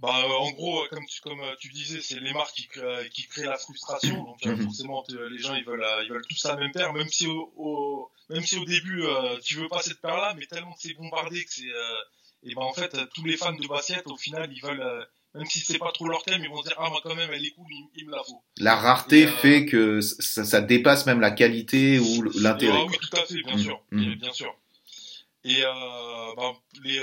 [0.01, 3.09] Bah, euh, en gros, comme tu, comme euh, tu disais, c'est les marques qui, créent,
[3.09, 4.23] qui créent la frustration.
[4.23, 4.63] Donc euh, mhm.
[4.63, 8.43] forcément, les gens ils veulent, ils veulent tous la même paire, même si au, même
[8.43, 9.03] si au début
[9.43, 11.71] tu veux pas cette paire-là, mais tellement que c'est bombardé que c'est,
[12.43, 15.59] et ben en fait tous les fans de basket au final ils veulent, même si
[15.59, 17.65] c'est pas trop leur thème, ils vont dire ah moi quand même elle est cool,
[17.95, 18.43] il, me la faut.
[18.57, 22.77] La rareté fait que ça, ça, dépasse même la qualité ou l'intérêt.
[22.79, 23.63] Ah, oui, tout à fait, bien mhm.
[23.63, 24.15] sûr, mhm.
[24.15, 24.55] bien sûr.
[25.43, 26.99] Et ben, les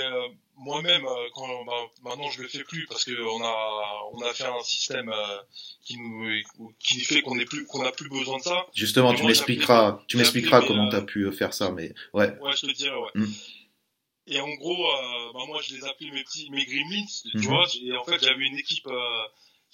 [0.57, 1.73] moi-même, euh, quand bah,
[2.03, 5.37] maintenant je le fais plus parce qu'on a on a fait un système euh,
[5.83, 6.41] qui nous
[6.79, 8.65] qui fait qu'on n'est plus qu'on a plus besoin de ça.
[8.73, 12.37] Justement, tu m'expliqueras tu m'expliqueras comment tu as pu faire ça, mais ouais.
[12.39, 13.11] Ouais, je te dirais ouais.
[13.15, 13.33] Mm.
[14.27, 17.47] Et en gros, euh, bah, moi je les appelais mes petits mes gremlins, tu mm-hmm.
[17.47, 17.67] vois.
[17.83, 18.87] Et en fait, j'avais une équipe,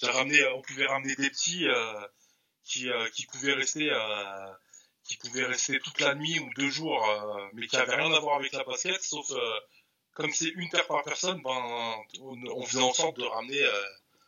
[0.02, 1.66] j'ai ramené, on pouvait ramener des petits
[2.66, 3.90] qui qui pouvaient rester
[5.04, 7.06] qui pouvaient rester toute la nuit ou deux jours,
[7.54, 9.32] mais qui avaient rien à voir avec la basket, sauf
[10.14, 11.52] comme c'est une paire par personne, ben,
[12.22, 13.62] on, faisait en sorte de ramener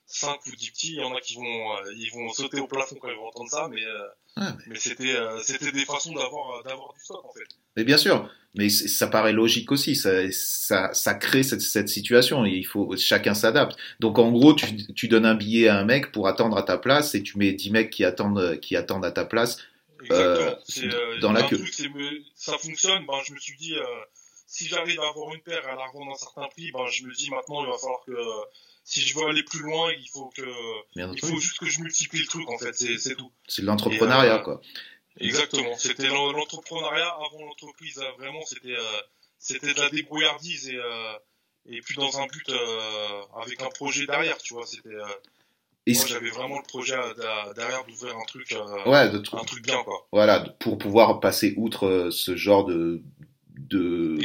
[0.07, 0.93] 5 euh, ou 10 petits.
[0.93, 3.27] Il y en a qui vont, euh, ils vont sauter au plafond quand ils vont
[3.27, 4.75] entendre ça, mais, euh, mais...
[4.75, 7.47] c'était, c'était des façons d'avoir, d'avoir du stock en fait.
[7.75, 9.95] Mais bien sûr, mais ça paraît logique aussi.
[9.95, 12.45] Ça, ça, ça crée cette, cette situation.
[12.45, 13.75] il faut chacun s'adapte.
[13.99, 16.77] Donc en gros, tu, tu donnes un billet à un mec pour attendre à ta
[16.77, 19.57] place et tu mets 10 mecs qui attendent, qui attendent à ta place.
[20.11, 21.63] Euh, dans la queue.
[22.35, 23.05] ça fonctionne.
[23.05, 23.75] Ben, je me suis dit,
[24.47, 26.87] si j'arrive à avoir une paire et à la revendre à un certain prix, ben,
[26.87, 28.13] je me dis maintenant il va falloir que
[28.83, 30.41] si je veux aller plus loin, il faut que
[30.95, 33.31] il faut juste que je multiplie le truc en fait, c'est tout.
[33.47, 34.61] C'est de l'entrepreneuriat euh, quoi.
[35.17, 39.01] Exactement, c'était l'entrepreneuriat avant l'entreprise, euh, vraiment c'était euh,
[39.39, 40.79] c'était de la débrouillardise et
[41.65, 42.51] et puis dans un but
[43.41, 44.89] avec un projet derrière, tu vois, c'était
[45.87, 46.95] moi, j'avais vraiment le projet
[47.55, 48.55] derrière d'ouvrir un truc,
[48.85, 50.07] ouais, de un truc bien, quoi.
[50.11, 53.01] Voilà, pour pouvoir passer outre ce genre de,
[53.69, 54.17] de,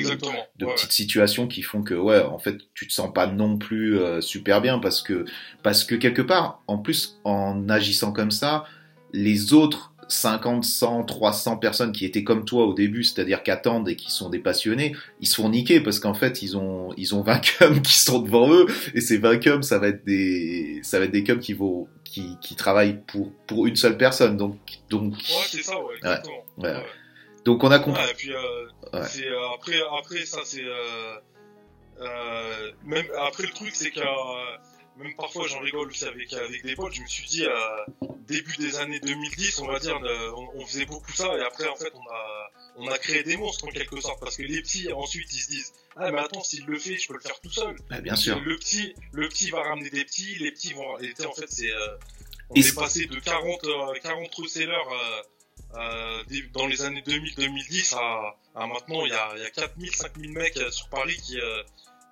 [0.57, 3.99] de petites situations qui font que ouais en fait tu te sens pas non plus
[3.99, 5.25] euh, super bien parce que
[5.63, 8.65] parce que quelque part en plus en agissant comme ça
[9.13, 13.89] les autres 50, 100, 300 personnes qui étaient comme toi au début, c'est-à-dire qui attendent
[13.89, 17.15] et qui sont des passionnés, ils se font niquer parce qu'en fait ils ont ils
[17.15, 20.81] ont 20 cums qui sont devant eux et ces 20 cums ça va être des
[20.83, 24.37] ça va être des cums qui vont qui, qui travaillent pour pour une seule personne
[24.37, 24.57] donc
[24.89, 26.45] donc ouais c'est ça ouais, exactement.
[26.59, 26.85] ouais.
[27.45, 28.03] Donc on a compris.
[28.11, 29.05] et puis euh, euh,
[29.55, 31.17] après, après ça c'est euh,
[32.85, 34.01] même après le truc c'est que
[34.99, 36.95] même parfois j'en rigole aussi avec avec des potes.
[36.95, 37.47] Je me suis dit
[38.27, 39.99] début des années 2010, on va dire,
[40.55, 43.67] on, faisait beaucoup ça et après en fait on a on a créé des monstres
[43.67, 46.65] en quelque sorte parce que les petits ensuite ils se disent ah mais attends s'il
[46.67, 47.77] le fait je peux le faire tout seul.
[47.91, 48.39] Bah, bien sûr.
[48.41, 51.73] Le petit le petit va ramener des petits, les petits vont et en fait c'est
[52.51, 53.61] on est passé de 40
[54.03, 54.73] 40 resellers
[55.75, 56.23] euh,
[56.55, 60.71] dans les années 2000-2010 à, maintenant il y a, y a 4000 5000 mecs euh,
[60.71, 61.63] sur Paris qui euh,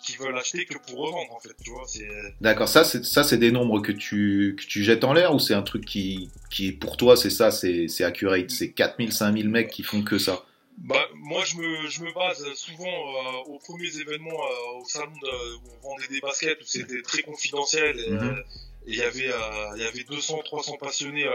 [0.01, 2.09] qui veulent acheter que pour revendre en fait tu vois c'est
[2.41, 5.39] d'accord ça c'est ça c'est des nombres que tu que tu jettes en l'air ou
[5.39, 9.49] c'est un truc qui qui pour toi c'est ça c'est c'est accurate c'est 4000 5000
[9.49, 10.45] mecs qui font que ça?
[10.79, 14.39] Bah, moi, je me, je me base souvent aux premiers événements
[14.79, 17.99] au salon de, où on vendait des baskets, où c'était très confidentiel.
[17.99, 18.43] Et mhm.
[18.87, 19.33] il y avait,
[19.77, 21.27] il y avait 200, 300 passionnés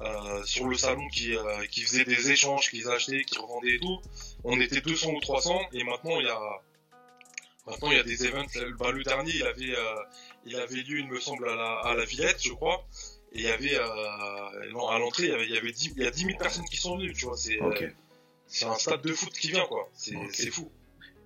[0.00, 3.80] euh, sur le salon qui, euh, qui faisait des échanges, qui achetaient, qui revendaient et
[3.80, 3.98] tout.
[4.44, 6.38] On était 200 ou 300 et maintenant il y a
[7.66, 8.46] Maintenant, il y a des events.
[8.78, 9.74] Bah, le dernier, il avait,
[10.44, 12.86] il avait lieu, il me semble, à la, à la Villette, je crois.
[13.32, 16.06] Et il y avait, à l'entrée, il y avait, il y avait 10, il y
[16.06, 17.36] a 10 000 personnes qui sont venues, tu vois.
[17.36, 17.58] C'est,
[18.46, 19.90] c'est un stade de foot qui vient, quoi.
[19.94, 20.70] C'est fou.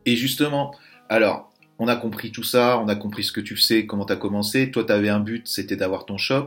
[0.07, 0.75] Et justement,
[1.09, 4.13] alors, on a compris tout ça, on a compris ce que tu sais, comment tu
[4.13, 4.71] as commencé.
[4.71, 6.47] Toi, tu avais un but, c'était d'avoir ton shop.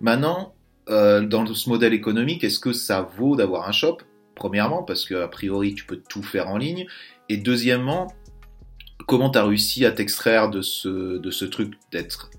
[0.00, 0.54] Maintenant,
[0.88, 3.98] euh, dans ce modèle économique, est-ce que ça vaut d'avoir un shop?
[4.34, 6.86] Premièrement, parce qu'a priori, tu peux tout faire en ligne.
[7.28, 8.12] Et deuxièmement,
[9.06, 12.30] comment tu as réussi à t'extraire de ce, de ce truc d'être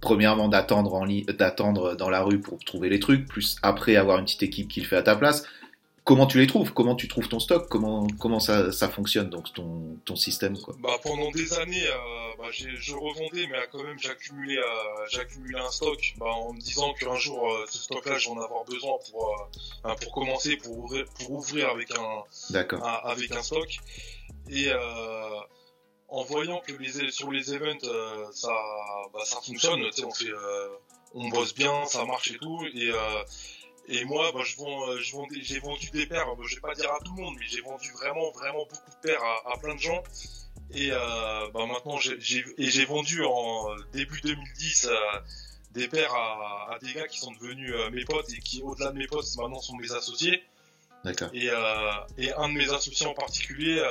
[0.00, 4.24] premièrement d'attendre en d'attendre dans la rue pour trouver les trucs, plus après avoir une
[4.24, 5.44] petite équipe qui le fait à ta place.
[6.04, 6.72] Comment tu les trouves?
[6.72, 7.68] Comment tu trouves ton stock?
[7.68, 10.74] Comment, comment ça, ça fonctionne, donc ton, ton système quoi?
[10.80, 16.14] Bah, Pendant des années, euh, bah, je revendais, mais quand même, j'accumulais euh, un stock
[16.18, 19.48] bah, en me disant qu'un jour, euh, ce stock-là, j'en avoir besoin pour,
[20.02, 22.58] pour commencer, pour ouvrir, pour ouvrir avec, un,
[23.04, 23.78] avec un stock.
[24.50, 24.70] Et
[26.12, 28.52] en voyant que les, sur les events, ça,
[29.12, 30.30] bah, ça fonctionne, on, fait,
[31.14, 32.64] on bosse bien, ça marche et tout.
[32.74, 32.92] Et
[33.88, 36.26] et moi, bah, je vends, euh, je vends, j'ai vendu des paires.
[36.36, 38.90] Bah, je vais pas dire à tout le monde, mais j'ai vendu vraiment, vraiment beaucoup
[38.90, 40.02] de paires à, plein de gens.
[40.72, 44.96] Et euh, bah, maintenant, j'ai, vendu en début 2010 euh,
[45.72, 48.92] des paires à, à, des gars qui sont devenus euh, mes potes et qui, au-delà
[48.92, 50.42] de mes potes, maintenant sont mes associés.
[51.04, 51.30] D'accord.
[51.34, 51.48] Et,
[52.16, 53.82] et un de mes associés en particulier,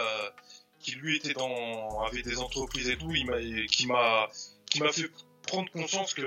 [0.81, 4.27] qui lui était dans, avait des entreprises et tout, il m'a, qui m'a,
[4.65, 5.09] qui m'a fait
[5.47, 6.23] prendre conscience que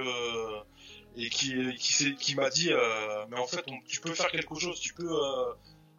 [1.17, 4.81] et qui qui, qui m'a dit euh, mais en fait tu peux faire quelque chose
[4.81, 5.53] tu peux euh,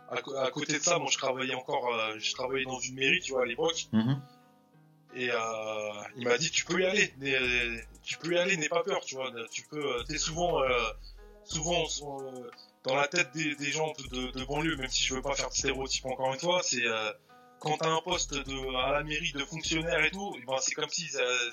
[0.09, 3.31] à, côté de ça moi je travaillais encore euh, je travaillais dans une mairie tu
[3.31, 4.21] vois à l'époque mhm.
[5.15, 5.29] et
[6.17, 7.13] il m'a dit tu peux y aller
[8.03, 10.61] tu peux y aller n'aie pas peur tu vois tu peux t'es souvent
[11.45, 11.87] souvent
[12.83, 15.49] dans la tête des, des gens de, de, banlieue même si je veux pas faire
[15.49, 16.83] de stéréotype encore une fois c'est
[17.59, 20.89] quand t'as un poste de, à la mairie de fonctionnaire et tout, ben c'est comme
[20.89, 21.05] si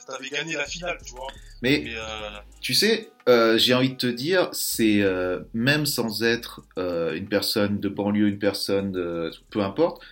[0.07, 1.29] t'avais gagné la finale, tu vois.
[1.63, 2.31] Mais euh,
[2.61, 7.81] tu sais, euh, j'ai envie de te dire, c'est euh, même sans être une personne
[7.81, 10.03] de banlieue, une personne de, peu importe,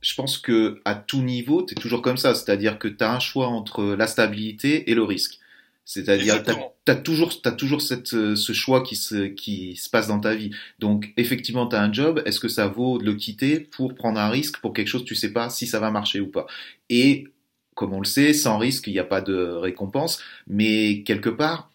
[0.00, 3.48] je pense que à tout niveau, t'es toujours comme ça, c'est-à-dire que t'as un choix
[3.48, 5.39] entre la stabilité et le risque.
[5.90, 6.52] C'est-à-dire, tu
[6.92, 10.36] as, toujours, as toujours cette, euh, ce choix qui se, qui se passe dans ta
[10.36, 10.52] vie.
[10.78, 12.22] Donc, effectivement, tu as un job.
[12.26, 15.04] Est-ce que ça vaut de le quitter pour prendre un risque pour quelque chose?
[15.04, 16.46] Tu sais pas si ça va marcher ou pas
[16.90, 17.26] Et,
[17.74, 20.22] comme on le sait, sans risque, il n'y a pas de récompense.
[20.46, 21.72] Mais quelque part,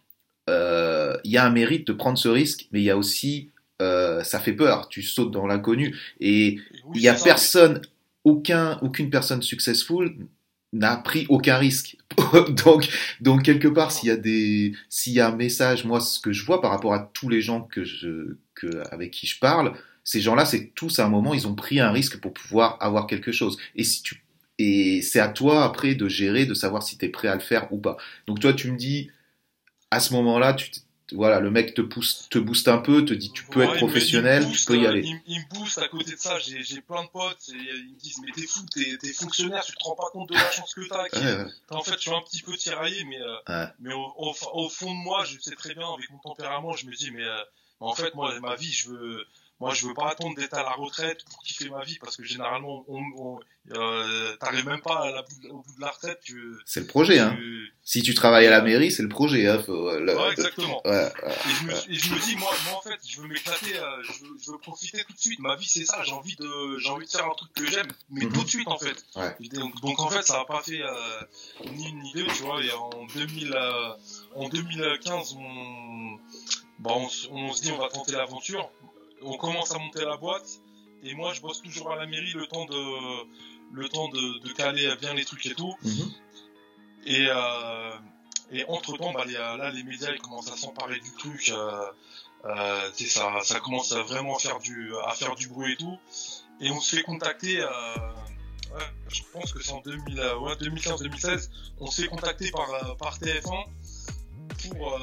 [0.50, 3.50] euh, il y a un mérite de prendre ce risque, mais il y a aussi,
[3.82, 4.88] euh, ça fait peur.
[4.88, 5.94] Tu sautes dans l'inconnu.
[6.22, 6.60] Et
[6.94, 7.82] il n'y a personne,
[8.24, 10.16] aucun, aucune personne successful
[10.74, 11.98] n'a pris aucun risque.
[12.66, 12.90] donc,
[13.22, 16.34] donc quelque part, s'il y a des, s'il y a un message, moi, ce que
[16.34, 19.74] je vois par rapport à tous les gens que je, que, avec qui je parle,
[20.04, 23.08] ces gens-là, c'est tous à un moment, ils ont pris un risque pour pouvoir avoir
[23.08, 23.58] quelque chose.
[23.76, 24.24] Et si tu,
[24.58, 27.42] et c'est à toi après de gérer, de savoir si tu es prêt à le
[27.42, 27.98] faire ou pas.
[28.28, 29.10] Donc toi, tu me dis,
[29.92, 30.72] à ce moment-là, tu,
[31.12, 34.46] voilà, le mec te pousse, te booste un peu, te dit tu peux être professionnel,
[34.52, 35.04] tu peux y aller.
[35.28, 38.20] Il, me booste à côté de ça, j'ai plein de potes, et ils me disent
[38.26, 41.06] mais t'es fou, t'es fonctionnaire, tu te rends pas compte de la chance que t'as.
[41.70, 45.04] En fait, je suis un petit peu tiraillé, mais, euh, mais au, au, fond de
[45.04, 47.44] moi, je sais très bien, avec mon tempérament, je me dis mais euh,
[47.80, 49.26] en fait, moi, ma vie, je veux,
[49.60, 52.24] moi, je veux pas attendre d'être à la retraite pour kiffer ma vie parce que
[52.24, 53.40] généralement, on,
[53.72, 55.14] euh, t'arrives même pas
[55.50, 56.20] au bout de la retraite.
[56.66, 57.38] C'est le projet, hein.
[57.84, 59.64] Si tu travailles à la mairie, c'est le projet, hein.
[59.68, 60.82] ouais, exactement.
[60.86, 63.78] Ouais, et, je me, et, je me, dis, moi, moi en fait, je veux m'éclater,
[63.78, 65.40] euh, je, veux, je, veux profiter tout de suite.
[65.40, 66.04] Ma vie, c'est ça.
[66.04, 68.34] J'ai envie de, j'ai envie de faire un truc que j'aime, mais mhm.
[68.34, 69.06] tout de suite, en fait.
[69.54, 71.22] Donc, donc, en fait, ça a pas fait euh,
[71.72, 72.62] ni une ni deux, tu vois.
[72.62, 73.94] Et en 2000, euh,
[74.36, 76.18] en 2015, on,
[76.80, 78.70] bah, on, on se dit, on va tenter l'aventure
[79.26, 80.62] on commence à monter la boîte
[81.04, 83.26] et moi je bosse toujours à la mairie le temps de
[83.74, 85.76] le temps de, caler bien les trucs et tout.
[85.84, 86.12] Mhm.
[87.08, 87.98] Et, euh,
[88.52, 91.50] et entre temps, bah, là les médias ils commencent à s'emparer du truc.
[91.50, 91.86] Euh,
[92.46, 95.98] euh, ça, ça commence à vraiment faire du à faire du bruit et tout.
[96.62, 97.66] Et on se fait contacter.
[99.08, 101.50] je pense que c'est en 2015-2016.
[101.80, 103.66] On se fait contacter par par TF1
[104.70, 105.00] pour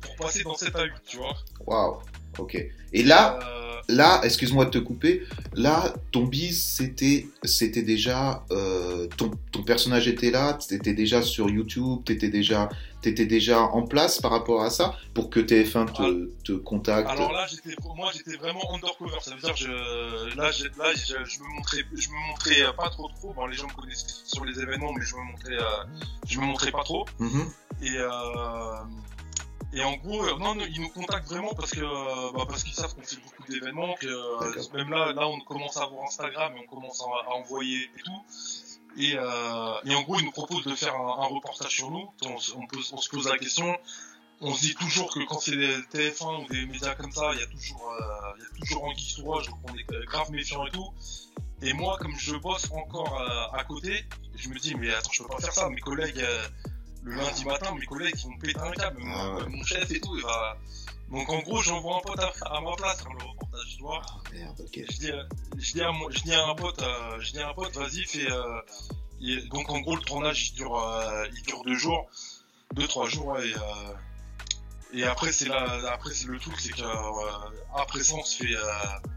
[0.00, 1.34] pour passer dans cette A8, tu vois.
[1.66, 2.02] Waouh.
[2.38, 2.64] Ok.
[2.92, 5.22] Et là, euh, là, excuse-moi de te couper.
[5.54, 11.48] Là, ton bise, c'était, c'était déjà, euh, ton, ton, personnage était là, t'étais déjà sur
[11.48, 12.68] YouTube, t'étais déjà,
[13.00, 16.44] t'étais déjà en place par rapport à ça pour que TF1 te, ah.
[16.44, 17.10] te contacte.
[17.10, 19.16] Alors là, j'étais, moi, j'étais vraiment undercover.
[19.20, 23.08] Ça veut dire, je, là, je, là, je, me montrais, je me montrais pas trop
[23.08, 23.32] trop.
[23.32, 25.84] Bon, les gens me connaissent sur les événements, mais je me montrais, euh,
[26.28, 27.06] je me montrais pas trop.
[27.20, 27.46] Mm-hmm.
[27.84, 27.98] Et
[29.72, 31.80] et en gros, euh, non, ils nous contactent vraiment parce que
[32.34, 35.76] bah, parce qu'ils savent qu'on fait beaucoup d'événements, que euh, même là, là, on commence
[35.76, 38.22] à avoir Instagram et on commence à, envoyer et tout.
[38.98, 42.10] Et, euh, et en gros, il nous propose de faire un, un reportage sur nous.
[42.26, 43.74] On, se- on, peut- on se pose la question.
[44.42, 47.38] On se dit toujours que quand c'est des TF1 ou des médias comme ça, il
[47.40, 47.94] y a toujours,
[48.36, 50.88] il y a toujours sous roche, donc on est grave méfiant et tout.
[51.62, 53.22] Et moi, comme je bosse encore
[53.54, 54.04] à côté,
[54.34, 55.68] je me dis, mais attends, je peux pas faire ça.
[55.70, 56.44] Mes collègues, euh,
[57.04, 59.00] le lundi matin, mes collègues, ils vont péter un câble.
[59.04, 59.46] Ah Mon- ouais.
[59.48, 60.56] Mon chef et tout, il va...
[61.10, 64.00] Donc en gros, j'envoie un pote à, à ma place faire le reportage, tu vois.
[64.08, 64.80] Ah, merde, ok.
[64.90, 65.22] Je dis, euh,
[65.58, 67.76] je dis à, mon- je dis à un pote, euh, je dis à un pote,
[67.76, 68.30] vas-y, fais.
[68.30, 68.60] euh,
[69.20, 72.08] et donc en gros, le tournage, il dure, euh, il dure deux jours,
[72.72, 73.58] deux trois jours, et, euh,
[74.92, 78.42] et après c'est là, après c'est le truc, c'est que euh, après ça, on se
[78.44, 78.62] fait, euh,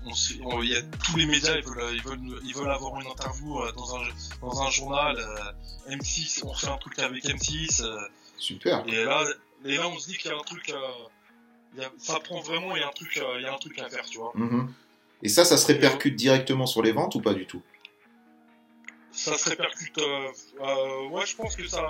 [0.05, 2.53] on se fait- on- il y a tous les médias, ils veulent, ils veulent, ils
[2.55, 4.01] veulent avoir une interview euh, dans un,
[4.41, 7.97] dans un journal, euh, M6, on fait un truc avec M6, euh,
[8.38, 8.84] Super.
[8.88, 9.23] et là,
[9.65, 10.73] et là, on se dit qu'il y a un truc,
[11.73, 13.57] il y a- ça prend vraiment, il y a un truc, il y a un
[13.57, 14.32] truc à faire, tu vois.
[14.36, 14.71] Mhm.
[15.23, 17.61] Et ça, ça se répercute directement sur les ventes ou pas du tout?
[19.11, 19.97] Ça se répercute.
[19.97, 20.28] euh,
[20.61, 21.82] euh, ouais, je pense que ça.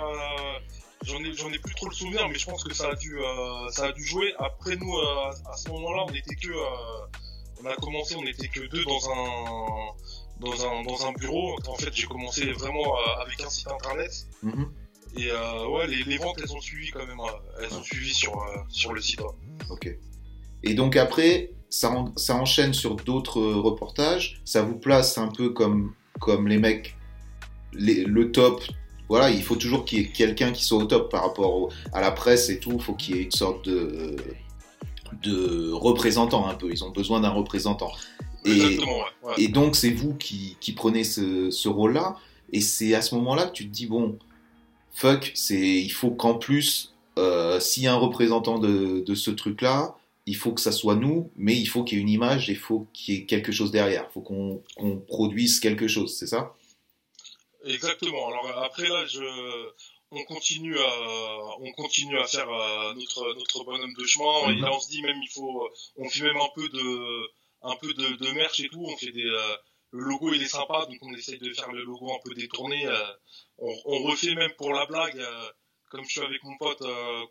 [1.04, 3.16] J'en ai, j'en ai plus trop le souvenir, mais je pense que ça a dû,
[3.18, 4.32] euh, ça a dû jouer.
[4.38, 7.06] Après nous, euh, à ce moment-là, on était que, euh,
[7.62, 11.56] on a commencé, on était que deux dans un, dans un, dans un bureau.
[11.68, 14.10] En fait, j'ai commencé vraiment avec un site internet.
[14.42, 14.72] Mhm.
[15.18, 17.18] Et ouais, les, les ventes, elles ont suivi quand même.
[17.62, 18.32] elles ont suivi sur,
[18.68, 19.20] sur le site.
[19.70, 19.88] Ok.
[20.62, 24.40] Et donc après, ça, en- ça enchaîne sur d'autres reportages.
[24.44, 26.96] Ça vous place un peu comme, comme les mecs,
[27.72, 28.62] les- le top.
[29.08, 31.70] Voilà, il faut toujours qu'il y ait quelqu'un qui soit au top par rapport au-
[31.92, 32.72] à la presse et tout.
[32.74, 34.16] Il faut qu'il y ait une sorte de,
[35.22, 36.70] de représentant un peu.
[36.70, 37.92] Ils ont besoin d'un représentant.
[38.44, 39.04] Et, Exactement, ouais.
[39.28, 39.34] ouais.
[39.38, 42.16] et donc, c'est vous qui, qui prenez ce, ce rôle-là.
[42.52, 44.18] Et c'est à ce moment-là que tu te dis, bon,
[44.92, 49.30] fuck, c'est, il faut qu'en plus, euh, s'il y a un représentant de, de ce
[49.30, 49.96] truc-là,
[50.26, 52.52] il faut que ça soit nous, mais il faut qu'il y ait une image, et
[52.52, 54.06] il faut qu'il y ait quelque chose derrière.
[54.10, 56.52] Il faut qu'on qu'on produise quelque chose, c'est ça?
[57.66, 58.28] Exactement.
[58.28, 59.70] Alors après là, je,
[60.10, 64.50] on continue à, on continue à faire euh, notre notre bonhomme de chemin.
[64.50, 64.62] Et Mhm.
[64.62, 67.30] là, on se dit même il faut, on fait même un peu de,
[67.62, 68.84] un peu de, de merch et tout.
[68.86, 69.56] On fait des, euh,
[69.92, 72.86] le logo il est sympa, donc on essaye de faire le logo un peu détourné.
[72.86, 73.12] euh,
[73.58, 75.20] on, on refait même pour la blague,
[75.90, 76.82] comme je suis avec mon pote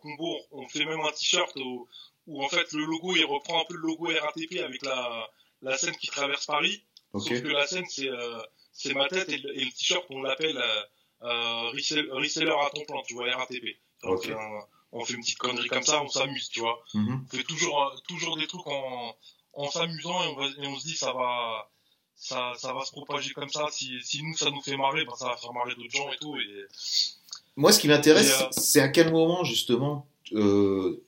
[0.02, 1.88] Combo, on fait même un t-shirt où,
[2.28, 5.30] où en fait le logo il reprend un peu le logo RATP avec la
[5.62, 6.84] la scène qui traverse Paris.
[7.14, 7.24] Ok.
[7.28, 8.10] Sauf que la scène, c'est
[8.78, 10.82] c'est ma tête et le, et le t-shirt, on l'appelle euh,
[11.24, 13.78] euh, resell- reseller à ton plan, tu vois, RATP.
[14.04, 14.26] On, Ok.
[14.26, 16.84] fait un- on fait une petite connerie comme ça, on s'amuse, tu vois.
[16.94, 17.26] Mhm.
[17.26, 19.16] On fait toujours, euh, toujours des trucs en,
[19.54, 21.70] en s'amusant et on, va- et on se dit, ça va,
[22.16, 23.68] ça, ça va se propager comme ça.
[23.72, 26.18] Si, si nous, ça nous fait marrer, ben, ça va faire marrer d'autres gens et
[26.18, 26.38] tout.
[26.38, 26.66] Et,
[27.56, 31.02] Moi, ce qui m'intéresse, euh, c'est à quel moment, justement, euh,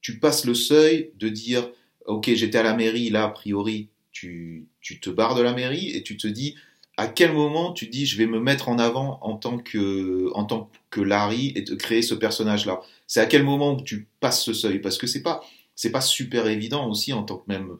[0.00, 1.70] tu passes le seuil de dire,
[2.06, 5.90] OK, j'étais à la mairie, là, a priori, tu, tu te barres de la mairie
[5.90, 6.56] et tu te dis,
[6.96, 10.44] à quel moment tu dis, je vais me mettre en avant en tant que, en
[10.44, 12.80] tant que Larry et de créer ce personnage-là?
[13.06, 14.78] C'est à quel moment où tu passes ce seuil?
[14.78, 15.42] Parce que c'est pas,
[15.74, 17.76] c'est pas super évident aussi en tant que même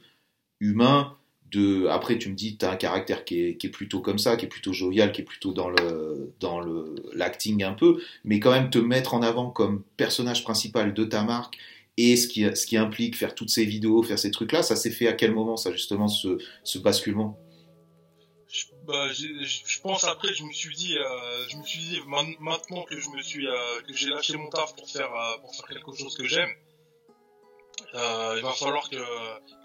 [0.60, 1.14] humain.
[1.52, 4.18] De, après, tu me dis, tu as un caractère qui est, qui est plutôt comme
[4.18, 8.02] ça, qui est plutôt jovial, qui est plutôt dans le, dans le, l'acting un peu.
[8.24, 11.56] Mais quand même te mettre en avant comme personnage principal de ta marque
[11.96, 14.90] et ce qui, ce qui implique faire toutes ces vidéos, faire ces trucs-là, ça s'est
[14.90, 17.38] fait à quel moment, ça, justement, ce, ce basculement?
[18.86, 22.98] Bah, je pense après, je me suis dit, euh, je me suis dit, maintenant que
[22.98, 25.94] je me suis, euh, que j'ai lâché mon taf pour faire, euh, pour faire quelque
[25.94, 26.50] chose que j'aime,
[27.94, 28.96] euh, il va falloir que,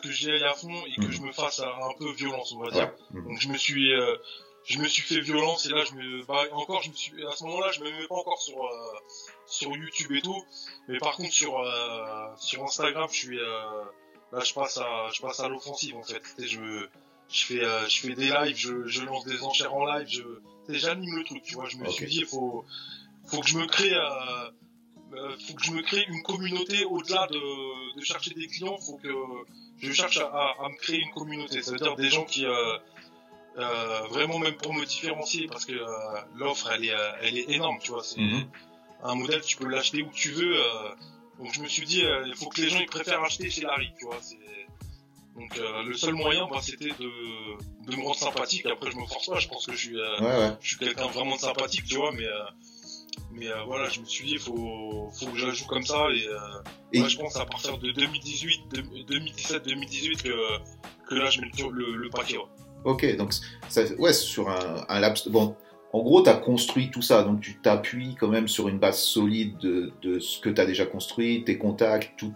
[0.02, 1.12] que j'y aille à fond et que Mhm.
[1.12, 2.92] je me fasse un peu violence, on va dire.
[3.12, 3.20] Ouais.
[3.20, 3.28] Mhm.
[3.28, 4.16] Donc je me suis, euh,
[4.66, 7.32] je me suis fait violence et là je me, bah, encore je me suis, à
[7.32, 8.98] ce moment-là je me mets pas encore sur, euh,
[9.48, 10.44] sur YouTube et tout,
[10.88, 13.84] mais par contre sur, euh, sur Instagram je suis, euh,
[14.32, 16.22] là je passe à, je passe à l'offensive en fait.
[16.38, 16.88] Sais, je,
[17.32, 20.24] je fais, euh, je fais des lives, je, je lance des enchères en live, je,
[20.70, 21.68] j'anime le truc, tu vois.
[21.70, 22.66] Je me suis dit, il faut,
[23.28, 24.50] faut que je me crée, euh,
[25.14, 28.98] euh, faut que je me crée une communauté au-delà de, de chercher des clients, faut
[28.98, 29.10] que
[29.82, 31.62] je cherche à, à- à me créer une communauté.
[31.62, 32.78] Ça veut dire des gens qui, euh,
[33.58, 35.88] euh, vraiment même pour me différencier, parce que euh,
[36.36, 38.04] l'offre elle est, elle est énorme, tu vois.
[38.04, 38.48] C'est Mhm.
[39.04, 40.56] un modèle, tu peux l'acheter où tu veux.
[40.56, 40.90] euh,
[41.40, 43.92] donc je me suis dit, il faut que les gens ils préfèrent acheter chez Larry,
[43.98, 44.18] tu vois.
[44.22, 44.38] c'est-
[45.36, 48.66] Donc euh, le seul moyen, bah, c'était de, de me rendre sympathique.
[48.66, 50.52] Après je me force pas, je pense que je suis, euh, Ouais, ouais.
[50.62, 52.44] je suis quelqu'un vraiment de sympathique, tu vois, mais euh,
[53.32, 56.08] mais voilà, je me suis dit, il faut, faut que je la joue comme ça
[56.12, 56.28] et,
[56.94, 58.62] Et- ouais, je pense à partir de 2018,
[59.08, 62.38] 2017-2018 que, que là je mets le, le, le paquet.
[62.38, 62.44] Ouais.
[62.86, 63.34] Ok, donc,
[63.68, 65.26] ça, ouais, sur un, un laps.
[65.28, 65.56] de- Bon,
[65.92, 69.00] en gros, tu as construit tout ça, donc tu t'appuies quand même sur une base
[69.00, 72.32] solide de, de ce que tu as déjà construit, tes contacts, tout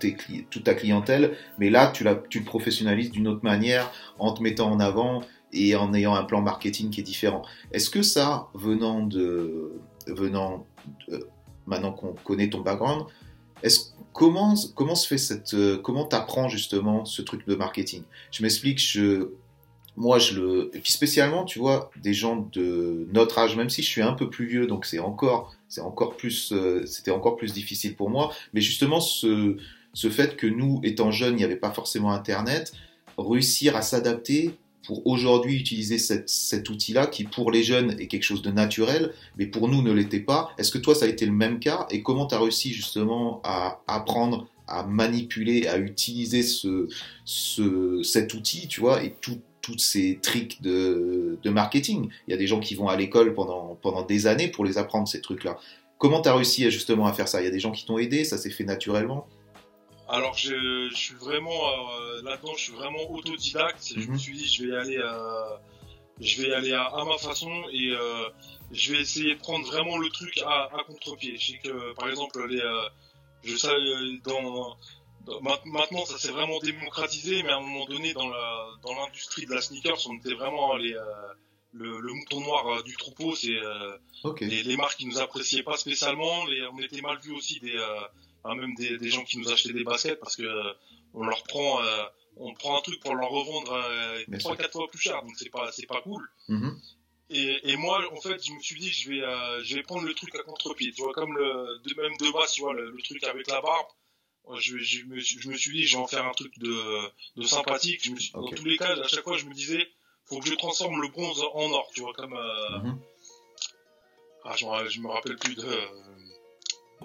[0.50, 4.80] toute ta clientèle, mais là, tu, le professionnalises d'une autre manière en te mettant en
[4.80, 7.44] avant et en ayant un plan marketing qui est différent.
[7.72, 9.74] Est-ce que ça, venant de,
[10.08, 10.66] venant,
[11.68, 13.06] maintenant qu'on connaît ton background,
[13.62, 18.04] est-ce comment comment se fait cette, comment t'apprends justement ce truc de marketing?
[18.32, 18.80] Je m'explique,
[19.96, 23.84] moi je le et puis spécialement tu vois des gens de notre âge même si
[23.84, 27.36] je suis un peu plus vieux donc c'est encore c'est encore plus euh, c'était encore
[27.36, 29.58] plus difficile pour moi mais justement ce
[29.94, 32.74] ce fait que nous étant jeunes il n'y avait pas forcément internet
[33.18, 38.24] réussir à s'adapter pour aujourd'hui utiliser cette, cet outil-là qui pour les jeunes est quelque
[38.24, 40.50] chose de naturel, mais pour nous ne l'était pas.
[40.58, 41.88] Est-ce que toi ça a été le même cas?
[41.90, 46.88] Et comment tu as réussi justement à apprendre à manipuler, à utiliser ce,
[47.26, 52.10] ce, cet outil, tu vois, et tout, tous ces tricks de, de, marketing.
[52.28, 54.78] Il y a des gens qui vont à l'école pendant, pendant des années pour les
[54.78, 55.58] apprendre, ces trucs-là.
[55.98, 57.42] Comment tu as réussi justement à faire ça?
[57.42, 59.26] Il y a des gens qui t'ont aidé, ça s'est fait naturellement?
[60.10, 63.94] Alors je, je, suis vraiment euh, là-dedans, je suis vraiment autodidacte.
[63.96, 64.20] Je me mhm.
[64.20, 65.56] suis dit, je vais aller, euh,
[66.20, 68.28] je vais aller à, à, ma façon et euh,
[68.72, 71.38] je vais essayer de prendre vraiment le truc à, à contre-pied.
[71.38, 72.90] Je sais que par exemple, les, euh,
[73.44, 73.70] je sais
[74.26, 74.78] dans
[75.66, 79.54] Maintenant, ça s'est vraiment démocratisé, mais à un moment donné, dans la dans l'industrie de
[79.54, 81.04] la sneakers, on était vraiment les, euh,
[81.72, 83.34] le, le, mouton noir euh, du troupeau.
[83.36, 83.98] C'est euh,
[84.42, 86.46] les, les, marques qui nous appréciaient pas spécialement.
[86.46, 87.78] Les, on était mal vu aussi des
[88.46, 90.44] même des, des, gens qui nous achetaient des baskets parce que
[91.14, 91.80] on leur prend
[92.36, 93.82] on prend un truc pour leur revendre
[94.40, 95.22] trois quatre fois plus cher.
[95.22, 96.30] Donc c'est pas c'est pas cool.
[96.50, 96.74] Mm-hmm.
[97.30, 100.14] Et, et, moi, en fait, je me suis dit, je vais, je vais prendre le
[100.14, 100.92] truc à contre-pied.
[100.92, 103.62] Tu vois, comme le, de même de base, tu vois, le, le truc avec la
[103.62, 103.88] barbe
[104.60, 106.76] je, je, me, je, me, suis dit, je vais en faire un truc de,
[107.38, 108.02] de sympathique.
[108.04, 109.88] Je me suis, Dans tous les cas, à chaque fois, je me disais,
[110.26, 112.34] faut que je transforme le bronze en or, tu vois, comme.
[112.34, 112.80] Euh...
[112.80, 112.98] Mm -hmm.
[114.46, 114.56] ah,
[114.90, 115.72] je, me rappelle plus de,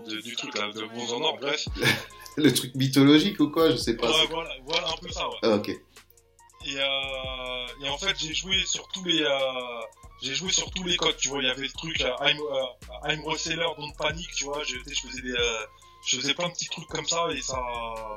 [0.06, 1.66] de, du truc là, de bronze en or, bref.
[2.36, 4.10] le truc mythologique ou quoi, je sais pas.
[4.10, 5.40] Ouais, voilà, voilà un peu ça, ouais.
[5.42, 5.68] Ah, ok.
[5.68, 9.22] Et, euh, et en fait, j'ai joué sur tous les.
[9.22, 9.80] Euh,
[10.20, 11.40] j'ai joué sur tous les codes, tu vois.
[11.42, 14.62] Il y avait le truc euh, I'm, euh, I'm Reseller, Don't Panic, tu vois.
[14.64, 15.66] Je, je faisais des, euh,
[16.06, 17.56] je faisais plein de petits trucs comme ça et ça,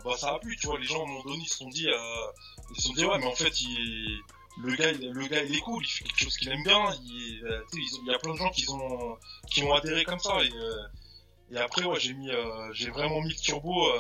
[0.03, 0.79] bah, ça a plu, tu vois.
[0.79, 2.31] Les gens, à un donné, ils se sont dit, euh,
[2.71, 4.21] ils se sont dit, ouais, mais en fait, il,
[4.63, 6.93] le gars, le gars, il est cool, il fait quelque chose qu'il aime bien.
[7.03, 9.17] Il, euh, il, y a plein de gens qui ont,
[9.49, 10.41] qui ont adhéré comme ça.
[10.43, 12.29] Et, euh, après, ouais, j'ai mis,
[12.73, 13.91] j'ai vraiment mis le turbo.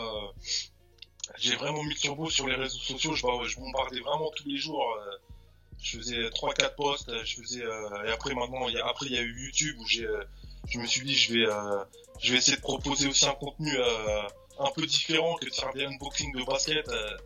[1.37, 3.13] J'ai vraiment mis le turbo sur les réseaux sociaux.
[3.13, 4.85] Je, bah, bombardais vraiment tous les jours.
[5.81, 7.25] Je faisais 3-4 posts.
[7.25, 7.63] Je faisais,
[8.05, 10.07] et après, maintenant, il après, il y a eu YouTube où j'ai
[10.69, 11.83] je me suis dit je vais euh,
[12.19, 14.21] je vais essayer de proposer aussi un contenu euh,
[14.59, 17.17] un peu différent que de faire des unboxings de basket euh,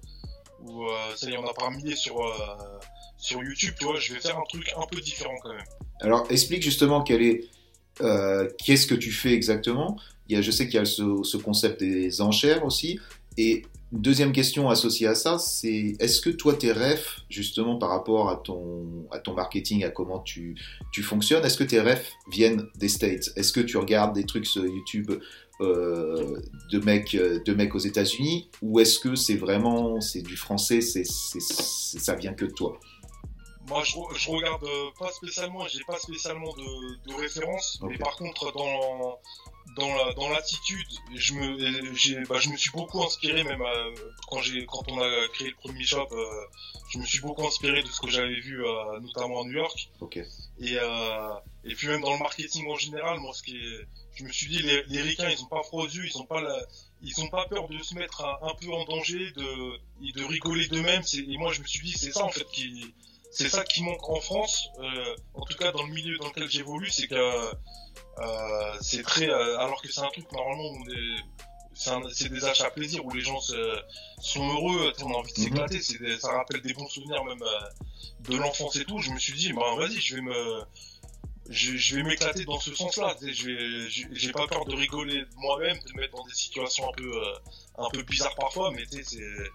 [0.62, 2.16] où ça y en a par milliers sur
[3.18, 4.00] sur YouTube tu vois.
[4.00, 5.66] Je vais faire un truc un peu différent quand même.
[6.02, 7.50] Alors explique justement quel est
[8.58, 9.98] qu'est-ce que tu fais exactement.
[10.28, 13.00] Il y a, je sais qu'il y a ce, ce concept des enchères aussi.
[13.38, 18.30] Et Deuxième question associée à ça, c'est est-ce que toi tes refs, justement par rapport
[18.30, 20.56] à ton, marketing, à comment tu,
[21.04, 23.32] fonctionnes, est-ce que tes refs viennent des States?
[23.36, 25.12] Est-ce que tu regardes des trucs sur YouTube
[25.62, 28.50] euh, de, mecs, de mecs aux États-Unis?
[28.62, 32.80] Ou est-ce que c'est vraiment c'est du français, c'est, ça vient que de toi?
[33.68, 34.66] Moi, je, je regarde
[35.00, 37.94] pas spécialement, j'ai pas spécialement de, de référence, okay.
[37.94, 38.52] mais par contre,
[39.76, 43.92] dans, dans l'attitude, je me, bah, je me suis beaucoup inspiré même euh,
[44.30, 46.26] quand j'ai, quand on a créé le premier shop, euh,
[46.90, 49.90] je me suis beaucoup inspiré de ce que j'avais vu euh, notamment à New York.
[50.00, 50.24] Okay.
[50.60, 50.78] Et
[51.68, 54.48] et puis même dans le marketing en général, moi ce qui est, je me suis
[54.48, 56.58] dit les, les ricains ils ont pas froid aux yeux, ils ont pas la,
[57.02, 61.04] ils ont pas peur de se mettre un, peu en danger, de de rigoler d'eux-mêmes.
[61.14, 62.94] Et moi je me suis dit c'est ça en fait qui
[63.36, 66.50] c'est ça qui manque en France, euh, en tout cas dans le milieu dans lequel
[66.50, 70.72] j'évolue, c'est que euh, c'est très, euh, alors que c'est un truc normalement
[71.76, 73.82] c'est des achats à plaisir où les gens se,
[74.22, 78.38] sont heureux, on a envie de s'éclater, ça rappelle des bons souvenirs même euh, de
[78.38, 79.00] l'enfance et tout.
[79.00, 80.64] Je me suis dit, bah vas-y, je vais me,
[81.50, 83.18] je, je vais m'éclater dans ce sens-là.
[83.22, 87.38] J'ai pas peur de rigoler moi-même, de me mettre dans des situations un peu, euh,
[87.78, 89.50] un peu bizarres parfois, mais tu sais, c'est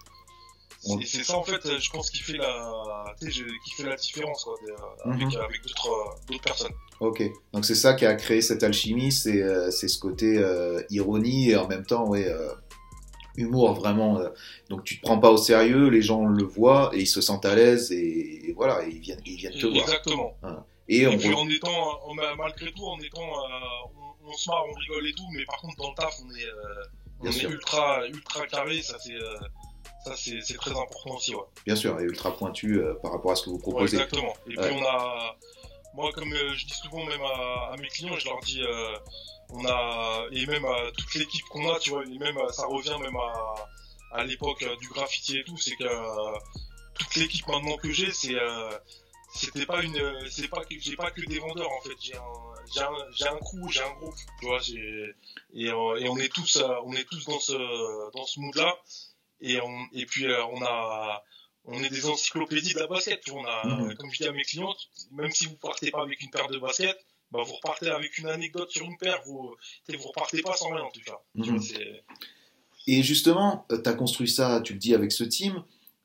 [0.81, 4.55] c'est ça en fait, je pense, qui fait la, qui fait la différence quoi,
[5.05, 5.37] avec, mhm.
[5.37, 6.73] avec d'autres personnes.
[6.99, 7.23] Ok,
[7.53, 11.55] donc c'est ça qui a créé cette alchimie, c'est euh, ce côté euh, ironie et
[11.55, 12.51] en même temps, ouais, euh,
[13.35, 14.19] humour vraiment.
[14.19, 14.29] Euh.
[14.69, 17.45] donc tu te prends pas au sérieux, les gens le voient et ils se sentent
[17.45, 19.83] à l'aise et, et, voilà, ils viennent, ils viennent te voir.
[19.83, 20.35] Exactement.
[20.41, 20.65] Voilà.
[20.89, 24.65] Et, et on puis en étant, on, malgré tout, en étant, on, on, se marre,
[24.69, 26.45] on rigole et tout, mais par contre dans le taf, on est,
[27.21, 29.13] on est ultra, ultra carré, ça c'est
[30.03, 31.43] ça, c'est très important aussi, ouais.
[31.65, 33.97] Bien sûr, et ultra pointu euh, par rapport à ce que vous proposez.
[33.97, 34.33] Ouais, exactement.
[34.47, 35.35] Et puis on a,
[35.93, 38.97] moi comme euh, je dis souvent même à, à, mes clients, je leur dis, euh,
[39.49, 42.97] on a, et même à toute l'équipe qu'on a, tu vois, et même ça revient
[42.99, 45.87] même à, à l'époque du graffiti et tout, c'est que
[46.95, 48.35] toute l'équipe maintenant que j'ai, c'est
[49.33, 49.97] c'était pas une,
[50.29, 51.95] c'est pas que j'ai pas que des vendeurs en fait.
[52.01, 52.21] J'ai un,
[52.73, 54.59] j'ai un, j'ai un crew, j'ai un groupe, tu vois.
[54.59, 55.15] J'ai,
[55.53, 58.75] et, et on est tous, on est tous dans ce, dans ce mood là.
[59.41, 61.23] Et on, et puis euh, on a,
[61.65, 63.23] on est des encyclopédies de la basket.
[63.31, 63.95] On a, Mhm.
[63.95, 64.75] comme je dis à mes clients,
[65.11, 66.97] même si vous partez pas avec une paire de baskets,
[67.31, 69.21] bah vous repartez avec une anecdote sur une paire.
[69.25, 69.55] Vous,
[69.89, 71.19] vous repartez pas sans rien en tout cas.
[71.59, 72.03] C'est,
[72.87, 75.63] Et justement, tu as construit ça, tu le dis, avec ce team.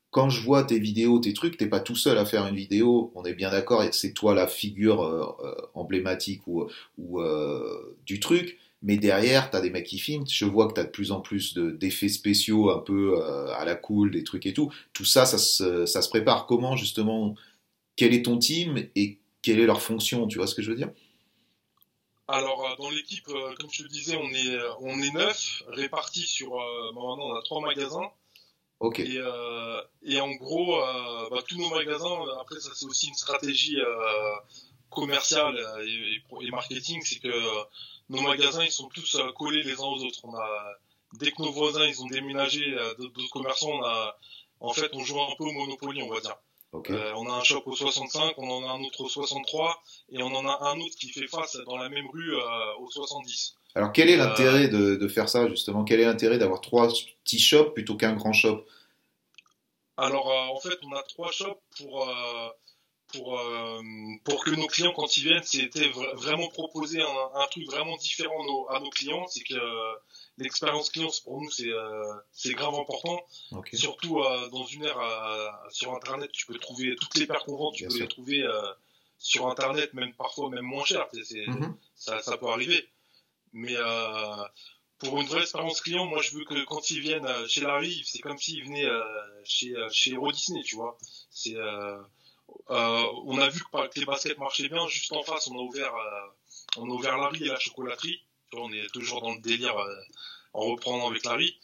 [0.09, 3.11] Quand je vois tes vidéos, tes trucs, t'es pas tout seul à faire une vidéo,
[3.13, 6.65] on est bien d'accord, c'est toi la figure euh, euh, emblématique ou,
[6.97, 10.73] ou euh, du truc, mais derrière, tu as des mecs qui filment, je vois que
[10.73, 14.11] tu as de plus en plus de- d'effets spéciaux un peu euh, à la cool,
[14.11, 14.71] des trucs et tout.
[14.93, 16.45] Tout ça, ça se, ça se prépare.
[16.47, 17.35] Comment justement,
[17.97, 20.77] quel est ton team et quelle est leur fonction, tu vois ce que je veux
[20.77, 20.91] dire?
[22.29, 26.25] Alors euh, dans l'équipe, euh, comme je te disais, on est on est neuf répartis
[26.27, 26.53] sur.
[26.59, 28.09] euh, bon, maintenant on a trois magasins
[28.79, 32.17] Ok, et, euh, et en gros euh, bah, tous nos magasins.
[32.41, 33.77] Après ça c'est aussi une stratégie
[34.89, 37.31] commerciale et, et marketing, c'est que
[38.09, 40.19] nos magasins ils sont tous euh, collés les uns aux autres.
[40.23, 40.77] On a
[41.19, 44.17] dès que nos voisins ils ont déménagé, d'autres commerçants, on a
[44.59, 46.35] en fait on joue un peu au Monopoly on va dire.
[46.73, 49.81] Euh, on a un shop au 65, on en a un autre au 63
[50.11, 52.89] et on en a un autre qui fait face dans la même rue euh, au
[52.89, 53.55] 70.
[53.75, 55.83] Alors quel est l'intérêt de, de faire ça justement?
[55.83, 56.89] Quel est l'intérêt d'avoir trois
[57.23, 58.65] petits shops plutôt qu'un grand shop?
[59.95, 62.07] Alors en fait, on a trois shops pour
[63.13, 63.81] pour euh,
[64.25, 67.95] pour que nos clients quand ils viennent, c'était vra- vraiment proposer un, un truc vraiment
[67.97, 69.93] différent à nos, à nos clients, c'est que euh,
[70.37, 72.13] l'expérience client pour nous c'est euh,
[72.47, 73.19] grave important,
[73.73, 77.55] surtout euh, dans une ère euh, sur internet, tu peux trouver toutes les paires qu'on
[77.55, 78.03] vend, tu Bien peux sûr.
[78.03, 78.45] les trouver
[79.17, 81.77] sur internet même parfois même moins cher, Mhm.
[81.95, 82.87] ça, ça peut arriver.
[83.53, 83.75] Mais
[84.99, 88.19] pour une vraie expérience client, moi je veux que quand ils viennent chez Larry, c'est
[88.19, 88.89] comme s'ils venaient
[89.45, 90.97] chez, chez Euro Disney, tu vois.
[91.31, 91.55] C'est,
[92.69, 96.77] on a vu que, les baskets marchaient bien, juste en face, on a ouvert, euh,
[96.77, 98.21] on a ouvert Larry et la chocolaterie.
[98.53, 99.95] On est toujours dans le délire euh,
[100.53, 101.57] en reprenant avec Larry.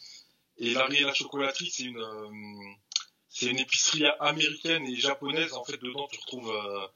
[0.58, 2.28] Et Larry et la chocolaterie, c'est une, euh,
[3.30, 5.54] c'est une épicerie américaine et japonaise.
[5.54, 6.88] En fait, dedans, tu retrouves euh,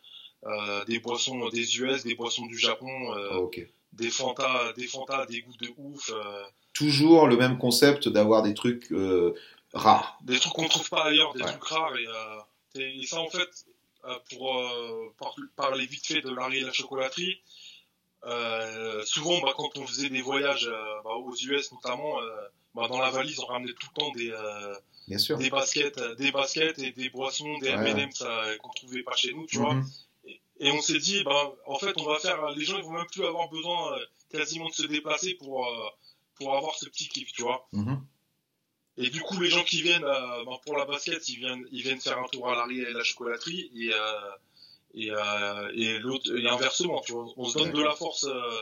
[0.46, 3.14] euh, des boissons des US, des boissons du Japon.
[3.16, 3.66] euh, Ok.
[3.94, 8.54] des Fanta, des Fanta, des goûts de ouf, euh, Toujours le même concept d'avoir des
[8.54, 9.34] trucs euh,
[9.74, 10.20] rares.
[10.22, 11.50] des trucs qu'on trouve pas ailleurs, des Ouais.
[11.50, 13.72] trucs rares et, euh, ça en fait euh,
[14.30, 17.42] pour euh, par- parler vite fait de Larry et la chocolaterie.
[18.26, 22.30] euh, souvent, bah, quand on faisait des voyages euh, bah, aux US notamment, euh,
[22.76, 24.76] bah, dans la valise, on ramenait tout le temps des, euh,
[25.08, 25.38] Bien sûr.
[25.38, 27.92] des baskets, euh, des baskets et des boissons, des Ouais.
[27.92, 29.76] M&M's euh, qu'on trouvait pas chez nous, tu vois.
[29.76, 29.86] Mhm.
[30.60, 33.06] Et on s'est dit, bah, en fait, on va faire, les gens ils vont même
[33.12, 35.90] plus avoir besoin euh, quasiment de se déplacer pour euh,
[36.36, 37.68] pour avoir ce petit kiff, tu vois.
[37.72, 38.06] Mhm.
[38.98, 41.82] Et du coup, les gens qui viennent euh, ben, pour la basket, ils viennent, ils
[41.84, 44.32] viennent faire un tour à Larry et la chocolaterie et euh,
[44.96, 47.28] et, euh, et l'autre et inversement, tu vois.
[47.38, 48.24] On se donne de la force.
[48.24, 48.62] euh,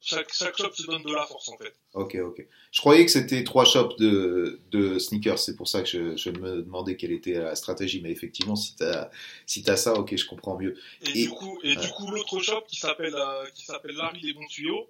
[0.00, 1.74] chaque chaque shop se donne de la force en fait.
[1.92, 2.46] Ok, ok.
[2.70, 6.30] Je croyais que c'était trois shops de, de sneakers, c'est pour ça que je, je
[6.30, 8.00] me demandais quelle était la stratégie.
[8.00, 9.10] Mais effectivement, si tu as,
[9.44, 10.78] si as ça, ok, je comprends mieux.
[11.02, 14.20] Et, Et- du coup, et du coup, l'autre shop qui s'appelle euh, qui s'appelle Larry
[14.20, 14.88] les bons tuyaux,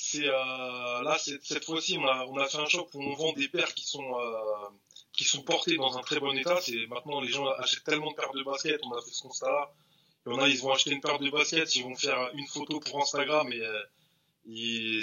[0.00, 3.32] c'est euh, là cette fois-ci on a on a fait un shop où on vend
[3.32, 4.68] des paires qui sont euh,
[5.12, 6.60] qui sont portées dans un très bon état.
[6.60, 9.72] C'est maintenant les gens achètent tellement de paires de baskets, on a fait ce constat-là.
[10.26, 12.46] Il y en a, ils vont acheter une paire de baskets, ils vont faire une
[12.46, 13.82] photo pour Instagram et euh,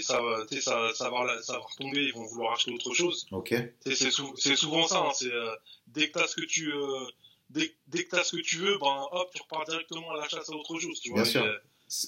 [0.02, 0.20] ça,
[0.50, 3.28] tu ça, ça, va, ça va retomber, ils vont vouloir acheter autre chose.
[3.32, 3.50] Ok.
[3.50, 5.00] Tu sais, C'est sou- c'est souvent ça.
[5.00, 5.54] hein, c'est euh,
[5.88, 7.06] dès que t'as ce que tu euh,
[7.50, 10.28] dès, dès que t'as ce que tu veux, ben hop, tu repars directement à la
[10.30, 11.00] chasse à autre chose.
[11.02, 11.24] Tu vois.
[11.24, 11.46] Bien sûr.
[11.46, 11.58] Et,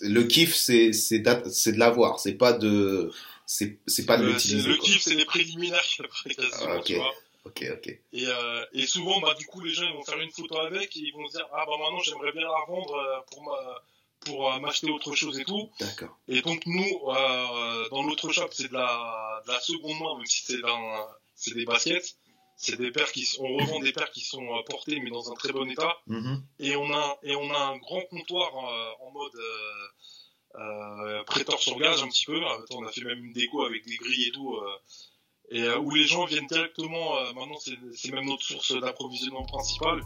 [0.01, 3.11] Le kiff, c'est c'est de l'avoir, c'est pas de
[3.45, 4.67] c'est pas de l'utiliser.
[4.69, 6.83] le kiff, c'est les préliminaires après, quasiment, Ah, ok.
[6.85, 7.13] tu vois.
[7.45, 7.87] Ok, ok.
[8.11, 10.97] Et, euh, et souvent, bah, du coup, les gens ils vont faire une photo avec
[10.97, 13.81] et ils vont se dire Ah, bah maintenant, j'aimerais bien la revendre euh, pour ma-
[14.21, 15.69] pour euh, m'acheter autre chose et tout.
[15.79, 16.17] D'accord.
[16.27, 20.25] Et donc, nous, euh, dans notre shop, c'est de la, de la seconde main, même
[20.25, 20.43] si
[21.35, 22.17] c'est des baskets.
[22.59, 25.31] C'est des paires qui sont, on revend des paires qui sont euh, portées, mais dans
[25.31, 25.95] un très bon état.
[26.07, 26.41] Mhm.
[26.59, 31.59] Et on a, et on a un grand comptoir euh, en mode euh, euh, prêteur
[31.59, 32.39] sur gage un petit peu.
[32.71, 34.55] On a fait même une déco avec des grilles et tout.
[34.55, 34.67] euh,
[35.49, 39.45] et euh, où les gens viennent directement, euh, maintenant c'est c'est même notre source d'approvisionnement
[39.45, 40.01] principale,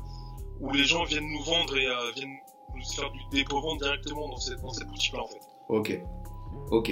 [0.59, 2.37] où les gens viennent nous vendre et euh, viennent
[2.75, 5.39] nous faire du dépôt-vente directement dans cette, dans cette boutique-là en fait.
[5.69, 5.99] Ok.
[6.69, 6.91] Ok.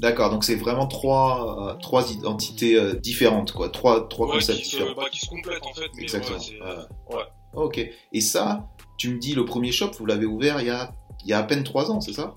[0.00, 0.30] D'accord.
[0.30, 3.68] Donc c'est vraiment trois euh, trois identités euh, différentes, quoi.
[3.68, 4.94] Trois trois Ouais, concepts qui, se, différents.
[4.94, 5.90] bah, qui se complètent en fait.
[5.96, 6.38] Mais Exactement.
[6.38, 7.16] ouais, c'est- Ouais.
[7.16, 7.24] ouais.
[7.54, 7.90] Ok.
[8.12, 10.92] Et ça, tu me dis le premier shop, vous l'avez ouvert il y a
[11.24, 12.34] il y a à peine trois ans, c'est ça?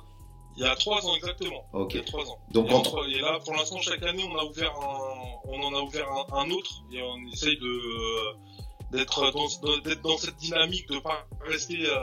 [0.57, 1.63] Il y a trois ans exactement.
[1.73, 1.93] Ok.
[1.93, 2.37] Il y a trois ans.
[2.51, 5.73] Donc et, entre et là, pour l'instant, chaque année, on a ouvert un, on en
[5.77, 10.89] a ouvert un, un autre et on essaye de, d'être dans, d'être dans cette dynamique
[10.89, 11.95] de pas rester euh,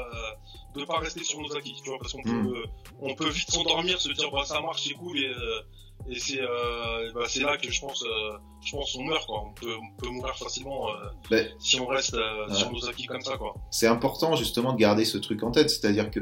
[0.79, 2.55] de pas rester sur nos acquis tu vois parce qu'on peut Mm.
[3.01, 5.61] on peut vite s'endormir se dire bah ça marche c'est cool et euh,
[6.09, 9.45] et c'est euh, bah, c'est là que je pense euh, je pense on meurt quoi
[9.47, 10.93] on peut on peut mourir facilement euh,
[11.31, 12.55] Ben, si on reste euh, Ouais.
[12.55, 15.69] sur nos acquis comme ça quoi c'est important justement de garder ce truc en tête,
[15.71, 16.21] c'est-à-dire que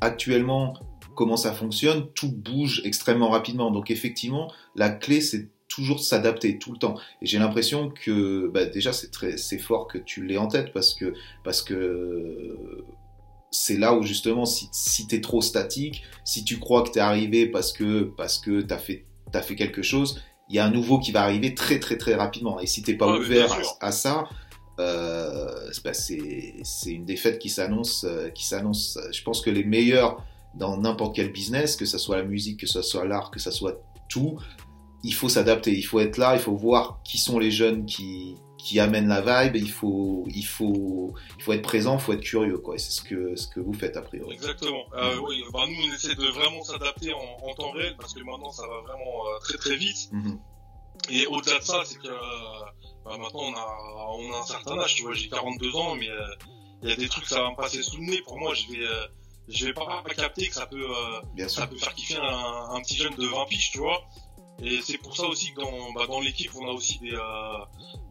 [0.00, 0.74] actuellement,
[1.14, 3.70] comment ça fonctionne, tout bouge extrêmement rapidement.
[3.70, 6.94] Donc effectivement, la clé c'est toujours s'adapter tout le temps.
[7.22, 10.72] Et j'ai l'impression que bah, déjà c'est très c'est fort que tu l'aies en tête
[10.72, 11.14] parce que
[11.44, 12.84] parce que
[13.54, 16.98] c'est là où justement si, si tu es trop statique, si tu crois que tu
[16.98, 20.58] es arrivé parce que parce que tu as fait t'as fait quelque chose, il y
[20.58, 22.60] a un nouveau qui va arriver très très très rapidement.
[22.60, 24.24] Et si t'es pas Ouais, mais ouvert à, à ça,
[24.80, 28.04] euh, bah, c'est une défaite qui s'annonce.
[28.04, 28.98] euh, qui s'annonce.
[29.12, 30.22] Je pense que les meilleurs
[30.54, 33.50] dans n'importe quel business, que ce soit la musique, que ce soit l'art, que ce
[33.50, 34.38] soit tout,
[35.02, 35.72] il faut s'adapter.
[35.76, 36.34] Il faut être là.
[36.34, 39.56] Il faut voir qui sont les jeunes qui qui amènent la vibe.
[39.56, 41.98] Il faut il faut il faut être présent.
[41.98, 42.78] Il faut être curieux quoi.
[42.78, 44.32] C'est ce que ce que vous faites a priori.
[44.32, 44.84] Exactement.
[44.94, 48.22] Euh, oui, bah, nous, on essaie de vraiment s'adapter en, en temps réel parce que
[48.22, 50.08] maintenant, ça va vraiment euh, très très vite.
[50.12, 50.38] Mhm.
[51.10, 52.64] Et au-delà de ça, c'est que euh,
[53.04, 54.94] bah, maintenant, on a, on a un certain âge.
[54.94, 56.26] Tu vois, j'ai 42 ans, mais euh,
[56.82, 58.22] il y a des trucs, ça va me passer sous le nez.
[58.22, 59.06] Pour moi, je vais, euh,
[59.48, 61.60] je vais pas, pas capter que ça peut, euh, Bien sûr.
[61.60, 64.00] ça peut faire kiffer un, un petit jeune de 20 piges, tu vois.
[64.62, 67.64] Et c'est pour ça aussi que dans, bah, dans l'équipe, on a aussi des, euh,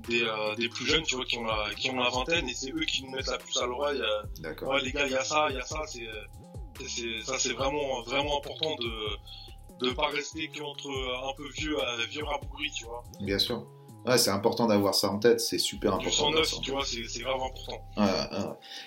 [0.08, 2.54] des, euh, des plus jeunes, tu vois, qui ont la, qui ont la vingtaine, et
[2.54, 4.02] c'est eux qui nous mettent la puce à l'oreille.
[4.02, 4.70] euh, D'accord.
[4.70, 7.54] ouais les gars il y a ça il y a ça c'est euh, ça c'est
[7.54, 12.72] vraiment vraiment important de de pas rester qu'entre euh, un peu vieux euh, vieux rabougris
[12.76, 13.66] tu vois Bien sûr.
[14.06, 15.40] Ouais, c'est important d'avoir ça en tête.
[15.40, 16.12] C'est super important.
[16.12, 17.82] sang d'avoir neuf ça en tu vois c'est grave important.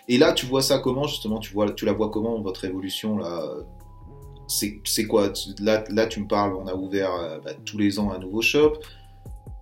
[0.09, 3.17] Et là, tu vois ça comment justement Tu vois, tu la vois comment votre évolution
[3.17, 3.43] là
[4.49, 6.55] C'est quoi là, là, tu me parles.
[6.57, 8.75] On a ouvert euh, bah, tous les ans un nouveau shop.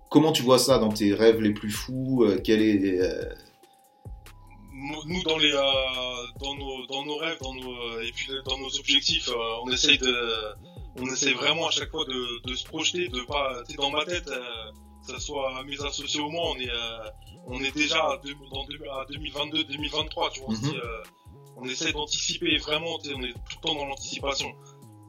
[0.09, 3.33] Comment tu vois ça dans tes rêves les plus fous Euh, Quel est euh,
[5.07, 5.51] nous dans les
[6.39, 9.29] dans nos dans nos rêves dans nos et puis dans nos objectifs
[9.63, 10.15] on essaye de
[10.97, 14.25] on essaie vraiment à chaque fois de, de se projeter de pas dans ma tête
[14.25, 16.69] que ce soit mes associés ou moi on est
[17.47, 18.63] on est déjà à, deux- dans
[18.99, 20.73] à 2022 2023 tu vois Mhm.
[21.57, 24.51] on essaie d'anticiper vraiment on est tout le temps dans l'anticipation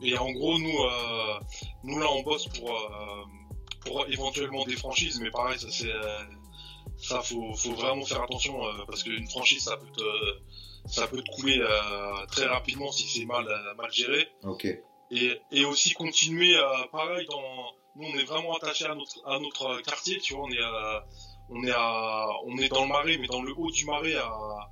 [0.03, 1.39] et en gros nous euh,
[1.85, 3.25] nous là on bosse pour euh,
[3.81, 6.19] pour éventuellement des franchises mais pareil ça c'est euh,
[6.99, 11.31] ça faut faut vraiment faire attention parce qu'une franchise ça peut te ça peut te
[11.37, 11.61] couler
[12.29, 13.45] très rapidement si c'est mal
[13.77, 14.67] mal géré Ok.
[15.11, 16.55] et, et aussi continuer
[16.93, 17.43] pareil dans
[17.97, 21.05] nous on est vraiment attaché à notre à notre quartier tu vois on est à,
[21.51, 24.71] on est à on est dans le marais mais dans le haut du marais à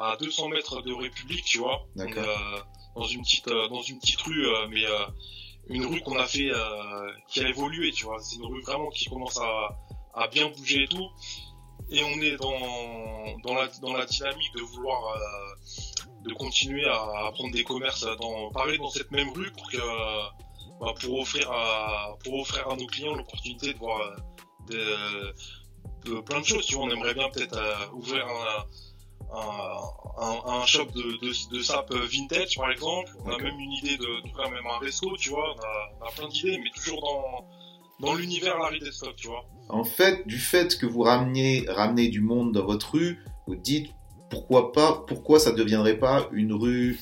[0.00, 2.24] à 200 mètres de République tu vois D'accord.
[2.98, 5.06] Euh, dans une petite euh, dans une petite rue euh, mais euh,
[5.68, 8.18] une rue qu'on a fait euh, qui a évolué tu vois.
[8.20, 9.78] C'est une rue vraiment qui commence à
[10.14, 11.08] à bien bouger et tout.
[11.90, 15.20] Et on est dans dans la dans la dynamique de vouloir euh,
[16.24, 19.78] de continuer à, à prendre des commerces dans pareil dans cette même rue pour que
[20.80, 24.00] bah, pour offrir à pour offrir à nos clients l'opportunité de voir
[24.70, 25.32] euh,
[26.04, 26.84] de plein de choses tu vois.
[26.84, 28.64] On aimerait bien peut-être euh, ouvrir un
[29.32, 33.72] un, un, un shop de, de, de sap vintage par exemple on a même une
[33.72, 36.70] idée de d'ouvrir même un resto tu vois on a, on a plein d'idées mais
[36.74, 37.46] toujours dans
[38.00, 42.20] dans l'univers Larry Destock tu vois En fait, du fait que vous rameniez, ramenez du
[42.20, 43.92] monde dans votre rue, vous dites
[44.30, 46.98] pourquoi pas, pourquoi ça ne deviendrait pas une rue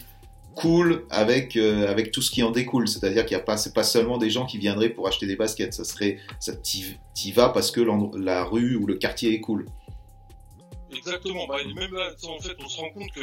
[0.54, 2.88] cool avec euh, avec tout ce qui en découle?
[2.88, 5.36] C'est-à-dire qu'il y a pas, c'est pas seulement des gens qui viendraient pour acheter des
[5.36, 5.74] baskets.
[5.74, 6.96] Ça serait, ça t'y,
[7.32, 7.80] vas parce que
[8.16, 9.66] la rue ou le quartier est cool.
[10.92, 11.46] Exactement.
[11.46, 13.20] Bah, et même là, en fait, on se rend compte que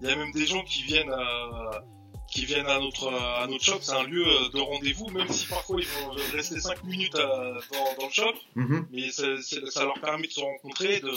[0.00, 1.82] il y a même des gens qui viennent à,
[2.30, 3.78] qui viennent à notre à notre shop.
[3.82, 7.54] C'est un lieu euh, de rendez-vous, même si parfois ils vont rester 5 minutes à-
[7.72, 8.86] dans, dans le shop, Mhm.
[8.90, 11.12] mais ça leur permet de se rencontrer, de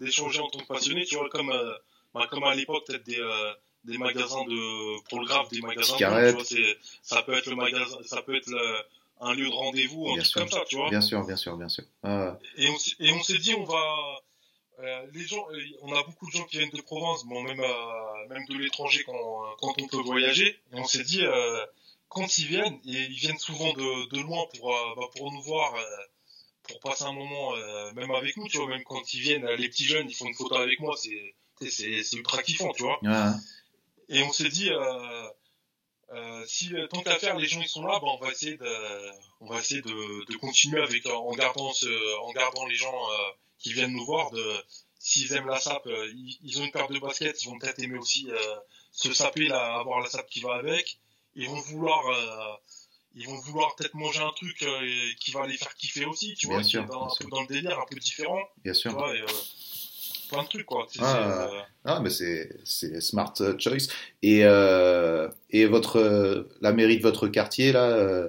[0.00, 1.04] d'échanger en tant que passionnés.
[1.04, 1.72] Tu vois, comme euh,
[2.14, 3.52] bah, comme à l'époque peut-être des euh,
[3.84, 5.94] des magasins de pour le graphe, des magasins.
[5.94, 6.28] de-.
[6.30, 8.78] Tu vois, c'est ça peut être le magasin, ça peut être le-
[9.20, 10.40] un lieu de rendez-vous, un Bien truc sûr.
[10.42, 10.90] comme ça, tu vois.
[10.90, 11.84] Bien sûr, bien sûr, bien sûr.
[12.04, 14.20] Ah, Et on, et on s'est dit, on va.
[14.80, 17.60] Euh, les gens, euh, on a beaucoup de gens qui viennent de province, bon, même,
[17.60, 20.60] euh, même de l'étranger quand, quand on peut voyager.
[20.72, 21.66] Et on s'est dit, euh,
[22.08, 25.74] quand ils viennent, et ils viennent souvent de, de loin pour, bah, pour nous voir,
[26.68, 27.54] pour passer un moment,
[27.94, 30.34] même avec nous, tu vois, même quand ils viennent, les petits jeunes, ils font une
[30.34, 33.00] photo avec moi, c'est, ultra kiffant, tu vois.
[34.08, 34.70] Et on s'est dit,
[36.46, 39.10] si tant qu'à faire, les gens ils sont là, bah, on va essayer de,
[39.40, 42.96] on va essayer de, de continuer avec en gardant ce, en gardant les gens
[43.58, 44.30] qui viennent nous voir.
[44.30, 44.42] De,
[44.98, 47.78] s'ils aiment la sape, euh, ils, ils ont une paire de baskets, ils vont peut-être
[47.78, 48.56] aimer aussi euh,
[48.92, 50.98] se saper, là, avoir la sape qui va avec.
[51.34, 52.56] Ils vont vouloir, euh,
[53.14, 54.80] ils vont vouloir peut-être manger un truc euh,
[55.20, 57.24] qui va les faire kiffer aussi, tu vois, sûr, dans, bien un sûr.
[57.26, 58.92] peu dans le délire, un peu différent bien tu sûr.
[58.92, 59.26] vois, et, euh,
[60.28, 60.86] plein de trucs, quoi.
[60.90, 61.48] C'est- Ah.
[61.52, 63.86] euh, Ah, mais c'est smart choice.
[64.22, 68.28] Et, et votre, la mairie de votre quartier, là,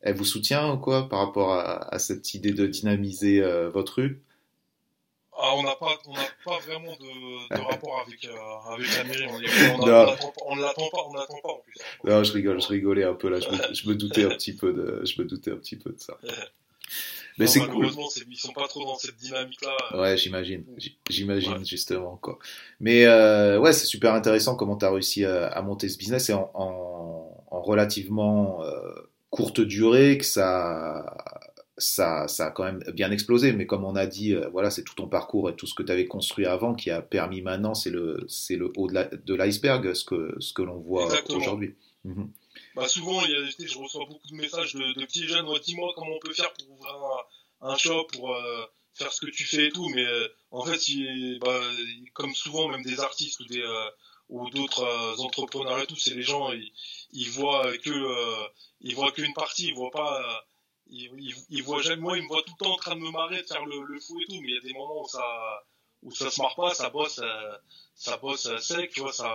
[0.00, 3.42] elle vous soutient ou quoi par rapport à, à cette idée de dynamiser
[3.74, 4.22] votre rue?
[5.36, 9.04] Ah, on n'a pas, on n'a pas vraiment de, de rapport avec, euh, avec la
[9.04, 9.26] mairie.
[9.28, 11.74] On a- ne l'attend pas, on n'attend pas en plus.
[12.04, 13.40] Non, je rigole, je rigolais un peu là.
[13.40, 15.90] Je me, je me doutais un petit peu de, je me doutais un petit peu
[15.90, 16.16] de ça.
[17.38, 17.68] Mais c'est cool.
[17.70, 19.98] malheureusement, c'est- ils sont pas trop dans cette dynamique-là.
[20.00, 20.64] Ouais, j'imagine,
[21.10, 21.64] j'imagine Ouais.
[21.64, 22.38] justement quoi.
[22.78, 26.30] Mais euh, ouais, c'est super intéressant comment tu as réussi à, à monter ce business
[26.30, 28.94] et en, en, en relativement euh,
[29.30, 31.16] courte durée que ça,
[31.78, 33.52] ça, ça a quand même bien explosé.
[33.52, 35.82] Mais comme on a dit, euh, voilà, c'est tout ton parcours et tout ce que
[35.82, 39.92] tu avais construit avant qui a permis maintenant, c'est le, c'est le haut de l'iceberg,
[39.94, 41.06] ce que, ce que l'on voit
[41.36, 41.74] aujourd'hui.
[42.04, 42.30] Mhm.
[42.76, 45.46] Bah souvent, il y a, je reçois beaucoup de messages de, de petits jeunes.
[45.64, 46.94] Dis-moi comment on peut faire pour ouvrir
[47.62, 48.64] un, un shop, pour euh,
[48.94, 49.88] faire ce que tu fais et tout.
[49.94, 51.60] Mais euh, en fait, il- bah,
[52.12, 53.64] comme souvent, même des artistes ou des
[54.30, 56.72] ou d'autres entrepreneurs et tout, c'est les gens, ils,
[57.12, 57.90] ils voient que
[58.80, 60.44] ils voient qu'une partie, ils voient pas.
[60.90, 62.00] Ils, ils voient jamais.
[62.02, 63.82] Moi, ils me voient tout le temps en train de me marrer, de faire le,
[63.84, 64.40] le fou et tout.
[64.40, 65.24] Mais il y a des moments où ça
[66.02, 67.20] où ça se marre pas, ça bosse,
[67.94, 69.34] ça bosse sec, tu vois, ça.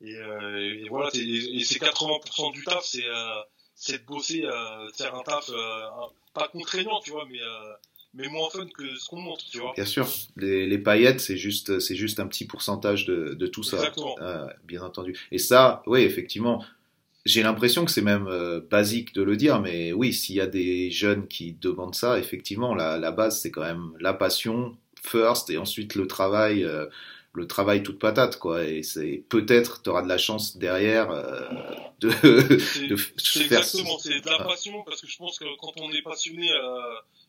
[0.00, 3.40] Et, euh, et voilà, et c'est 80% du taf, c'est euh,
[3.74, 5.54] c'est de bosser, euh, faire un taf euh,
[5.86, 7.72] un- pas contraignant, tu vois, mais euh,
[8.14, 9.72] mais moins fun que ce qu'on montre, tu vois.
[9.74, 10.06] Bien sûr,
[10.36, 13.76] les, les paillettes, c'est juste, c'est juste un petit pourcentage de, de tout ça.
[13.76, 14.16] Exactement.
[14.20, 15.28] Euh, bien entendu.
[15.30, 16.64] Et ça, oui, effectivement,
[17.26, 20.46] j'ai l'impression que c'est même euh, basique de le dire, mais oui, s'il y a
[20.46, 25.50] des jeunes qui demandent ça, effectivement, la, la base, c'est quand même la passion first
[25.50, 26.86] et ensuite le travail, euh,
[27.34, 28.64] le travail toute patate, quoi.
[28.64, 31.48] Et c'est peut-être, tu auras de la chance derrière euh,
[32.00, 32.08] de,
[32.88, 33.42] de faire.
[33.42, 36.48] exactement, c'est de la passion, parce que je pense que quand on est passionné,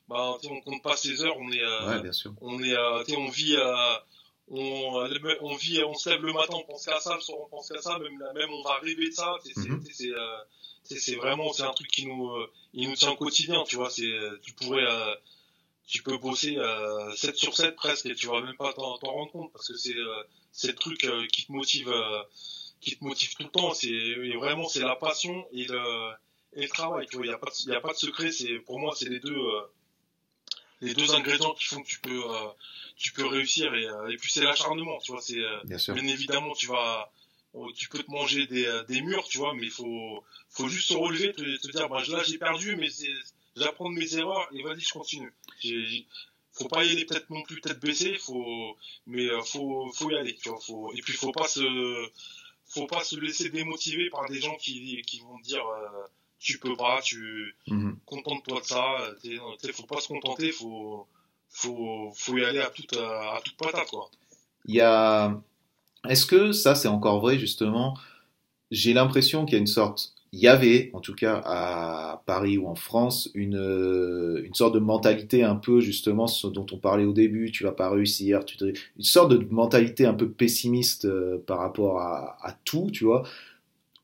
[0.08, 2.34] bah, on compte pas ses heures, on est, Ouais, bien sûr.
[2.41, 2.76] on est,
[3.18, 3.93] on vit, euh,
[4.50, 7.39] on, euh, on vit, on se lève le matin, on pense qu'à ça, le soir
[7.41, 9.36] on pense qu'à ça, même, même on va rêver de ça.
[9.43, 9.84] C'est, c'est- Mhm.
[11.16, 13.89] euh, vraiment, c'est un truc qui nous, euh, il nous tient au quotidien, tu vois.
[13.89, 14.10] C'est,
[14.41, 15.16] tu pourrais, euh,
[15.86, 19.32] tu peux bosser euh, 7 sur 7 presque et tu vas même pas t'en, rendre
[19.32, 22.24] compte parce que c'est, euh, c'est le truc euh, qui te motive, euh,
[22.82, 23.74] qui te motive tout le temps.
[23.74, 26.12] C'est vraiment c'est la passion et le,
[26.54, 27.06] et le travail.
[27.08, 28.32] Tu vois, il y a pas, il y a pas de secret.
[28.32, 29.38] C'est pour moi c'est les deux.
[30.82, 32.48] Euh, les deux ingrédients qui font que tu peux euh,
[32.96, 35.94] tu peux réussir et, euh, et puis c'est l'acharnement tu vois c'est euh, Bien sûr.
[35.94, 37.12] bien évidemment tu vas
[37.54, 40.68] oh, tu peux te manger des, euh, des murs tu vois mais il faut faut
[40.68, 43.10] juste se relever te, te dire bah là j'ai perdu mais c'est
[43.56, 46.06] j'apprends de mes erreurs et vas-y je continue J'ai-
[46.54, 48.76] faut pas y aller peut-être non plus tête baissée faut
[49.06, 52.10] mais euh, faut faut y aller tu vois faut et puis faut pas se
[52.70, 56.08] faut pas se laisser démotiver par des gens qui qui vont dire euh,
[56.40, 57.98] tu peux pas tu Mhm.
[58.06, 58.98] contente-toi de ça.
[59.22, 61.06] t'sais, faut pas se contenter, faut,
[61.50, 64.10] faut, faut y aller à toute, à toute patate, quoi.
[64.66, 65.42] Il y a.
[66.10, 67.98] Est-ce que ça, c'est encore vrai, justement?
[68.72, 70.14] J'ai l'impression qu'il y a une sorte.
[70.34, 73.56] Il y avait, en tout cas à Paris ou en France, une,
[74.46, 77.72] une sorte de mentalité un peu, justement, ce dont on parlait au début, tu vas
[77.72, 82.38] pas réussir, tu te- une sorte de mentalité un peu pessimiste euh, par rapport à,
[82.46, 83.24] à tout, tu vois?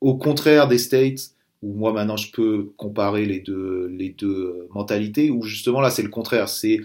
[0.01, 1.32] Au contraire des States,
[1.63, 6.03] où moi maintenant je peux comparer les deux, les deux mentalités, où justement là c'est
[6.03, 6.81] le contraire, c'est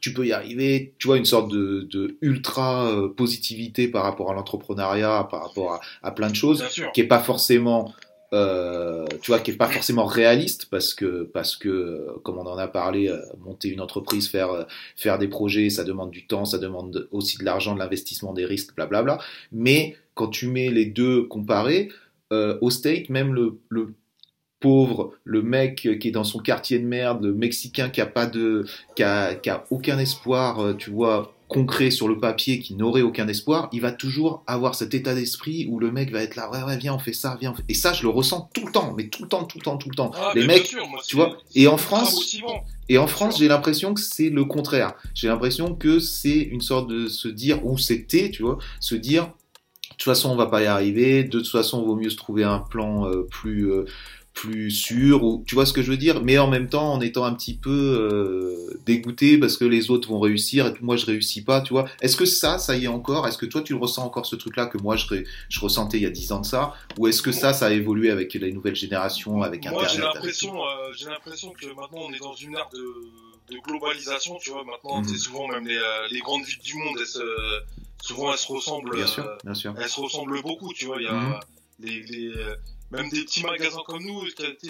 [0.00, 4.32] tu peux y arriver, tu vois, une sorte de, de ultra euh, positivité par rapport
[4.32, 7.94] à l'entrepreneuriat, par rapport à, à plein de choses, qui est pas forcément,
[8.32, 12.46] euh, tu vois, qui est pas forcément réaliste parce que parce que euh, comme on
[12.46, 14.64] en a parlé, euh, monter une entreprise, faire euh,
[14.96, 18.44] faire des projets, ça demande du temps, ça demande aussi de l'argent, de l'investissement, des
[18.44, 19.18] risques, blablabla.
[19.52, 21.90] Mais quand tu mets les deux comparés,
[22.32, 23.94] euh, au state, même le, le
[24.62, 28.24] pauvre, le mec qui est dans son quartier de merde, le Mexicain qui a pas
[28.26, 28.64] de,
[28.96, 33.02] qui a, qui a aucun espoir, euh, tu vois, concret sur le papier, qui n'aurait
[33.02, 36.50] aucun espoir, il va toujours avoir cet état d'esprit où le mec va être là,
[36.50, 37.50] ouais, ouais, viens, on fait ça, viens.
[37.50, 39.58] on fait- Et ça, je le ressens tout le temps, mais tout le temps, tout
[39.58, 40.12] le temps, tout le temps.
[40.14, 42.14] Ah, Les mecs, sûr, tu vois, et en France,
[42.88, 44.94] et en France, j'ai l'impression que c'est le contraire.
[45.14, 49.24] J'ai l'impression que c'est une sorte de se dire, ou c'était, tu vois, se dire,
[49.26, 52.44] de toute façon, on va pas y arriver, de toute façon, vaut mieux se trouver
[52.44, 53.84] un plan euh, plus, euh,
[54.34, 57.00] plus sûr, ou tu vois ce que je veux dire, mais en même temps, en
[57.02, 61.04] étant un petit peu euh, dégoûté parce que les autres vont réussir et moi je
[61.06, 61.84] réussis pas, tu vois.
[62.00, 63.26] Est-ce que ça, ça y est encore?
[63.28, 65.06] Est-ce que toi tu le ressens encore ce truc-là que moi je,
[65.48, 66.74] je ressentais il y a 10 ans de ça?
[66.98, 70.04] Ou est-ce que ça, ça a évolué avec les nouvelles générations, avec Moi, j'ai Internet
[70.04, 74.38] avec l'impression, euh, j'ai l'impression que maintenant on est dans une ère de, de globalisation,
[74.42, 74.64] tu vois.
[74.64, 75.08] Maintenant, Mhm.
[75.08, 77.20] c'est souvent même les, euh, les grandes villes du monde, elles se,
[78.02, 78.96] souvent elles se ressemblent.
[78.96, 79.74] Bien sûr, euh, bien sûr.
[79.78, 80.96] elles se ressemblent beaucoup, tu vois.
[80.98, 81.40] Il y a
[81.80, 82.54] les, les, euh,
[82.92, 84.24] même des petits magasins comme nous,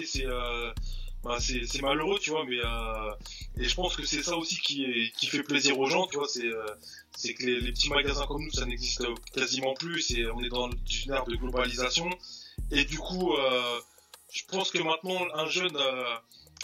[0.05, 0.73] c'est, euh,
[1.23, 3.11] bah, c'est malheureux, tu vois, mais euh,
[3.57, 6.17] et je pense que c'est ça aussi qui, est, qui fait plaisir aux gens, tu
[6.17, 6.65] vois, c'est euh,
[7.15, 10.49] c'est que les, les, petits magasins comme nous, ça n'existe quasiment plus, c'est on est
[10.49, 12.09] dans une ère de globalisation,
[12.71, 13.79] et du coup, euh,
[14.31, 16.15] je pense que maintenant un jeune euh,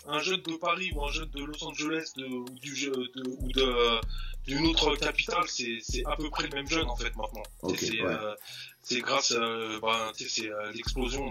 [0.08, 3.52] un jeune de Paris ou un jeune de Los Angeles de, ou du de, ou
[3.52, 4.00] de
[4.48, 7.44] d'une autre capitale, c'est à peu près le même jeune en fait maintenant.
[8.82, 9.34] c'est grâce,
[9.82, 11.30] bah, c'est l'explosion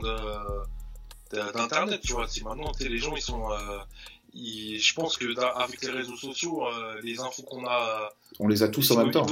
[1.33, 3.49] d'internet tu vois c'est maintenant les gens ils sont
[4.39, 8.63] euh, je pense que avec les réseaux sociaux euh, les infos qu'on a on les
[8.63, 9.27] a tous en même temps.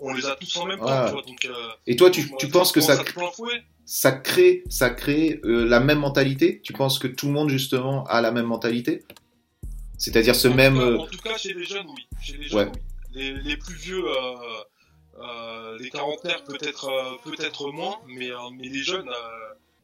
[0.00, 2.48] on, les a tous en même temps tu vois, donc, euh, et toi tu, tu
[2.48, 3.02] penses que ça
[3.84, 6.60] ça crée ça crée la même mentalité?
[6.62, 9.04] Tu penses que tout le monde justement a la même mentalité?
[9.98, 12.06] C'est-à-dire ce même en tout cas chez les jeunes oui.
[12.22, 12.72] Chez les jeunes
[13.14, 14.04] Les, les, plus vieux
[15.80, 19.10] les quarantaines peut-être peut-être moins mais mais les jeunes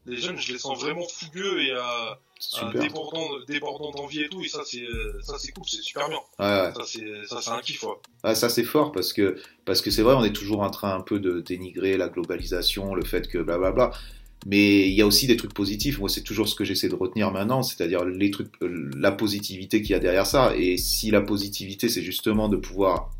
[0.05, 2.79] les jeunes, je les sens vraiment fougueux et euh,
[3.47, 4.43] débordants, d'envie et tout.
[4.43, 4.85] Et ça, c'est
[5.21, 6.19] ça, c'est cool, c'est super bien.
[6.37, 7.85] Ça, c'est un kiff.
[8.33, 11.01] ça, c'est fort parce que parce que c'est vrai, on est toujours en train un
[11.01, 13.91] peu de dénigrer la globalisation, le fait que blablabla.
[14.45, 15.99] Mais il y a aussi des trucs positifs.
[15.99, 19.81] Moi, c'est toujours ce que j'essaie de retenir maintenant, c'est-à-dire les trucs, euh, la positivité
[19.81, 20.53] qu'il y a derrière ça.
[20.57, 23.11] Et si la positivité, c'est justement de pouvoir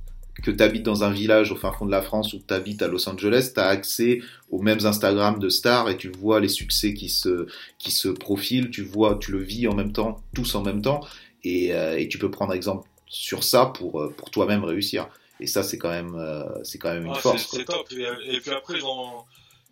[0.42, 2.54] que tu habites dans un village au fin fond de la France ou que tu
[2.54, 4.20] habites à Los Angeles, tu as accès
[4.50, 7.48] aux mêmes Instagram de stars et tu vois les succès qui se,
[7.78, 11.02] qui se profilent, tu vois, tu le vis en même temps, tous en même temps,
[11.44, 15.08] et, euh, et tu peux prendre exemple sur ça pour, euh, pour toi-même réussir.
[15.40, 17.50] Et ça, c'est quand même, euh, c'est quand même une force.
[17.52, 17.88] C'est top.
[17.92, 19.26] Et, puis après, dans,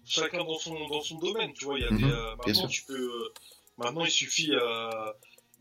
[0.05, 1.97] chacun dans son, dans son domaine, tu vois, il y a mhm.
[1.97, 3.09] des, maintenant, tu peux,
[3.77, 4.51] maintenant, il suffit,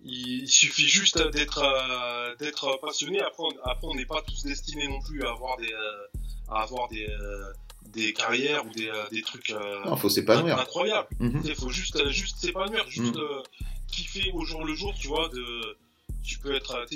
[0.05, 3.21] il suffit juste d'être euh, d'être passionné.
[3.21, 3.45] Après,
[3.83, 6.19] on n'est pas tous destinés non plus à avoir des euh,
[6.49, 7.53] à avoir des euh,
[7.87, 9.51] des carrières ou des, des trucs
[9.85, 10.59] non, faut s'épanouir.
[10.59, 11.09] incroyables.
[11.45, 13.43] Il faut juste juste s'épanouir, juste mhm.
[13.89, 15.29] kiffer au jour le jour, tu vois.
[15.29, 15.77] De
[16.23, 16.87] tu peux être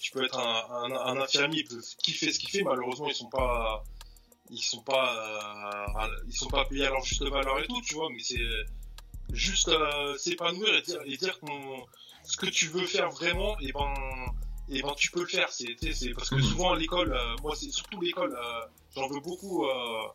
[0.00, 2.62] tu peux être un, un, un infirmier, il peut kiffer ce qu'il fait.
[2.62, 3.84] Malheureusement, ils sont pas
[4.48, 8.08] ils sont pas ils sont pas payés à leur juste valeur et tout, tu vois.
[8.10, 8.38] Mais c'est
[9.32, 9.70] juste
[10.18, 11.84] s'épanouir et dire et dire qu'on
[12.32, 13.92] ce que tu veux faire vraiment, et ben,
[14.70, 15.50] et ben tu peux le faire.
[15.50, 16.42] C'est, c'est parce que mhm.
[16.42, 20.08] souvent à l'école, euh, moi c'est surtout l'école, euh, j'en veux beaucoup euh,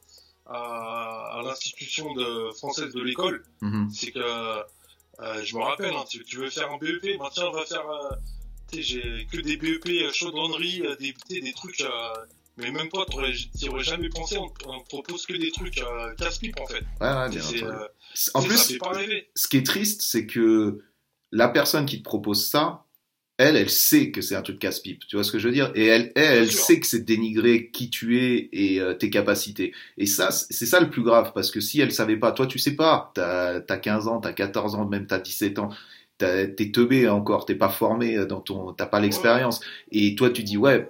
[0.48, 3.44] à, l'institution de, française de l'école.
[3.62, 3.90] Mhm.
[3.92, 4.20] C'est que
[5.44, 7.86] je me rappelle, hein, tu, veux faire un BEP, ben tiens on va faire,
[8.74, 11.84] j'ai que des BEP chaudronnerie, des, des trucs.
[12.58, 15.84] mais même toi, tu aurais jamais pensé, on, on, propose que des trucs
[16.18, 16.84] casse-pipe en fait.
[17.00, 17.44] Ouais, ouais, bien
[18.34, 18.80] en plus,
[19.36, 20.80] ce qui est triste, c'est que
[21.32, 22.86] la personne qui te propose ça,
[23.38, 25.04] elle, elle sait que c'est un truc casse-pipe.
[25.08, 25.72] Tu vois ce que je veux dire?
[25.76, 29.74] Et elle, elle, sait que c'est dénigrer qui tu es et euh, tes capacités.
[29.98, 32.58] Et ça, c'est ça le plus grave, parce que si elle savait pas, toi tu
[32.58, 35.70] sais pas, t'as as 15 ans, t'as 14 ans, même t'as 17 ans,
[36.18, 39.60] t'es teubé encore, t'es pas formé dans ton, t'as pas l'expérience.
[39.92, 40.90] Et toi tu dis ouais,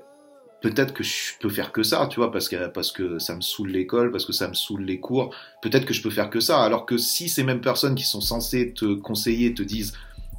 [0.61, 3.41] peut-être que je peux faire que ça, tu vois, parce que parce que ça me
[3.41, 5.35] saoule l'école, parce que ça me saoule les cours.
[5.61, 6.63] Peut-être que je peux faire que ça.
[6.63, 9.93] Alors que si ces mêmes personnes qui sont censées te conseiller te disent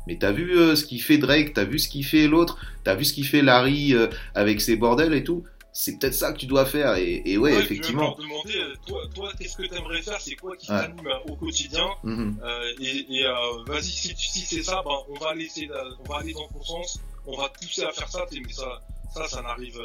[0.09, 2.95] mais t'as vu euh, ce qu'il fait Drake, t'as vu ce qu'il fait l'autre, t'as
[2.95, 5.45] vu ce qu'il fait Larry euh, avec ses bordels et tout.
[5.71, 6.97] C'est peut-être ça que tu dois faire.
[6.97, 8.17] Et, ouais, effectivement.
[8.19, 10.19] Je demander, euh, toi, toi qu'est-ce que t'aimerais faire?
[10.19, 11.87] C'est quoi qui t'anime au quotidien?
[12.05, 12.81] Mm-hmm.
[12.81, 13.25] Et,
[13.67, 15.69] vas-y, si, si c'est ça, ben, on va laisser,
[16.01, 18.25] on va aller dans ton sens, on va te pousser à faire ça.
[18.33, 18.83] Mais ça,
[19.15, 19.79] ça, ça n'arrive.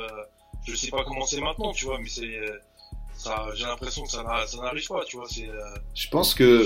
[0.65, 2.39] je sais pas comment c'est maintenant, tu vois, mais c'est
[3.55, 5.25] j'ai l'impression que ça n'arrive pas, tu vois.
[5.25, 6.65] Euh, je pense que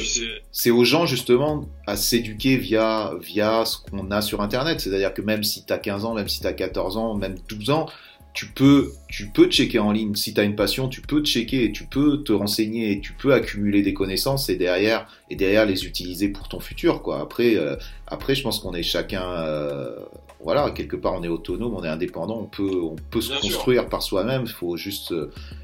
[0.51, 4.79] c'est aux gens justement à s'éduquer via, via ce qu'on a sur Internet.
[4.79, 7.37] C'est-à-dire que même si tu as 15 ans, même si tu as 14 ans, même
[7.49, 7.87] 12 ans,
[8.37, 10.13] tu peux, tu peux checker en ligne.
[10.13, 13.81] Si tu as une passion, tu peux checker, tu peux te renseigner, tu peux accumuler
[13.81, 17.01] des connaissances et derrière, et derrière les utiliser pour ton futur.
[17.01, 17.19] Quoi.
[17.19, 19.95] Après, euh, après, je pense qu'on est chacun, euh,
[20.39, 23.89] voilà, quelque part, on est autonome, on est indépendant, on peut, on peut se construire
[23.89, 24.43] par soi-même.
[24.43, 25.13] Il faut juste,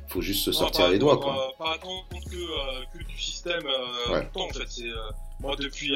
[0.07, 1.17] faut juste se sortir les doigts.
[1.17, 1.53] Quoi.
[1.57, 4.65] Pas, attendre compte que, euh, que du système euh, tout le temps, en fait.
[4.67, 5.95] C'est, euh, moi, depuis.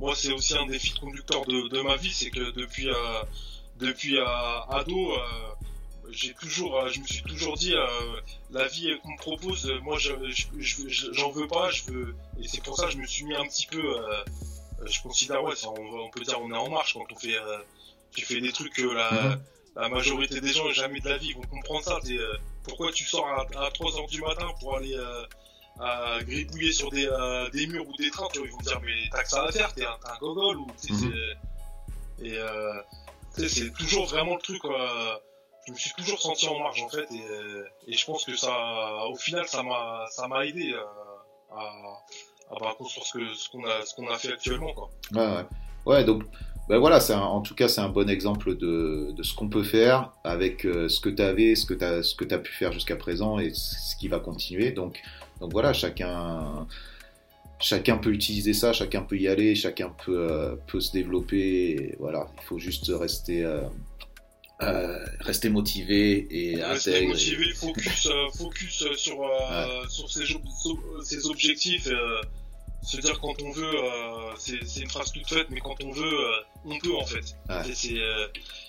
[0.00, 2.88] moi, c'est aussi un des fils conducteurs de, de ma vie, c'est que depuis,
[3.78, 4.18] depuis
[4.68, 5.12] ado,
[6.10, 7.74] j'ai toujours, je me suis toujours dit,
[8.50, 10.12] la vie qu'on me propose, moi, je,
[11.12, 12.14] j'en veux pas, je veux.
[12.40, 13.82] Et c'est pour ça que je me suis mis un petit peu.
[14.84, 17.36] Je considère, ouais, on, on, peut dire, on est en marche quand on fait.
[18.14, 19.10] tu fais des trucs que la.
[19.10, 19.38] Mm-hmm
[19.78, 21.98] la majorité des gens jamais de la vie vont comprendre ça.
[22.10, 25.24] Euh, pourquoi tu sors à, 3h du matin pour aller euh,
[25.78, 29.22] à gribouiller sur des, euh, des, murs ou des trains, ils vont dire mais t'as
[29.22, 31.14] que ça à faire, t'es un, un gogol ou mhm.
[32.24, 34.62] et c'est toujours vraiment le truc.
[35.66, 39.06] je me suis toujours senti en marge en fait et, et je pense que ça,
[39.06, 40.74] au final, ça m'a ça m'a aidé
[41.52, 41.72] à,
[42.50, 44.90] à, construire ce qu'on ce qu'on a fait actuellement quoi.
[45.12, 45.44] Ouais, ouais.
[45.86, 46.24] ouais donc
[46.68, 50.66] ben voilà, en tout cas, c'est un bon exemple de, ce qu'on peut faire avec
[50.66, 53.96] euh, ce que tu avais, ce que tu as, pu faire jusqu'à présent et ce
[53.96, 54.72] qui va continuer.
[54.72, 55.00] Donc,
[55.40, 56.66] voilà, chacun,
[57.58, 61.96] chacun peut utiliser ça, chacun peut y aller, chacun peut, euh, se développer.
[61.98, 63.44] voilà, il faut juste rester.
[63.44, 63.62] Euh,
[65.20, 69.18] rester motivé et rester motivé, focus, focus sur,
[69.88, 70.24] sur ses,
[71.04, 71.88] ses, objectifs
[72.82, 76.04] se dire quand on veut, euh, c'est une phrase toute faite, mais quand on veut,
[76.04, 76.32] euh,
[76.64, 77.36] on peut en fait.
[77.84, 78.26] Il euh,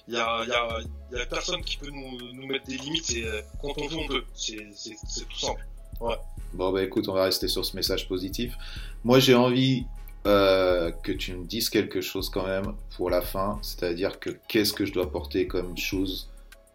[0.07, 0.79] y, a, y, a,
[1.11, 3.23] y, a, personne qui peut nous, nous mettre des limites, c'est
[3.61, 4.23] quand on veut, on peut.
[4.35, 5.65] C'est tout simple.
[6.01, 6.15] Ouais.
[6.53, 8.55] Bon bah écoute, on va rester sur ce message positif.
[9.03, 9.85] Moi j'ai envie
[10.23, 14.85] que tu me dises quelque chose quand même pour la fin, c'est-à-dire que qu'est-ce que
[14.85, 16.29] je dois porter comme chose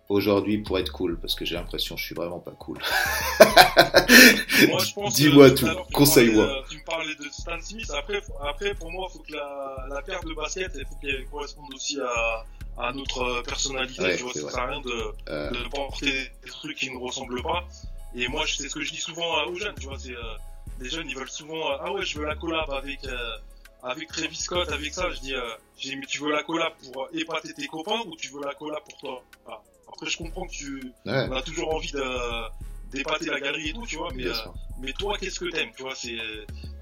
[0.09, 1.19] aujourd'hui pour être cool?
[1.19, 2.79] Parce que j'ai l'impression que je suis vraiment pas cool.
[5.15, 6.65] Dis-moi tout, conseille-moi.
[6.71, 10.03] Tu me parlais de Stan Smith, après, après pour moi, il faut que la, la
[10.03, 12.45] paire de basket, il faut qu'elle corresponde aussi à,
[12.79, 14.17] à notre personnalité.
[14.17, 15.51] tu vois, ça sert à rien de, euh...
[15.51, 17.65] de porter des trucs qui ne ressemblent pas.
[18.17, 20.37] Et moi, c'est ce que je dis souvent aux jeunes, tu vois, c'est euh,
[20.81, 23.37] les jeunes, ils veulent souvent, euh, ah ouais, je veux la collab avec euh,
[23.85, 25.43] avec Travis Scott, avec ça, je dis, euh,
[25.97, 28.99] mais tu veux la collab pour épater tes copains ou tu veux la collab pour
[28.99, 29.23] toi?
[29.87, 31.93] Après, je comprends que tu as toujours envie
[32.91, 34.33] d'épater la galerie et tout, tu vois, mais, euh,
[34.81, 36.17] mais toi, qu'est-ce que t'aimes, tu vois, c'est,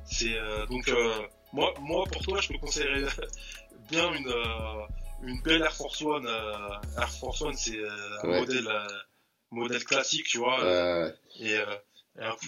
[0.06, 1.12] c'est, euh, donc, euh,
[1.52, 3.02] moi, moi, pour toi, je te conseillerais
[3.90, 4.32] bien une,
[5.24, 6.27] une belle Air Force One.
[6.97, 7.81] Air Force One, c'est
[8.23, 8.69] un modèle,
[9.51, 10.64] modèle classique, tu vois,
[11.40, 11.59] et,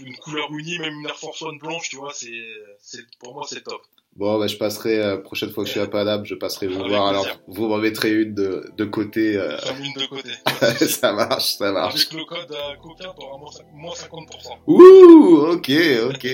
[0.01, 2.45] une couleur unie, même une Air Force One blanche, tu vois, c'est,
[2.81, 3.83] c'est, pour moi, c'est top.
[4.17, 6.85] Bon, bah, je passerai, euh, prochaine fois que je suis à Paname, je passerai vous
[6.85, 7.09] voir.
[7.09, 9.37] Alors, vous m'en mettrez une de, de côté.
[9.37, 9.57] Euh...
[9.81, 10.31] une de côté.
[10.87, 11.95] ça marche, ça marche.
[11.95, 13.39] Avec le code euh, Coquin, t'auras
[13.73, 14.29] moins 50%.
[14.69, 15.73] Ouh, ok,
[16.11, 16.27] ok.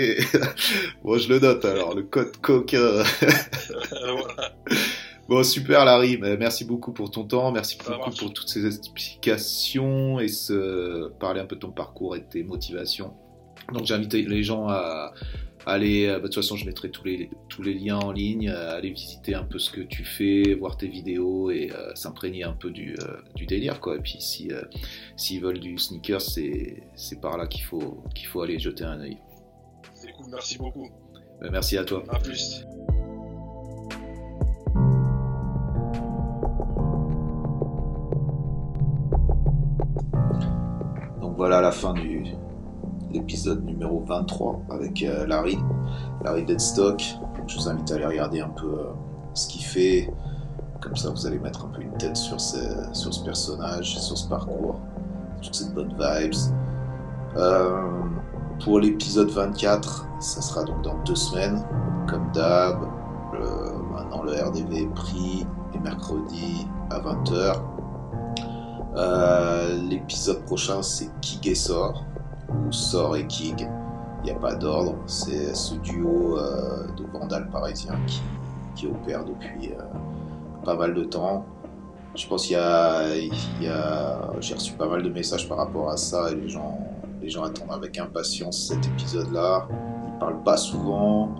[1.04, 3.02] bon, je le note alors, le code Coquin.
[3.90, 4.56] voilà.
[5.30, 10.26] Bon, super Larry, merci beaucoup pour ton temps, merci beaucoup pour toutes ces explications et
[10.26, 11.08] ce...
[11.20, 13.14] parler un peu de ton parcours et de tes motivations.
[13.72, 15.12] Donc j'invite les gens à
[15.66, 18.48] Allez, euh, bah, de toute façon, je mettrai tous les, tous les liens en ligne.
[18.48, 22.44] Euh, allez visiter un peu ce que tu fais, voir tes vidéos et euh, s'imprégner
[22.44, 22.96] un peu du,
[23.34, 23.80] du, délire.
[23.80, 23.96] Quoi.
[23.96, 24.58] Et puis, s'ils
[25.16, 26.82] si, veulent du sneaker, c'est
[27.20, 29.18] par là qu'il faut, qu'il faut aller jeter un œil.
[29.94, 30.88] C'est cool, merci beaucoup.
[31.52, 32.02] Merci à toi.
[32.08, 32.64] À plus.
[41.40, 42.22] Voilà la fin du,
[43.12, 45.58] l'épisode numéro 23 avec euh, Larry,
[46.22, 47.02] Larry Deadstock.
[47.46, 48.92] Je vous invite à aller regarder un peu euh,
[49.32, 50.12] ce qu'il fait.
[50.82, 54.80] Comme ça, vous allez mettre un peu une tête sur, ce personnage, sur ce parcours,
[55.40, 56.34] toutes ces bonnes vibes.
[57.38, 57.88] Euh,
[58.62, 61.64] pour l'épisode 24, ça sera donc dans deux semaines,
[62.06, 62.80] comme d'hab.
[63.94, 67.69] maintenant, le RDV est pris les mercredis à 20h.
[69.88, 72.04] L'épisode prochain, c'est Kig sort
[72.48, 73.68] ou Sor et Kig.
[74.22, 74.96] Il n'y a pas d'ordre.
[75.06, 78.20] C'est ce duo euh, de vandales parisiens qui,
[78.74, 79.82] qui opère depuis euh,
[80.64, 81.46] pas mal de temps.
[82.14, 83.06] Je pense qu'il y a,
[84.40, 86.78] j'ai reçu pas mal de messages par rapport à ça et les gens,
[87.22, 89.68] les gens attendent avec impatience cet épisode-là.
[90.06, 91.30] Ils parlent pas souvent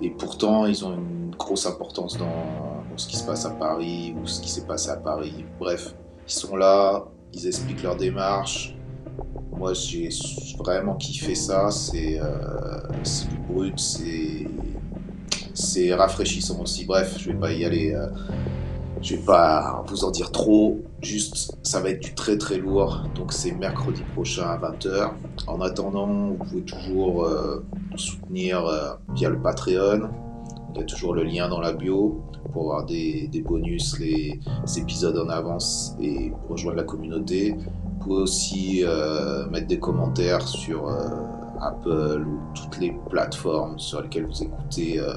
[0.00, 4.26] et pourtant ils ont une grosse importance dans ce qui se passe à Paris ou
[4.26, 5.44] ce qui s'est passé à Paris.
[5.58, 5.94] Bref,
[6.26, 8.74] ils sont là, ils expliquent leur démarche,
[9.56, 10.08] moi, j'ai
[10.58, 11.70] vraiment kiffé ça.
[11.70, 12.80] C'est euh,
[13.30, 13.78] du brut,
[15.54, 16.84] c'est rafraîchissant aussi.
[16.84, 17.94] Bref, je vais pas y aller.
[17.94, 18.08] Euh,
[19.00, 20.80] je vais pas vous en dire trop.
[21.02, 23.04] Juste, ça va être du très très lourd.
[23.14, 25.10] Donc, c'est mercredi prochain à 20h.
[25.46, 30.10] En attendant, vous pouvez toujours euh, nous soutenir via le Patreon.
[30.74, 32.22] Il y a toujours le lien dans la bio
[32.52, 34.40] pour avoir des, des bonus, les,
[34.76, 37.56] épisodes en avance et rejoindre la communauté
[38.04, 41.08] pouvez aussi euh, mettre des commentaires sur euh,
[41.60, 45.14] Apple ou toutes les plateformes sur lesquelles vous écoutez euh,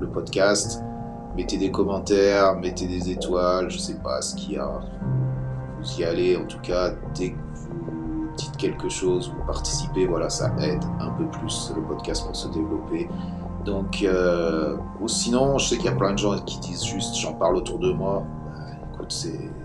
[0.00, 0.82] le podcast.
[1.36, 4.80] Mettez des commentaires, mettez des étoiles, je sais pas ce qu'il y a.
[5.80, 10.28] Vous y allez, en tout cas, dès que vous dites quelque chose, vous participez, voilà,
[10.28, 13.08] ça aide un peu plus le podcast pour se développer.
[13.64, 14.04] Donc,
[15.00, 17.56] ou sinon, je sais qu'il y a plein de gens qui disent juste j'en parle
[17.56, 18.24] autour de moi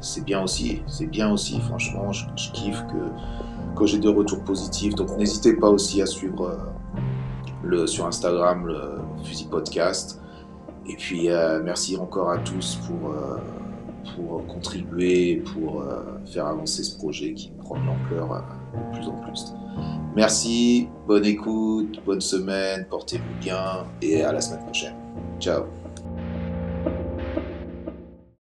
[0.02, 0.82] c'est bien aussi.
[0.88, 2.12] C'est bien aussi, franchement.
[2.12, 4.96] Je, kiffe que, que j'ai des retours positifs.
[4.96, 6.58] Donc n'hésitez pas aussi à suivre euh,
[7.64, 10.22] le, sur Instagram le Fusil Podcast.
[10.88, 13.38] Et puis euh, merci encore à tous pour, euh,
[14.16, 15.84] pour contribuer, pour
[16.26, 18.44] faire avancer ce projet qui prend de l'ampleur
[18.76, 19.54] de plus en plus.
[20.16, 24.96] Merci, bonne écoute, bonne semaine, portez-vous bien et à la semaine prochaine.
[25.40, 25.66] Ciao